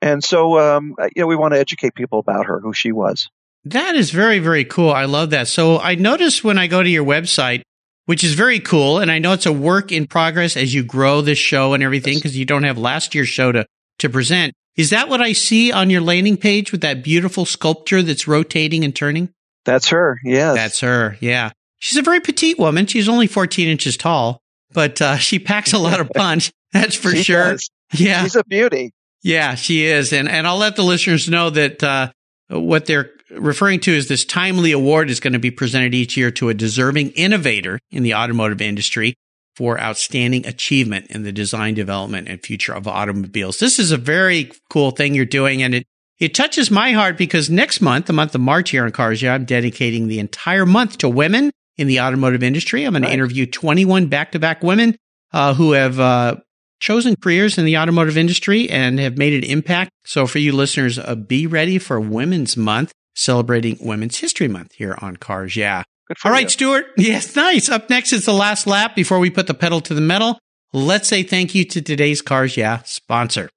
And 0.00 0.22
so, 0.22 0.58
um, 0.58 0.96
you 1.14 1.22
know, 1.22 1.26
we 1.26 1.36
want 1.36 1.54
to 1.54 1.60
educate 1.60 1.94
people 1.94 2.18
about 2.18 2.46
her, 2.46 2.60
who 2.60 2.72
she 2.72 2.92
was. 2.92 3.28
That 3.64 3.94
is 3.94 4.10
very, 4.10 4.38
very 4.38 4.64
cool. 4.64 4.90
I 4.90 5.04
love 5.04 5.30
that. 5.30 5.48
So 5.48 5.78
I 5.78 5.94
noticed 5.94 6.44
when 6.44 6.58
I 6.58 6.66
go 6.66 6.82
to 6.82 6.88
your 6.88 7.04
website, 7.04 7.62
which 8.06 8.22
is 8.22 8.34
very 8.34 8.60
cool, 8.60 8.98
and 8.98 9.10
I 9.10 9.18
know 9.18 9.32
it's 9.32 9.46
a 9.46 9.52
work 9.52 9.92
in 9.92 10.06
progress 10.06 10.56
as 10.56 10.74
you 10.74 10.84
grow 10.84 11.22
this 11.22 11.38
show 11.38 11.72
and 11.72 11.82
everything 11.82 12.16
because 12.16 12.36
you 12.36 12.44
don't 12.44 12.64
have 12.64 12.76
last 12.76 13.14
year's 13.14 13.30
show 13.30 13.52
to, 13.52 13.66
to 14.00 14.10
present. 14.10 14.52
Is 14.76 14.90
that 14.90 15.08
what 15.08 15.22
I 15.22 15.32
see 15.32 15.72
on 15.72 15.88
your 15.88 16.02
landing 16.02 16.36
page 16.36 16.72
with 16.72 16.82
that 16.82 17.02
beautiful 17.02 17.46
sculpture 17.46 18.02
that's 18.02 18.28
rotating 18.28 18.84
and 18.84 18.94
turning? 18.94 19.30
That's 19.64 19.88
her. 19.88 20.20
Yes. 20.24 20.54
That's 20.56 20.80
her. 20.80 21.16
Yeah. 21.20 21.50
She's 21.78 21.98
a 21.98 22.02
very 22.02 22.20
petite 22.20 22.58
woman. 22.58 22.86
She's 22.86 23.08
only 23.08 23.26
14 23.26 23.68
inches 23.68 23.96
tall, 23.96 24.40
but 24.72 25.00
uh, 25.02 25.16
she 25.16 25.38
packs 25.38 25.72
a 25.72 25.78
lot 25.78 26.00
of 26.00 26.10
punch. 26.14 26.50
That's 26.72 26.94
for 26.96 27.10
She 27.10 27.22
sure. 27.22 27.52
does. 27.52 27.70
Yeah. 27.92 28.22
She's 28.22 28.36
a 28.36 28.44
beauty. 28.44 28.92
Yeah, 29.22 29.54
she 29.54 29.86
is. 29.86 30.12
And, 30.12 30.28
and 30.28 30.46
I'll 30.46 30.58
let 30.58 30.76
the 30.76 30.82
listeners 30.82 31.28
know 31.28 31.50
that, 31.50 31.82
uh, 31.82 32.10
what 32.48 32.84
they're 32.86 33.10
referring 33.30 33.80
to 33.80 33.90
is 33.92 34.06
this 34.06 34.24
timely 34.24 34.72
award 34.72 35.08
is 35.08 35.18
going 35.18 35.32
to 35.32 35.38
be 35.38 35.50
presented 35.50 35.94
each 35.94 36.16
year 36.16 36.30
to 36.32 36.50
a 36.50 36.54
deserving 36.54 37.10
innovator 37.12 37.78
in 37.90 38.02
the 38.02 38.14
automotive 38.14 38.60
industry 38.60 39.14
for 39.56 39.80
outstanding 39.80 40.46
achievement 40.46 41.06
in 41.08 41.22
the 41.22 41.32
design, 41.32 41.74
development, 41.74 42.28
and 42.28 42.42
future 42.42 42.74
of 42.74 42.86
automobiles. 42.86 43.58
This 43.58 43.78
is 43.78 43.92
a 43.92 43.96
very 43.96 44.50
cool 44.68 44.90
thing 44.90 45.14
you're 45.14 45.24
doing, 45.24 45.62
and 45.62 45.74
it 45.74 45.86
it 46.18 46.34
touches 46.34 46.70
my 46.70 46.92
heart 46.92 47.18
because 47.18 47.50
next 47.50 47.80
month, 47.80 48.06
the 48.06 48.12
month 48.12 48.34
of 48.34 48.40
March 48.40 48.70
here 48.70 48.84
on 48.84 48.92
Cars 48.92 49.20
Yeah, 49.22 49.34
I'm 49.34 49.44
dedicating 49.44 50.08
the 50.08 50.18
entire 50.18 50.66
month 50.66 50.98
to 50.98 51.08
women 51.08 51.50
in 51.76 51.86
the 51.86 52.00
automotive 52.00 52.42
industry. 52.42 52.84
I'm 52.84 52.92
going 52.92 53.02
to 53.02 53.12
interview 53.12 53.46
21 53.46 54.06
back-to-back 54.06 54.62
women 54.62 54.96
uh, 55.32 55.54
who 55.54 55.72
have 55.72 55.98
uh, 55.98 56.36
chosen 56.80 57.16
careers 57.16 57.58
in 57.58 57.64
the 57.64 57.76
automotive 57.78 58.16
industry 58.16 58.70
and 58.70 58.98
have 59.00 59.18
made 59.18 59.34
an 59.34 59.50
impact. 59.50 59.90
So 60.04 60.26
for 60.26 60.38
you 60.38 60.52
listeners, 60.52 60.98
uh, 60.98 61.14
be 61.16 61.46
ready 61.46 61.78
for 61.78 61.98
Women's 61.98 62.56
Month, 62.56 62.92
celebrating 63.14 63.76
Women's 63.80 64.18
History 64.18 64.48
Month 64.48 64.74
here 64.74 64.96
on 65.00 65.16
Cars 65.16 65.56
Yeah. 65.56 65.82
All 66.24 66.30
you. 66.38 66.48
Stuart. 66.50 66.86
Yes, 66.96 67.34
nice. 67.34 67.68
Up 67.68 67.90
next 67.90 68.12
is 68.12 68.26
the 68.26 68.34
last 68.34 68.66
lap 68.66 68.94
before 68.94 69.18
we 69.18 69.30
put 69.30 69.46
the 69.46 69.54
pedal 69.54 69.80
to 69.80 69.94
the 69.94 70.00
metal. 70.00 70.38
Let's 70.72 71.08
say 71.08 71.22
thank 71.22 71.54
you 71.54 71.64
to 71.66 71.80
today's 71.80 72.20
Cars 72.20 72.56
Yeah 72.56 72.82
sponsor. 72.84 73.48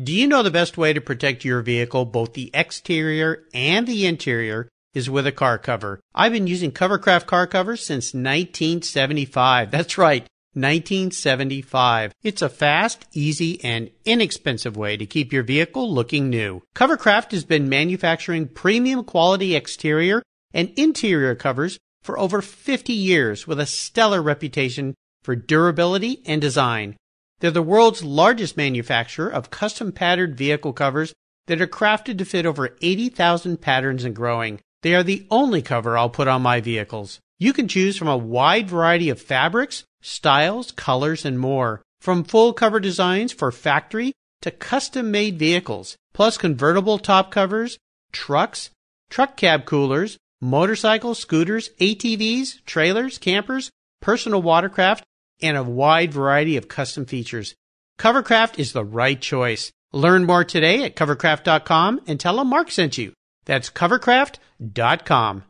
Do 0.00 0.14
you 0.14 0.28
know 0.28 0.44
the 0.44 0.50
best 0.52 0.78
way 0.78 0.92
to 0.92 1.00
protect 1.00 1.44
your 1.44 1.60
vehicle, 1.60 2.04
both 2.04 2.34
the 2.34 2.52
exterior 2.54 3.42
and 3.52 3.84
the 3.84 4.06
interior, 4.06 4.68
is 4.94 5.10
with 5.10 5.26
a 5.26 5.32
car 5.32 5.58
cover? 5.58 5.98
I've 6.14 6.30
been 6.30 6.46
using 6.46 6.70
Covercraft 6.70 7.26
car 7.26 7.48
covers 7.48 7.84
since 7.84 8.14
1975. 8.14 9.72
That's 9.72 9.98
right. 9.98 10.22
1975. 10.54 12.12
It's 12.22 12.42
a 12.42 12.48
fast, 12.48 13.06
easy, 13.12 13.62
and 13.64 13.90
inexpensive 14.04 14.76
way 14.76 14.96
to 14.96 15.04
keep 15.04 15.32
your 15.32 15.42
vehicle 15.42 15.92
looking 15.92 16.30
new. 16.30 16.62
Covercraft 16.76 17.32
has 17.32 17.44
been 17.44 17.68
manufacturing 17.68 18.46
premium 18.46 19.02
quality 19.02 19.56
exterior 19.56 20.22
and 20.54 20.72
interior 20.76 21.34
covers 21.34 21.76
for 22.02 22.16
over 22.20 22.40
50 22.40 22.92
years 22.92 23.48
with 23.48 23.58
a 23.58 23.66
stellar 23.66 24.22
reputation 24.22 24.94
for 25.24 25.34
durability 25.34 26.22
and 26.24 26.40
design. 26.40 26.96
They're 27.40 27.50
the 27.50 27.62
world's 27.62 28.02
largest 28.02 28.56
manufacturer 28.56 29.28
of 29.28 29.50
custom 29.50 29.92
patterned 29.92 30.36
vehicle 30.36 30.72
covers 30.72 31.14
that 31.46 31.60
are 31.60 31.66
crafted 31.66 32.18
to 32.18 32.24
fit 32.24 32.46
over 32.46 32.76
80,000 32.82 33.60
patterns 33.60 34.04
and 34.04 34.14
growing. 34.14 34.60
They 34.82 34.94
are 34.94 35.02
the 35.02 35.26
only 35.30 35.62
cover 35.62 35.96
I'll 35.96 36.10
put 36.10 36.28
on 36.28 36.42
my 36.42 36.60
vehicles. 36.60 37.20
You 37.38 37.52
can 37.52 37.68
choose 37.68 37.96
from 37.96 38.08
a 38.08 38.16
wide 38.16 38.68
variety 38.68 39.08
of 39.08 39.20
fabrics, 39.20 39.84
styles, 40.02 40.72
colors, 40.72 41.24
and 41.24 41.38
more. 41.38 41.82
From 42.00 42.24
full 42.24 42.52
cover 42.52 42.80
designs 42.80 43.32
for 43.32 43.50
factory 43.50 44.12
to 44.42 44.50
custom 44.50 45.10
made 45.10 45.38
vehicles, 45.38 45.96
plus 46.12 46.36
convertible 46.38 46.98
top 46.98 47.30
covers, 47.30 47.78
trucks, 48.12 48.70
truck 49.10 49.36
cab 49.36 49.64
coolers, 49.64 50.16
motorcycles, 50.40 51.18
scooters, 51.18 51.70
ATVs, 51.80 52.64
trailers, 52.64 53.18
campers, 53.18 53.70
personal 54.00 54.42
watercraft, 54.42 55.04
and 55.40 55.56
a 55.56 55.62
wide 55.62 56.12
variety 56.12 56.56
of 56.56 56.68
custom 56.68 57.04
features. 57.06 57.54
Covercraft 57.98 58.58
is 58.58 58.72
the 58.72 58.84
right 58.84 59.20
choice. 59.20 59.72
Learn 59.92 60.24
more 60.24 60.44
today 60.44 60.84
at 60.84 60.96
covercraft.com 60.96 62.02
and 62.06 62.20
tell 62.20 62.36
them 62.36 62.48
Mark 62.48 62.70
sent 62.70 62.98
you. 62.98 63.12
That's 63.44 63.70
covercraft.com. 63.70 65.44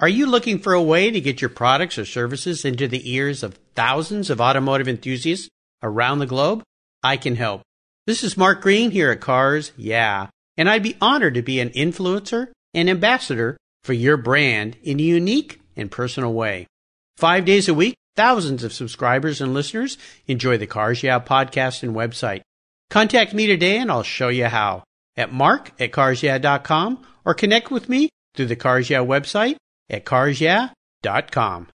Are 0.00 0.08
you 0.08 0.26
looking 0.26 0.60
for 0.60 0.72
a 0.74 0.82
way 0.82 1.10
to 1.10 1.20
get 1.20 1.40
your 1.40 1.50
products 1.50 1.98
or 1.98 2.04
services 2.04 2.64
into 2.64 2.86
the 2.86 3.12
ears 3.12 3.42
of 3.42 3.58
thousands 3.74 4.30
of 4.30 4.40
automotive 4.40 4.88
enthusiasts 4.88 5.48
around 5.82 6.20
the 6.20 6.26
globe? 6.26 6.62
I 7.02 7.16
can 7.16 7.36
help. 7.36 7.62
This 8.06 8.22
is 8.22 8.36
Mark 8.36 8.62
Green 8.62 8.90
here 8.90 9.10
at 9.10 9.20
Cars 9.20 9.72
Yeah, 9.76 10.28
and 10.56 10.70
I'd 10.70 10.82
be 10.82 10.96
honored 11.00 11.34
to 11.34 11.42
be 11.42 11.60
an 11.60 11.70
influencer 11.70 12.48
and 12.72 12.88
ambassador 12.88 13.56
for 13.82 13.92
your 13.92 14.16
brand 14.16 14.76
in 14.82 15.00
a 15.00 15.02
unique 15.02 15.60
and 15.76 15.90
personal 15.90 16.32
way. 16.32 16.66
Five 17.16 17.44
days 17.44 17.68
a 17.68 17.74
week, 17.74 17.96
thousands 18.18 18.64
of 18.64 18.72
subscribers 18.72 19.40
and 19.40 19.54
listeners 19.54 19.96
enjoy 20.26 20.58
the 20.58 20.66
Cars 20.66 21.04
Yeah 21.04 21.20
podcast 21.20 21.84
and 21.84 21.94
website. 21.94 22.40
Contact 22.90 23.32
me 23.32 23.46
today 23.46 23.78
and 23.78 23.92
I'll 23.92 24.02
show 24.02 24.28
you 24.28 24.46
how 24.46 24.82
at 25.16 25.32
mark 25.32 25.70
at 25.80 25.92
carsyeah.com 25.92 27.06
or 27.24 27.34
connect 27.34 27.70
with 27.70 27.88
me 27.88 28.08
through 28.34 28.46
the 28.46 28.56
Cars 28.56 28.90
Yeah 28.90 29.04
website 29.04 29.54
at 29.88 30.04
carsyeah.com. 30.04 31.68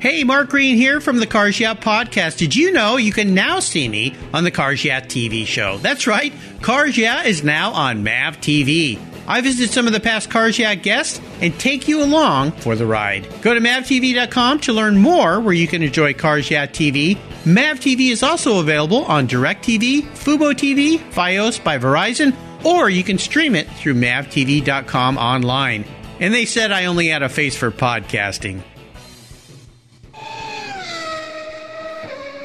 Hey, 0.00 0.24
Mark 0.24 0.48
Green 0.48 0.76
here 0.76 1.00
from 1.00 1.18
the 1.18 1.26
Cars 1.28 1.60
Yeah 1.60 1.74
podcast. 1.74 2.38
Did 2.38 2.56
you 2.56 2.72
know 2.72 2.96
you 2.96 3.12
can 3.12 3.32
now 3.32 3.60
see 3.60 3.88
me 3.88 4.16
on 4.34 4.42
the 4.42 4.50
Cars 4.50 4.84
Yeah 4.84 5.00
TV 5.00 5.46
show? 5.46 5.78
That's 5.78 6.08
right, 6.08 6.32
Cars 6.62 6.98
Yeah 6.98 7.22
is 7.22 7.44
now 7.44 7.72
on 7.72 8.02
MAV 8.02 8.38
TV. 8.38 9.15
I 9.28 9.40
visit 9.40 9.70
some 9.70 9.86
of 9.86 9.92
the 9.92 10.00
past 10.00 10.30
Cars 10.30 10.58
Yeah 10.58 10.74
guests 10.74 11.20
and 11.40 11.58
take 11.58 11.88
you 11.88 12.02
along 12.02 12.52
for 12.52 12.76
the 12.76 12.86
ride. 12.86 13.26
Go 13.42 13.54
to 13.54 13.60
mavtv.com 13.60 14.60
to 14.60 14.72
learn 14.72 14.98
more 14.98 15.40
where 15.40 15.54
you 15.54 15.66
can 15.66 15.82
enjoy 15.82 16.14
Cars 16.14 16.50
Yeah 16.50 16.66
TV. 16.66 17.18
MAV 17.44 17.80
TV 17.80 18.10
is 18.10 18.22
also 18.22 18.60
available 18.60 19.04
on 19.04 19.26
DirecTV, 19.26 20.02
Fubo 20.02 20.52
TV, 20.52 20.98
Fios 21.10 21.62
by 21.62 21.78
Verizon, 21.78 22.34
or 22.64 22.88
you 22.88 23.02
can 23.02 23.18
stream 23.18 23.54
it 23.54 23.68
through 23.70 23.94
mavtv.com 23.94 25.18
online. 25.18 25.84
And 26.20 26.32
they 26.32 26.44
said 26.46 26.72
I 26.72 26.86
only 26.86 27.08
had 27.08 27.22
a 27.22 27.28
face 27.28 27.56
for 27.56 27.70
podcasting. 27.70 28.62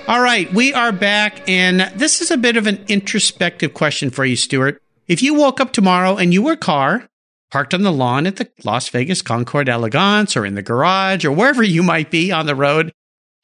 All 0.07 0.19
right, 0.19 0.51
we 0.53 0.73
are 0.73 0.91
back, 0.91 1.47
and 1.47 1.79
this 1.95 2.21
is 2.21 2.31
a 2.31 2.37
bit 2.37 2.57
of 2.57 2.67
an 2.67 2.83
introspective 2.89 3.73
question 3.73 4.09
for 4.09 4.25
you, 4.25 4.35
Stuart. 4.35 4.81
If 5.11 5.21
you 5.21 5.33
woke 5.33 5.59
up 5.59 5.73
tomorrow 5.73 6.15
and 6.15 6.33
you 6.33 6.41
were 6.41 6.53
a 6.53 6.57
car 6.57 7.09
parked 7.51 7.73
on 7.73 7.81
the 7.81 7.91
lawn 7.91 8.25
at 8.25 8.37
the 8.37 8.49
Las 8.63 8.87
Vegas 8.87 9.21
Concours 9.21 9.65
d'Elegance 9.65 10.37
or 10.37 10.45
in 10.45 10.55
the 10.55 10.61
garage 10.61 11.25
or 11.25 11.33
wherever 11.33 11.61
you 11.61 11.83
might 11.83 12.09
be 12.09 12.31
on 12.31 12.45
the 12.45 12.55
road, 12.55 12.93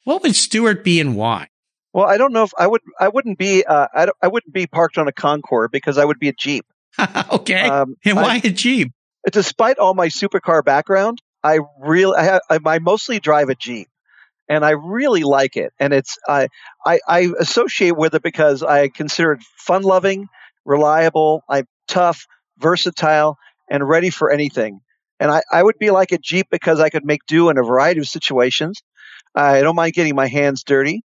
what 0.04 0.22
would 0.22 0.34
Stuart 0.34 0.82
be 0.82 0.98
and 0.98 1.14
why? 1.14 1.48
Well, 1.92 2.06
I 2.06 2.16
don't 2.16 2.32
know 2.32 2.44
if 2.44 2.52
I 2.58 2.66
would. 2.66 2.80
I 2.98 3.08
wouldn't 3.08 3.36
be. 3.36 3.66
Uh, 3.66 3.86
I, 3.94 4.08
I 4.22 4.28
wouldn't 4.28 4.54
be 4.54 4.66
parked 4.66 4.96
on 4.96 5.08
a 5.08 5.12
Concours 5.12 5.68
because 5.70 5.98
I 5.98 6.06
would 6.06 6.18
be 6.18 6.30
a 6.30 6.32
Jeep. 6.32 6.64
okay. 7.32 7.68
Um, 7.68 7.96
and 8.02 8.16
why 8.16 8.40
a 8.42 8.48
Jeep? 8.48 8.90
despite 9.30 9.76
all 9.76 9.92
my 9.92 10.08
supercar 10.08 10.64
background, 10.64 11.20
I 11.44 11.58
really 11.78 12.16
I, 12.16 12.22
have, 12.22 12.40
I, 12.48 12.60
I 12.64 12.78
mostly 12.78 13.20
drive 13.20 13.50
a 13.50 13.54
Jeep, 13.54 13.88
and 14.48 14.64
I 14.64 14.70
really 14.70 15.22
like 15.22 15.58
it. 15.58 15.74
And 15.78 15.92
it's 15.92 16.16
I 16.26 16.48
I, 16.86 17.00
I 17.06 17.28
associate 17.38 17.94
with 17.94 18.14
it 18.14 18.22
because 18.22 18.62
I 18.62 18.88
consider 18.88 19.32
it 19.32 19.42
fun 19.58 19.82
loving, 19.82 20.28
reliable, 20.68 21.42
I'm 21.48 21.66
tough, 21.88 22.26
versatile, 22.58 23.36
and 23.68 23.88
ready 23.88 24.10
for 24.10 24.30
anything. 24.30 24.80
And 25.18 25.30
I, 25.30 25.42
I 25.50 25.62
would 25.62 25.78
be 25.78 25.90
like 25.90 26.12
a 26.12 26.18
Jeep 26.18 26.46
because 26.50 26.78
I 26.78 26.90
could 26.90 27.04
make 27.04 27.26
do 27.26 27.48
in 27.48 27.58
a 27.58 27.62
variety 27.62 28.00
of 28.00 28.06
situations. 28.06 28.82
I 29.34 29.62
don't 29.62 29.74
mind 29.74 29.94
getting 29.94 30.14
my 30.14 30.28
hands 30.28 30.62
dirty. 30.62 31.02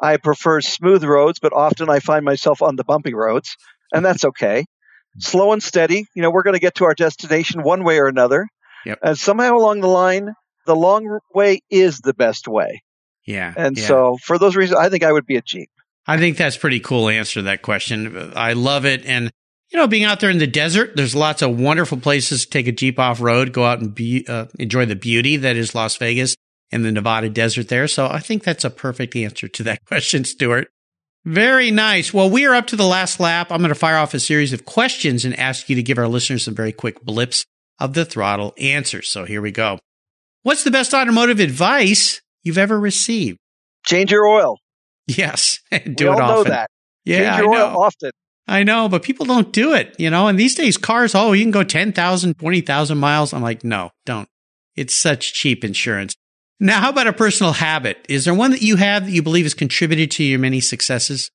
I 0.00 0.16
prefer 0.16 0.60
smooth 0.60 1.04
roads, 1.04 1.38
but 1.38 1.52
often 1.52 1.88
I 1.88 2.00
find 2.00 2.24
myself 2.24 2.60
on 2.60 2.74
the 2.74 2.82
bumpy 2.82 3.14
roads, 3.14 3.56
and 3.92 4.04
that's 4.04 4.24
okay. 4.24 4.62
Mm-hmm. 4.62 5.20
Slow 5.20 5.52
and 5.52 5.62
steady. 5.62 6.06
You 6.14 6.22
know, 6.22 6.30
we're 6.30 6.42
going 6.42 6.54
to 6.54 6.60
get 6.60 6.74
to 6.76 6.84
our 6.84 6.94
destination 6.94 7.62
one 7.62 7.84
way 7.84 7.98
or 7.98 8.08
another. 8.08 8.48
Yep. 8.84 8.98
And 9.02 9.18
somehow 9.18 9.56
along 9.56 9.80
the 9.80 9.88
line, 9.88 10.34
the 10.66 10.74
long 10.74 11.20
way 11.34 11.60
is 11.70 12.00
the 12.00 12.14
best 12.14 12.48
way. 12.48 12.82
Yeah. 13.26 13.54
And 13.56 13.78
yeah. 13.78 13.86
so, 13.86 14.16
for 14.20 14.38
those 14.38 14.56
reasons, 14.56 14.80
I 14.80 14.88
think 14.88 15.04
I 15.04 15.12
would 15.12 15.26
be 15.26 15.36
a 15.36 15.42
Jeep. 15.42 15.70
I 16.06 16.18
think 16.18 16.36
that's 16.36 16.56
pretty 16.56 16.80
cool 16.80 17.08
answer 17.08 17.34
to 17.34 17.42
that 17.42 17.62
question. 17.62 18.32
I 18.34 18.54
love 18.54 18.84
it. 18.84 19.04
And, 19.06 19.30
you 19.70 19.78
know, 19.78 19.86
being 19.86 20.04
out 20.04 20.20
there 20.20 20.30
in 20.30 20.38
the 20.38 20.46
desert, 20.46 20.96
there's 20.96 21.14
lots 21.14 21.42
of 21.42 21.58
wonderful 21.58 21.98
places 21.98 22.44
to 22.44 22.50
take 22.50 22.66
a 22.66 22.72
Jeep 22.72 22.98
off 22.98 23.20
road, 23.20 23.52
go 23.52 23.64
out 23.64 23.80
and 23.80 23.94
be, 23.94 24.26
uh, 24.28 24.46
enjoy 24.58 24.84
the 24.84 24.96
beauty 24.96 25.36
that 25.36 25.56
is 25.56 25.74
Las 25.74 25.96
Vegas 25.96 26.36
and 26.72 26.84
the 26.84 26.92
Nevada 26.92 27.28
desert 27.28 27.68
there. 27.68 27.86
So 27.86 28.06
I 28.06 28.18
think 28.18 28.42
that's 28.42 28.64
a 28.64 28.70
perfect 28.70 29.14
answer 29.14 29.46
to 29.48 29.62
that 29.62 29.84
question, 29.86 30.24
Stuart. 30.24 30.68
Very 31.24 31.70
nice. 31.70 32.12
Well, 32.12 32.28
we 32.28 32.46
are 32.46 32.54
up 32.54 32.66
to 32.68 32.76
the 32.76 32.86
last 32.86 33.20
lap. 33.20 33.52
I'm 33.52 33.58
going 33.58 33.68
to 33.68 33.76
fire 33.76 33.96
off 33.96 34.12
a 34.12 34.18
series 34.18 34.52
of 34.52 34.64
questions 34.64 35.24
and 35.24 35.38
ask 35.38 35.70
you 35.70 35.76
to 35.76 35.82
give 35.82 35.98
our 35.98 36.08
listeners 36.08 36.42
some 36.42 36.54
very 36.54 36.72
quick 36.72 37.00
blips 37.04 37.44
of 37.78 37.94
the 37.94 38.04
throttle 38.04 38.54
answers. 38.58 39.08
So 39.08 39.24
here 39.24 39.40
we 39.40 39.52
go. 39.52 39.78
What's 40.42 40.64
the 40.64 40.72
best 40.72 40.92
automotive 40.92 41.38
advice 41.38 42.20
you've 42.42 42.58
ever 42.58 42.78
received? 42.78 43.38
Change 43.86 44.10
your 44.10 44.26
oil. 44.26 44.56
Yes, 45.16 45.60
do 45.70 45.78
we 45.78 45.90
it 45.90 46.06
all 46.08 46.18
know 46.18 46.38
often. 46.40 46.50
that. 46.52 46.70
Yeah, 47.04 47.36
Change 47.36 47.42
your 47.44 47.54
I 47.54 47.58
know. 47.58 47.66
oil 47.76 47.82
often. 47.82 48.10
I 48.48 48.62
know, 48.64 48.88
but 48.88 49.02
people 49.02 49.24
don't 49.26 49.52
do 49.52 49.72
it, 49.74 49.94
you 49.98 50.10
know. 50.10 50.26
And 50.28 50.38
these 50.38 50.54
days, 50.54 50.76
cars, 50.76 51.14
oh, 51.14 51.32
you 51.32 51.44
can 51.44 51.52
go 51.52 51.62
10,000, 51.62 52.34
20,000 52.38 52.98
miles. 52.98 53.32
I'm 53.32 53.42
like, 53.42 53.62
no, 53.64 53.90
don't. 54.04 54.28
It's 54.76 54.94
such 54.94 55.32
cheap 55.34 55.64
insurance. 55.64 56.14
Now, 56.58 56.80
how 56.80 56.90
about 56.90 57.06
a 57.06 57.12
personal 57.12 57.52
habit? 57.52 58.04
Is 58.08 58.24
there 58.24 58.34
one 58.34 58.50
that 58.52 58.62
you 58.62 58.76
have 58.76 59.06
that 59.06 59.12
you 59.12 59.22
believe 59.22 59.44
has 59.44 59.54
contributed 59.54 60.10
to 60.12 60.24
your 60.24 60.38
many 60.38 60.60
successes? 60.60 61.30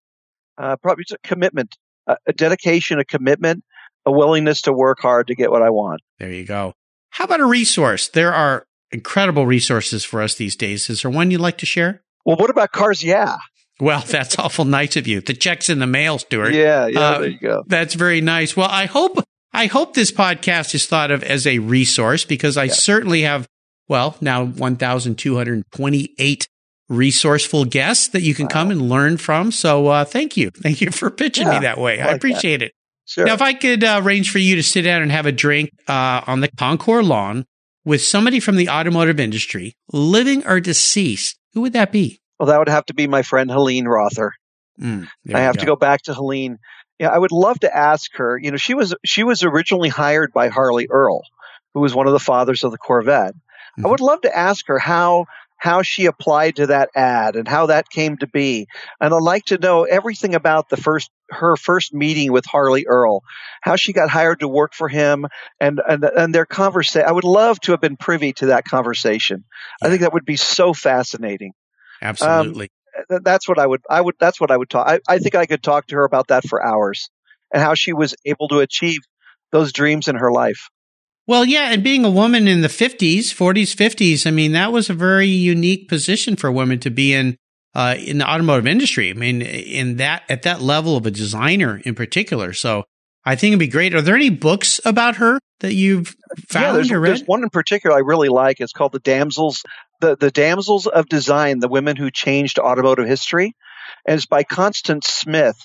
Uh, 0.57 0.75
probably 0.77 1.03
just 1.07 1.19
a 1.23 1.27
commitment, 1.27 1.75
a, 2.07 2.17
a 2.27 2.33
dedication, 2.33 2.99
a 2.99 3.05
commitment, 3.05 3.63
a 4.05 4.11
willingness 4.11 4.61
to 4.63 4.73
work 4.73 4.99
hard 5.01 5.27
to 5.27 5.35
get 5.35 5.51
what 5.51 5.61
I 5.61 5.69
want. 5.69 6.01
There 6.19 6.31
you 6.31 6.45
go. 6.45 6.73
How 7.11 7.25
about 7.25 7.39
a 7.41 7.45
resource? 7.45 8.07
There 8.09 8.33
are 8.33 8.65
incredible 8.91 9.45
resources 9.45 10.03
for 10.05 10.21
us 10.21 10.35
these 10.35 10.55
days. 10.55 10.89
Is 10.89 11.01
there 11.03 11.11
one 11.11 11.29
you'd 11.31 11.41
like 11.41 11.57
to 11.59 11.65
share? 11.65 12.01
Well, 12.25 12.37
what 12.37 12.49
about 12.49 12.71
cars? 12.71 13.03
Yeah. 13.03 13.35
Well, 13.79 14.01
that's 14.07 14.37
awful 14.39 14.65
nice 14.65 14.95
of 14.95 15.07
you. 15.07 15.21
The 15.21 15.33
check's 15.33 15.69
in 15.69 15.79
the 15.79 15.87
mail, 15.87 16.17
Stuart. 16.19 16.53
Yeah. 16.53 16.87
Yeah. 16.87 16.99
Uh, 16.99 17.19
there 17.19 17.29
you 17.29 17.39
go. 17.39 17.63
That's 17.67 17.93
very 17.93 18.21
nice. 18.21 18.55
Well, 18.57 18.69
I 18.69 18.85
hope 18.85 19.23
I 19.53 19.67
hope 19.67 19.93
this 19.93 20.11
podcast 20.11 20.73
is 20.75 20.85
thought 20.85 21.11
of 21.11 21.23
as 21.23 21.47
a 21.47 21.59
resource 21.59 22.25
because 22.25 22.57
I 22.57 22.65
Yeah. 22.65 22.73
certainly 22.73 23.21
have 23.21 23.47
well 23.87 24.15
now 24.21 24.45
one 24.45 24.75
thousand 24.75 25.17
two 25.17 25.35
hundred 25.37 25.63
twenty 25.71 26.09
eight 26.19 26.47
resourceful 26.89 27.65
guests 27.65 28.07
that 28.09 28.21
you 28.21 28.33
can 28.33 28.45
Wow. 28.45 28.49
come 28.51 28.71
and 28.71 28.89
learn 28.89 29.17
from. 29.17 29.51
So 29.51 29.87
uh, 29.87 30.05
thank 30.05 30.37
you, 30.37 30.49
thank 30.55 30.81
you 30.81 30.91
for 30.91 31.09
pitching 31.09 31.49
me 31.49 31.59
that 31.59 31.77
way. 31.77 31.99
I 31.99 32.03
I 32.03 32.07
like 32.07 32.15
appreciate 32.17 32.61
it. 32.61 32.73
Sure. 33.05 33.25
Now, 33.25 33.33
if 33.35 33.41
I 33.41 33.53
could 33.53 33.83
uh, 33.85 34.01
arrange 34.03 34.31
for 34.31 34.39
you 34.39 34.55
to 34.57 34.63
sit 34.63 34.81
down 34.81 35.01
and 35.01 35.11
have 35.11 35.25
a 35.25 35.31
drink 35.31 35.69
uh, 35.87 36.21
on 36.27 36.41
the 36.41 36.49
Concours 36.57 37.05
lawn 37.07 37.45
with 37.85 38.01
somebody 38.03 38.41
from 38.41 38.57
the 38.57 38.67
automotive 38.67 39.17
industry, 39.17 39.75
living 39.93 40.45
or 40.45 40.59
deceased, 40.59 41.37
who 41.53 41.61
would 41.61 41.71
that 41.71 41.93
be? 41.93 42.19
Well, 42.39 42.47
that 42.47 42.59
would 42.59 42.69
have 42.69 42.85
to 42.87 42.93
be 42.93 43.07
my 43.07 43.23
friend 43.23 43.49
Helene 43.49 43.87
Rother. 43.87 44.33
Mm, 44.79 45.07
I 45.33 45.41
have 45.41 45.57
to 45.57 45.65
go 45.65 45.75
back 45.75 46.03
to 46.03 46.13
Helene. 46.13 46.59
Yeah, 46.99 47.09
I 47.09 47.17
would 47.17 47.31
love 47.31 47.59
to 47.61 47.75
ask 47.75 48.11
her. 48.15 48.37
You 48.37 48.51
know, 48.51 48.57
she 48.57 48.73
was 48.73 48.95
she 49.05 49.23
was 49.23 49.43
originally 49.43 49.89
hired 49.89 50.33
by 50.33 50.47
Harley 50.49 50.87
Earl, 50.89 51.21
who 51.73 51.81
was 51.81 51.95
one 51.95 52.07
of 52.07 52.13
the 52.13 52.19
fathers 52.19 52.63
of 52.63 52.71
the 52.71 52.77
Corvette. 52.77 53.33
I 53.83 53.87
Mhm. 53.87 53.91
would 53.91 53.99
love 53.99 54.21
to 54.21 54.35
ask 54.35 54.67
her 54.67 54.79
how 54.79 55.25
how 55.59 55.81
she 55.81 56.05
applied 56.05 56.55
to 56.57 56.67
that 56.67 56.89
ad 56.95 57.35
and 57.35 57.47
how 57.47 57.65
that 57.65 57.89
came 57.89 58.17
to 58.17 58.27
be. 58.27 58.67
And 59.01 59.11
I'd 59.13 59.21
like 59.23 59.45
to 59.45 59.57
know 59.57 59.83
everything 59.83 60.35
about 60.35 60.69
the 60.69 60.77
first 60.77 61.09
her 61.29 61.55
first 61.55 61.93
meeting 61.93 62.31
with 62.31 62.45
Harley 62.45 62.85
Earl, 62.87 63.23
how 63.61 63.75
she 63.75 63.93
got 63.93 64.09
hired 64.09 64.39
to 64.39 64.47
work 64.47 64.73
for 64.73 64.87
him, 64.87 65.27
and 65.59 65.81
and 65.87 66.03
and 66.03 66.33
their 66.33 66.45
conversation. 66.45 67.07
I 67.07 67.11
would 67.11 67.23
love 67.23 67.59
to 67.61 67.71
have 67.71 67.81
been 67.81 67.97
privy 67.97 68.33
to 68.33 68.47
that 68.47 68.65
conversation. 68.65 69.43
I 69.81 69.89
think 69.89 70.01
that 70.01 70.13
would 70.13 70.25
be 70.25 70.37
so 70.37 70.73
fascinating 70.73 71.53
Absolutely. 72.01 72.69
th- 73.09 73.21
that's 73.23 73.47
what 73.47 73.59
I 73.59 73.65
would 73.65 73.81
I 73.89 74.01
would 74.01 74.15
that's 74.19 74.39
what 74.39 74.51
I 74.51 74.57
would 74.57 74.69
talk. 74.69 74.87
I, 74.87 74.99
I 75.07 75.19
think 75.19 75.35
I 75.35 75.45
could 75.45 75.63
talk 75.63 75.87
to 75.87 75.95
her 75.95 76.03
about 76.03 76.27
that 76.27 76.45
for 76.47 76.63
hours 76.63 77.09
and 77.53 77.61
how 77.61 77.73
she 77.73 77.93
was 77.93 78.15
able 78.25 78.47
to 78.49 78.59
achieve 78.59 78.99
those 79.51 79.71
dreams 79.71 80.07
in 80.07 80.15
her 80.15 80.31
life. 80.31 80.69
Well, 81.25 81.43
yeah, 81.43 81.71
and 81.71 81.83
being 81.83 82.05
a 82.05 82.09
woman 82.09 82.47
in 82.47 82.61
the 82.61 82.69
50s, 82.69 83.33
40s, 83.33 83.75
50s, 83.75 84.25
I 84.25 84.31
mean, 84.31 84.53
that 84.53 84.71
was 84.71 84.89
a 84.89 84.93
very 84.93 85.27
unique 85.27 85.89
position 85.89 86.37
for 86.37 86.49
women 86.49 86.79
to 86.79 86.89
be 86.89 87.13
in 87.13 87.35
uh, 87.75 87.95
in 87.99 88.17
the 88.17 88.29
automotive 88.29 88.67
industry. 88.67 89.09
I 89.09 89.13
mean, 89.13 89.41
in 89.41 89.97
that 89.97 90.23
at 90.29 90.43
that 90.43 90.61
level 90.61 90.95
of 90.95 91.05
a 91.05 91.11
designer 91.11 91.81
in 91.83 91.95
particular. 91.95 92.53
So 92.53 92.85
I 93.25 93.35
think 93.35 93.51
it'd 93.51 93.59
be 93.59 93.67
great. 93.67 93.93
Are 93.93 94.01
there 94.01 94.15
any 94.15 94.29
books 94.29 94.79
about 94.85 95.17
her 95.17 95.39
that 95.59 95.73
you've 95.73 96.15
yeah, 96.37 96.43
found 96.47 96.77
there's, 96.77 96.91
or 96.91 97.05
there's 97.05 97.23
one 97.23 97.43
in 97.43 97.49
particular 97.49 97.95
I 97.95 97.99
really 97.99 98.29
like. 98.29 98.59
It's 98.59 98.73
called 98.73 98.93
the 98.93 98.99
Damsels 98.99 99.63
the 99.99 100.15
the 100.15 100.31
Damsels 100.31 100.87
of 100.87 101.07
Design: 101.07 101.59
The 101.59 101.67
Women 101.67 101.95
Who 101.97 102.11
Changed 102.11 102.59
Automotive 102.59 103.07
History, 103.07 103.55
and 104.05 104.15
it's 104.17 104.25
by 104.25 104.43
Constance 104.43 105.07
Smith. 105.07 105.57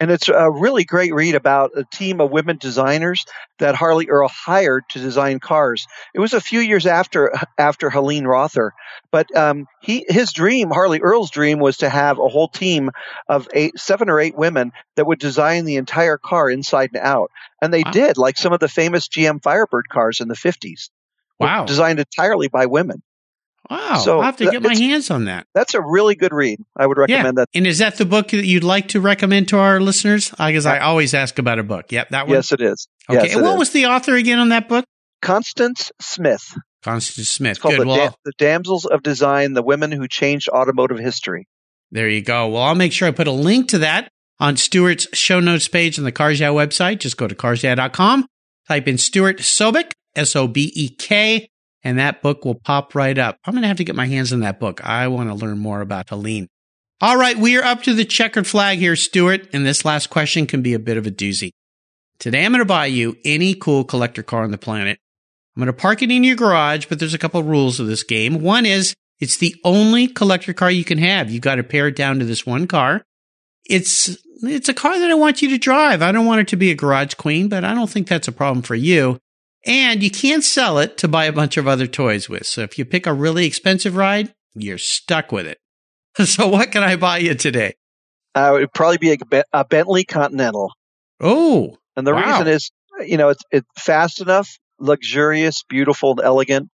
And 0.00 0.12
it's 0.12 0.28
a 0.28 0.48
really 0.48 0.84
great 0.84 1.12
read 1.12 1.34
about 1.34 1.72
a 1.76 1.82
team 1.92 2.20
of 2.20 2.30
women 2.30 2.56
designers 2.56 3.24
that 3.58 3.74
Harley 3.74 4.08
Earl 4.08 4.28
hired 4.28 4.84
to 4.90 5.00
design 5.00 5.40
cars. 5.40 5.88
It 6.14 6.20
was 6.20 6.34
a 6.34 6.40
few 6.40 6.60
years 6.60 6.86
after 6.86 7.32
after 7.58 7.90
Helene 7.90 8.24
Rother, 8.24 8.74
but 9.10 9.34
um, 9.36 9.66
he 9.82 10.04
his 10.08 10.32
dream, 10.32 10.70
Harley 10.70 11.00
Earl's 11.00 11.32
dream, 11.32 11.58
was 11.58 11.78
to 11.78 11.88
have 11.88 12.20
a 12.20 12.28
whole 12.28 12.46
team 12.46 12.90
of 13.28 13.48
eight, 13.52 13.76
seven 13.76 14.08
or 14.08 14.20
eight 14.20 14.36
women 14.36 14.70
that 14.94 15.06
would 15.08 15.18
design 15.18 15.64
the 15.64 15.76
entire 15.76 16.16
car 16.16 16.48
inside 16.48 16.90
and 16.94 17.02
out, 17.02 17.32
and 17.60 17.74
they 17.74 17.82
Wow. 17.82 17.90
did, 17.90 18.18
like 18.18 18.38
some 18.38 18.52
of 18.52 18.60
the 18.60 18.68
famous 18.68 19.08
GM 19.08 19.42
Firebird 19.42 19.88
cars 19.88 20.20
in 20.20 20.28
the 20.28 20.36
fifties. 20.36 20.90
Wow. 21.40 21.64
designed 21.66 21.98
entirely 22.00 22.48
by 22.48 22.66
women. 22.66 23.02
Wow. 23.70 23.98
So 23.98 24.16
I'll 24.18 24.22
have 24.22 24.36
to 24.38 24.50
get 24.50 24.62
my 24.62 24.74
hands 24.74 25.10
on 25.10 25.26
that. 25.26 25.46
That's 25.54 25.74
a 25.74 25.80
really 25.80 26.14
good 26.14 26.32
read. 26.32 26.58
I 26.76 26.86
would 26.86 26.96
recommend 26.96 27.36
that. 27.38 27.48
And 27.54 27.66
is 27.66 27.78
that 27.78 27.96
the 27.98 28.06
book 28.06 28.28
that 28.28 28.46
you'd 28.46 28.64
like 28.64 28.88
to 28.88 29.00
recommend 29.00 29.48
to 29.48 29.58
our 29.58 29.80
listeners? 29.80 30.30
Because 30.30 30.66
I 30.66 30.78
always 30.78 31.14
ask 31.14 31.38
about 31.38 31.58
a 31.58 31.62
book. 31.62 31.92
Yep, 31.92 32.10
that 32.10 32.26
one. 32.26 32.36
Yes, 32.36 32.52
it 32.52 32.62
is. 32.62 32.88
Okay. 33.10 33.24
Yes, 33.24 33.34
and 33.34 33.42
what 33.42 33.54
is. 33.54 33.58
was 33.58 33.70
the 33.72 33.86
author 33.86 34.14
again 34.14 34.38
on 34.38 34.50
that 34.50 34.68
book? 34.68 34.84
Constance 35.20 35.90
Smith? 36.00 36.54
Constance 36.82 37.28
Smith. 37.28 37.52
It's 37.52 37.58
called 37.58 37.74
Good. 37.76 37.82
the, 37.82 37.88
Well, 37.88 38.08
da- 38.08 38.14
the 38.24 38.32
Damsels 38.38 38.86
of 38.86 39.02
Design: 39.02 39.52
The 39.52 39.62
Women 39.62 39.92
Who 39.92 40.08
Changed 40.08 40.48
Automotive 40.48 40.98
History. 40.98 41.46
There 41.90 42.08
you 42.08 42.22
go. 42.22 42.48
Well, 42.48 42.62
I'll 42.62 42.74
make 42.74 42.92
sure 42.92 43.08
I 43.08 43.10
put 43.10 43.26
a 43.26 43.32
link 43.32 43.68
to 43.70 43.78
that 43.78 44.10
on 44.38 44.56
Stuart's 44.56 45.08
show 45.12 45.40
notes 45.40 45.68
page 45.68 45.98
on 45.98 46.04
the 46.04 46.12
Cars 46.12 46.38
Yeah 46.40 46.48
website. 46.48 47.00
Just 47.00 47.16
go 47.16 47.26
to 47.26 47.34
carsyeah.com, 47.34 48.26
type 48.68 48.88
in 48.88 48.98
Stuart 48.98 49.38
Sobek, 49.38 49.92
S 50.14 50.36
O 50.36 50.46
B 50.46 50.72
E 50.74 50.88
K, 50.88 51.48
and 51.82 51.98
that 51.98 52.22
book 52.22 52.44
will 52.44 52.54
pop 52.54 52.94
right 52.94 53.16
up. 53.16 53.38
I'm 53.44 53.54
going 53.54 53.62
to 53.62 53.68
have 53.68 53.76
to 53.78 53.84
get 53.84 53.96
my 53.96 54.06
hands 54.06 54.32
on 54.32 54.40
that 54.40 54.60
book. 54.60 54.84
I 54.84 55.08
want 55.08 55.28
to 55.28 55.34
learn 55.34 55.58
more 55.58 55.80
about 55.80 56.08
Helene. 56.08 56.48
All 57.00 57.16
right, 57.16 57.38
we 57.38 57.56
are 57.56 57.64
up 57.64 57.84
to 57.84 57.94
the 57.94 58.04
checkered 58.04 58.46
flag 58.46 58.78
here, 58.78 58.96
Stuart, 58.96 59.48
and 59.52 59.64
this 59.64 59.84
last 59.84 60.10
question 60.10 60.46
can 60.46 60.62
be 60.62 60.74
a 60.74 60.80
bit 60.80 60.96
of 60.96 61.06
a 61.06 61.12
doozy. 61.12 61.52
Today, 62.18 62.44
I'm 62.44 62.50
going 62.50 62.58
to 62.58 62.64
buy 62.64 62.86
you 62.86 63.16
any 63.24 63.54
cool 63.54 63.84
collector 63.84 64.24
car 64.24 64.42
on 64.42 64.50
the 64.50 64.58
planet. 64.58 64.98
I'm 65.54 65.60
going 65.60 65.68
to 65.68 65.72
park 65.72 66.02
it 66.02 66.10
in 66.10 66.24
your 66.24 66.34
garage, 66.34 66.86
but 66.86 66.98
there's 66.98 67.14
a 67.14 67.18
couple 67.18 67.42
rules 67.44 67.78
of 67.78 67.86
this 67.86 68.02
game. 68.02 68.40
One 68.40 68.66
is 68.66 68.94
it's 69.20 69.36
the 69.36 69.54
only 69.64 70.08
collector 70.08 70.52
car 70.52 70.70
you 70.70 70.84
can 70.84 70.98
have. 70.98 71.30
You've 71.30 71.42
got 71.42 71.56
to 71.56 71.62
pare 71.62 71.88
it 71.88 71.96
down 71.96 72.18
to 72.18 72.24
this 72.24 72.44
one 72.44 72.66
car. 72.66 73.04
It's 73.64 74.16
it's 74.42 74.68
a 74.68 74.74
car 74.74 74.98
that 74.98 75.10
I 75.10 75.14
want 75.14 75.42
you 75.42 75.48
to 75.50 75.58
drive. 75.58 76.02
I 76.02 76.12
don't 76.12 76.26
want 76.26 76.40
it 76.40 76.48
to 76.48 76.56
be 76.56 76.70
a 76.70 76.76
garage 76.76 77.14
queen, 77.14 77.48
but 77.48 77.64
I 77.64 77.74
don't 77.74 77.90
think 77.90 78.08
that's 78.08 78.28
a 78.28 78.32
problem 78.32 78.62
for 78.62 78.74
you. 78.74 79.18
And 79.66 80.02
you 80.02 80.10
can't 80.10 80.44
sell 80.44 80.78
it 80.78 80.96
to 80.98 81.08
buy 81.08 81.24
a 81.24 81.32
bunch 81.32 81.56
of 81.56 81.66
other 81.66 81.86
toys 81.86 82.28
with. 82.28 82.46
So 82.46 82.62
if 82.62 82.78
you 82.78 82.84
pick 82.84 83.06
a 83.06 83.12
really 83.12 83.46
expensive 83.46 83.96
ride, 83.96 84.32
you're 84.54 84.78
stuck 84.78 85.32
with 85.32 85.46
it. 85.46 85.58
So 86.24 86.48
what 86.48 86.72
can 86.72 86.82
I 86.82 86.96
buy 86.96 87.18
you 87.18 87.34
today? 87.34 87.74
Uh, 88.34 88.54
it 88.56 88.60
would 88.60 88.72
probably 88.72 88.98
be 88.98 89.12
a, 89.12 89.44
a 89.52 89.64
Bentley 89.64 90.04
Continental, 90.04 90.72
Oh, 91.20 91.76
and 91.96 92.06
the 92.06 92.14
Wow. 92.14 92.26
reason 92.26 92.48
is, 92.48 92.70
you 93.06 93.16
know, 93.16 93.28
it's 93.28 93.42
it's 93.52 93.68
fast 93.76 94.20
enough, 94.20 94.58
luxurious, 94.80 95.62
beautiful, 95.68 96.12
and 96.12 96.20
elegant. 96.20 96.70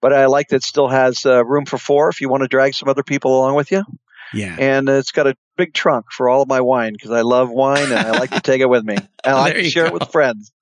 But 0.00 0.12
I 0.12 0.26
like 0.26 0.48
that 0.48 0.56
it 0.56 0.62
still 0.62 0.88
has 0.88 1.26
uh, 1.26 1.44
room 1.44 1.66
for 1.66 1.76
four 1.76 2.08
if 2.08 2.20
you 2.20 2.28
want 2.28 2.42
to 2.44 2.48
drag 2.48 2.74
some 2.74 2.88
other 2.88 3.02
people 3.02 3.38
along 3.38 3.56
with 3.56 3.72
you. 3.72 3.84
yeah. 4.32 4.56
And 4.58 4.88
it's 4.88 5.12
got 5.12 5.26
a 5.26 5.34
big 5.56 5.74
trunk 5.74 6.06
for 6.10 6.28
all 6.28 6.42
of 6.42 6.48
my 6.48 6.60
wine 6.60 6.92
because 6.92 7.10
I 7.10 7.22
love 7.22 7.50
wine 7.50 7.84
and 7.84 7.94
I 7.94 8.12
like 8.12 8.30
to 8.32 8.40
take 8.40 8.60
it 8.60 8.68
with 8.68 8.84
me. 8.84 8.96
And 9.24 9.34
I 9.34 9.40
like 9.40 9.54
to 9.54 9.70
share 9.70 9.86
it 9.86 9.92
with 9.92 10.10
friends. 10.10 10.52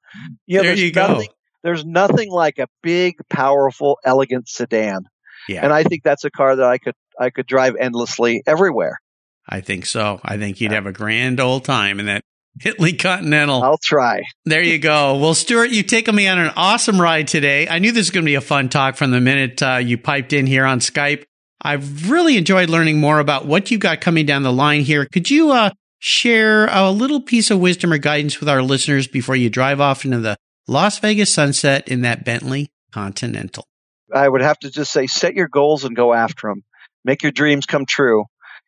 You 0.46 0.59
know, 0.59 0.62
there 0.64 0.74
you 0.74 0.90
go. 0.90 1.22
There's 1.66 1.85
nothing 1.85 2.31
like 2.31 2.61
a 2.61 2.68
big, 2.81 3.16
powerful, 3.29 3.98
elegant 4.05 4.48
sedan. 4.48 5.00
Yeah. 5.48 5.64
And 5.64 5.72
I 5.72 5.83
think 5.83 6.05
that's 6.05 6.24
a 6.24 6.31
car 6.31 6.55
that 6.55 6.64
I 6.64 6.79
could 6.79 6.94
I 7.18 7.31
could 7.31 7.46
drive 7.46 7.74
endlessly 7.74 8.44
everywhere. 8.46 9.00
I 9.48 9.62
think 9.62 9.85
so. 9.85 10.20
I 10.22 10.37
think 10.38 10.61
you'd 10.61 10.70
have 10.70 10.87
a 10.87 10.92
grand 10.92 11.40
old 11.40 11.64
time 11.64 11.98
in 11.98 12.07
that 12.07 12.22
Bentley 12.55 12.92
Continental. 12.92 13.64
I'll 13.64 13.81
try. 13.83 14.22
There 14.44 14.62
you 14.62 14.79
go. 14.79 15.18
Well, 15.18 15.35
Stuart, 15.35 15.70
you've 15.70 15.88
taken 15.88 16.14
me 16.14 16.29
on 16.29 16.38
an 16.38 16.52
awesome 16.55 17.00
ride 17.00 17.26
today. 17.26 17.66
I 17.66 17.81
knew 17.81 17.90
this 17.90 18.07
was 18.07 18.11
going 18.11 18.24
to 18.24 18.31
be 18.31 18.37
a 18.37 18.40
fun 18.40 18.68
talk 18.68 18.94
from 18.94 19.11
the 19.11 19.20
minute 19.20 19.61
uh, 19.61 19.79
you 19.83 19.98
piped 19.98 20.33
in 20.33 20.46
here 20.46 20.64
on 20.64 20.79
Skype. 20.79 21.24
I've 21.61 22.09
really 22.09 22.37
enjoyed 22.37 22.70
learning 22.70 23.00
more 23.00 23.18
about 23.18 23.44
what 23.44 23.72
you've 23.72 23.81
got 23.81 24.00
coming 24.00 24.24
down 24.24 24.44
the 24.44 24.52
line 24.52 24.83
here. 24.83 25.05
Could 25.05 25.31
you 25.31 25.50
uh, 25.50 25.70
share 25.98 26.68
a 26.68 26.92
little 26.92 27.20
piece 27.20 27.50
of 27.50 27.59
wisdom 27.59 27.92
or 27.92 27.98
guidance 27.98 28.38
with 28.38 28.48
our 28.48 28.62
listeners 28.62 29.09
before 29.09 29.35
you 29.35 29.50
drive 29.50 29.81
off 29.81 30.05
into 30.05 30.20
the 30.20 30.37
Las 30.68 30.98
Vegas 30.98 31.33
sunset 31.33 31.88
in 31.88 32.02
that 32.02 32.24
Bentley 32.24 32.72
Continental? 32.92 33.66
I 34.12 34.29
would 34.29 34.40
have 34.40 34.59
to 34.61 34.70
just 34.70 34.92
say 34.92 35.07
set 35.07 35.35
your 35.35 35.48
goals 35.48 35.85
and 35.85 35.95
go 35.95 36.12
after 36.12 36.49
them. 36.49 36.64
Make 37.05 37.22
your 37.22 37.32
dreams 37.32 37.66
come 37.66 37.86
true. 37.86 38.24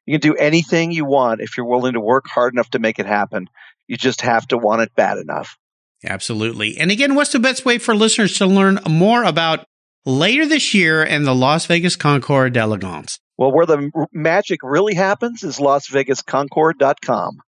You 0.06 0.18
can 0.18 0.30
do 0.30 0.36
anything 0.36 0.92
you 0.92 1.04
want 1.04 1.40
if 1.40 1.56
you're 1.56 1.66
willing 1.66 1.94
to 1.94 2.00
work 2.00 2.26
hard 2.28 2.54
enough 2.54 2.70
to 2.70 2.78
make 2.78 2.98
it 2.98 3.06
happen. 3.06 3.48
You 3.86 3.96
just 3.96 4.22
have 4.22 4.46
to 4.48 4.58
want 4.58 4.82
it 4.82 4.94
bad 4.94 5.18
enough. 5.18 5.58
Absolutely. 6.04 6.78
And 6.78 6.90
again, 6.90 7.14
what's 7.14 7.32
the 7.32 7.40
best 7.40 7.64
way 7.64 7.78
for 7.78 7.94
listeners 7.94 8.38
to 8.38 8.46
learn 8.46 8.78
more 8.88 9.24
about 9.24 9.66
later 10.06 10.46
this 10.46 10.72
year 10.72 11.02
and 11.02 11.26
the 11.26 11.34
Las 11.34 11.66
Vegas 11.66 11.96
Concours 11.96 12.52
d'Elegance? 12.52 13.18
Well, 13.36 13.52
where 13.52 13.66
the 13.66 13.90
magic 14.12 14.60
really 14.62 14.94
happens 14.94 15.42
is 15.42 15.58
lasvegasconcours.com. 15.58 17.38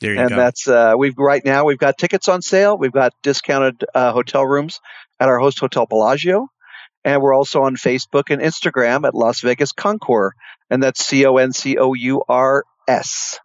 There 0.00 0.14
you 0.14 0.20
and 0.20 0.28
go. 0.30 0.36
that's 0.36 0.68
uh, 0.68 0.94
we've 0.96 1.16
right 1.16 1.44
now 1.44 1.64
we've 1.64 1.78
got 1.78 1.98
tickets 1.98 2.28
on 2.28 2.42
sale. 2.42 2.76
We've 2.76 2.92
got 2.92 3.12
discounted 3.22 3.84
uh, 3.94 4.12
hotel 4.12 4.44
rooms 4.44 4.80
at 5.18 5.28
our 5.28 5.38
host 5.38 5.58
hotel 5.58 5.86
Bellagio, 5.86 6.48
and 7.04 7.22
we're 7.22 7.34
also 7.34 7.62
on 7.62 7.76
Facebook 7.76 8.24
and 8.30 8.42
Instagram 8.42 9.06
at 9.06 9.14
Las 9.14 9.40
Vegas 9.40 9.72
Concours, 9.72 10.32
and 10.70 10.82
that's 10.82 11.04
C 11.04 11.24
O 11.26 11.36
N 11.36 11.52
C 11.52 11.78
O 11.78 11.94
U 11.94 12.22
R 12.28 12.64
S. 12.86 13.38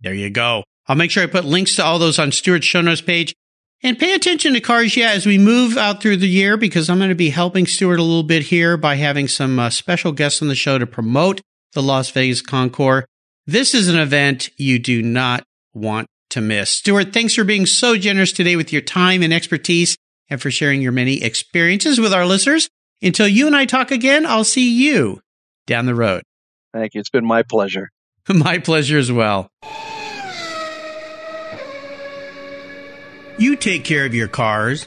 There 0.00 0.14
you 0.14 0.30
go. 0.30 0.64
I'll 0.86 0.96
make 0.96 1.10
sure 1.10 1.22
I 1.22 1.26
put 1.26 1.44
links 1.44 1.76
to 1.76 1.84
all 1.84 1.98
those 1.98 2.18
on 2.18 2.32
Stuart's 2.32 2.66
show 2.66 2.82
notes 2.82 3.00
page. 3.00 3.34
And 3.82 3.98
pay 3.98 4.14
attention 4.14 4.54
to 4.54 4.60
Cars 4.60 4.96
Yeah 4.96 5.10
as 5.10 5.26
we 5.26 5.36
move 5.36 5.76
out 5.76 6.00
through 6.00 6.16
the 6.16 6.28
year 6.28 6.56
because 6.56 6.88
I'm 6.88 6.96
going 6.98 7.10
to 7.10 7.14
be 7.14 7.30
helping 7.30 7.66
Stuart 7.66 7.98
a 7.98 8.02
little 8.02 8.22
bit 8.22 8.44
here 8.44 8.78
by 8.78 8.94
having 8.94 9.28
some 9.28 9.58
uh, 9.58 9.68
special 9.68 10.12
guests 10.12 10.40
on 10.40 10.48
the 10.48 10.54
show 10.54 10.78
to 10.78 10.86
promote 10.86 11.42
the 11.74 11.82
Las 11.82 12.10
Vegas 12.10 12.40
Concours. 12.40 13.04
This 13.46 13.74
is 13.74 13.88
an 13.88 13.98
event 13.98 14.48
you 14.56 14.78
do 14.78 15.02
not 15.02 15.44
want 15.74 16.08
to 16.30 16.40
miss. 16.40 16.70
Stuart, 16.70 17.12
thanks 17.12 17.34
for 17.34 17.44
being 17.44 17.66
so 17.66 17.96
generous 17.96 18.32
today 18.32 18.56
with 18.56 18.72
your 18.72 18.82
time 18.82 19.22
and 19.22 19.32
expertise 19.32 19.96
and 20.28 20.40
for 20.40 20.50
sharing 20.50 20.80
your 20.80 20.92
many 20.92 21.22
experiences 21.22 22.00
with 22.00 22.12
our 22.12 22.26
listeners. 22.26 22.68
Until 23.02 23.28
you 23.28 23.46
and 23.46 23.54
I 23.54 23.66
talk 23.66 23.90
again, 23.90 24.24
I'll 24.24 24.44
see 24.44 24.82
you 24.82 25.20
down 25.66 25.86
the 25.86 25.94
road. 25.94 26.22
Thank 26.72 26.94
you. 26.94 27.00
It's 27.00 27.10
been 27.10 27.26
my 27.26 27.42
pleasure. 27.42 27.90
my 28.28 28.58
pleasure 28.58 28.98
as 28.98 29.12
well. 29.12 29.48
You 33.36 33.56
take 33.56 33.84
care 33.84 34.06
of 34.06 34.14
your 34.14 34.28
cars, 34.28 34.86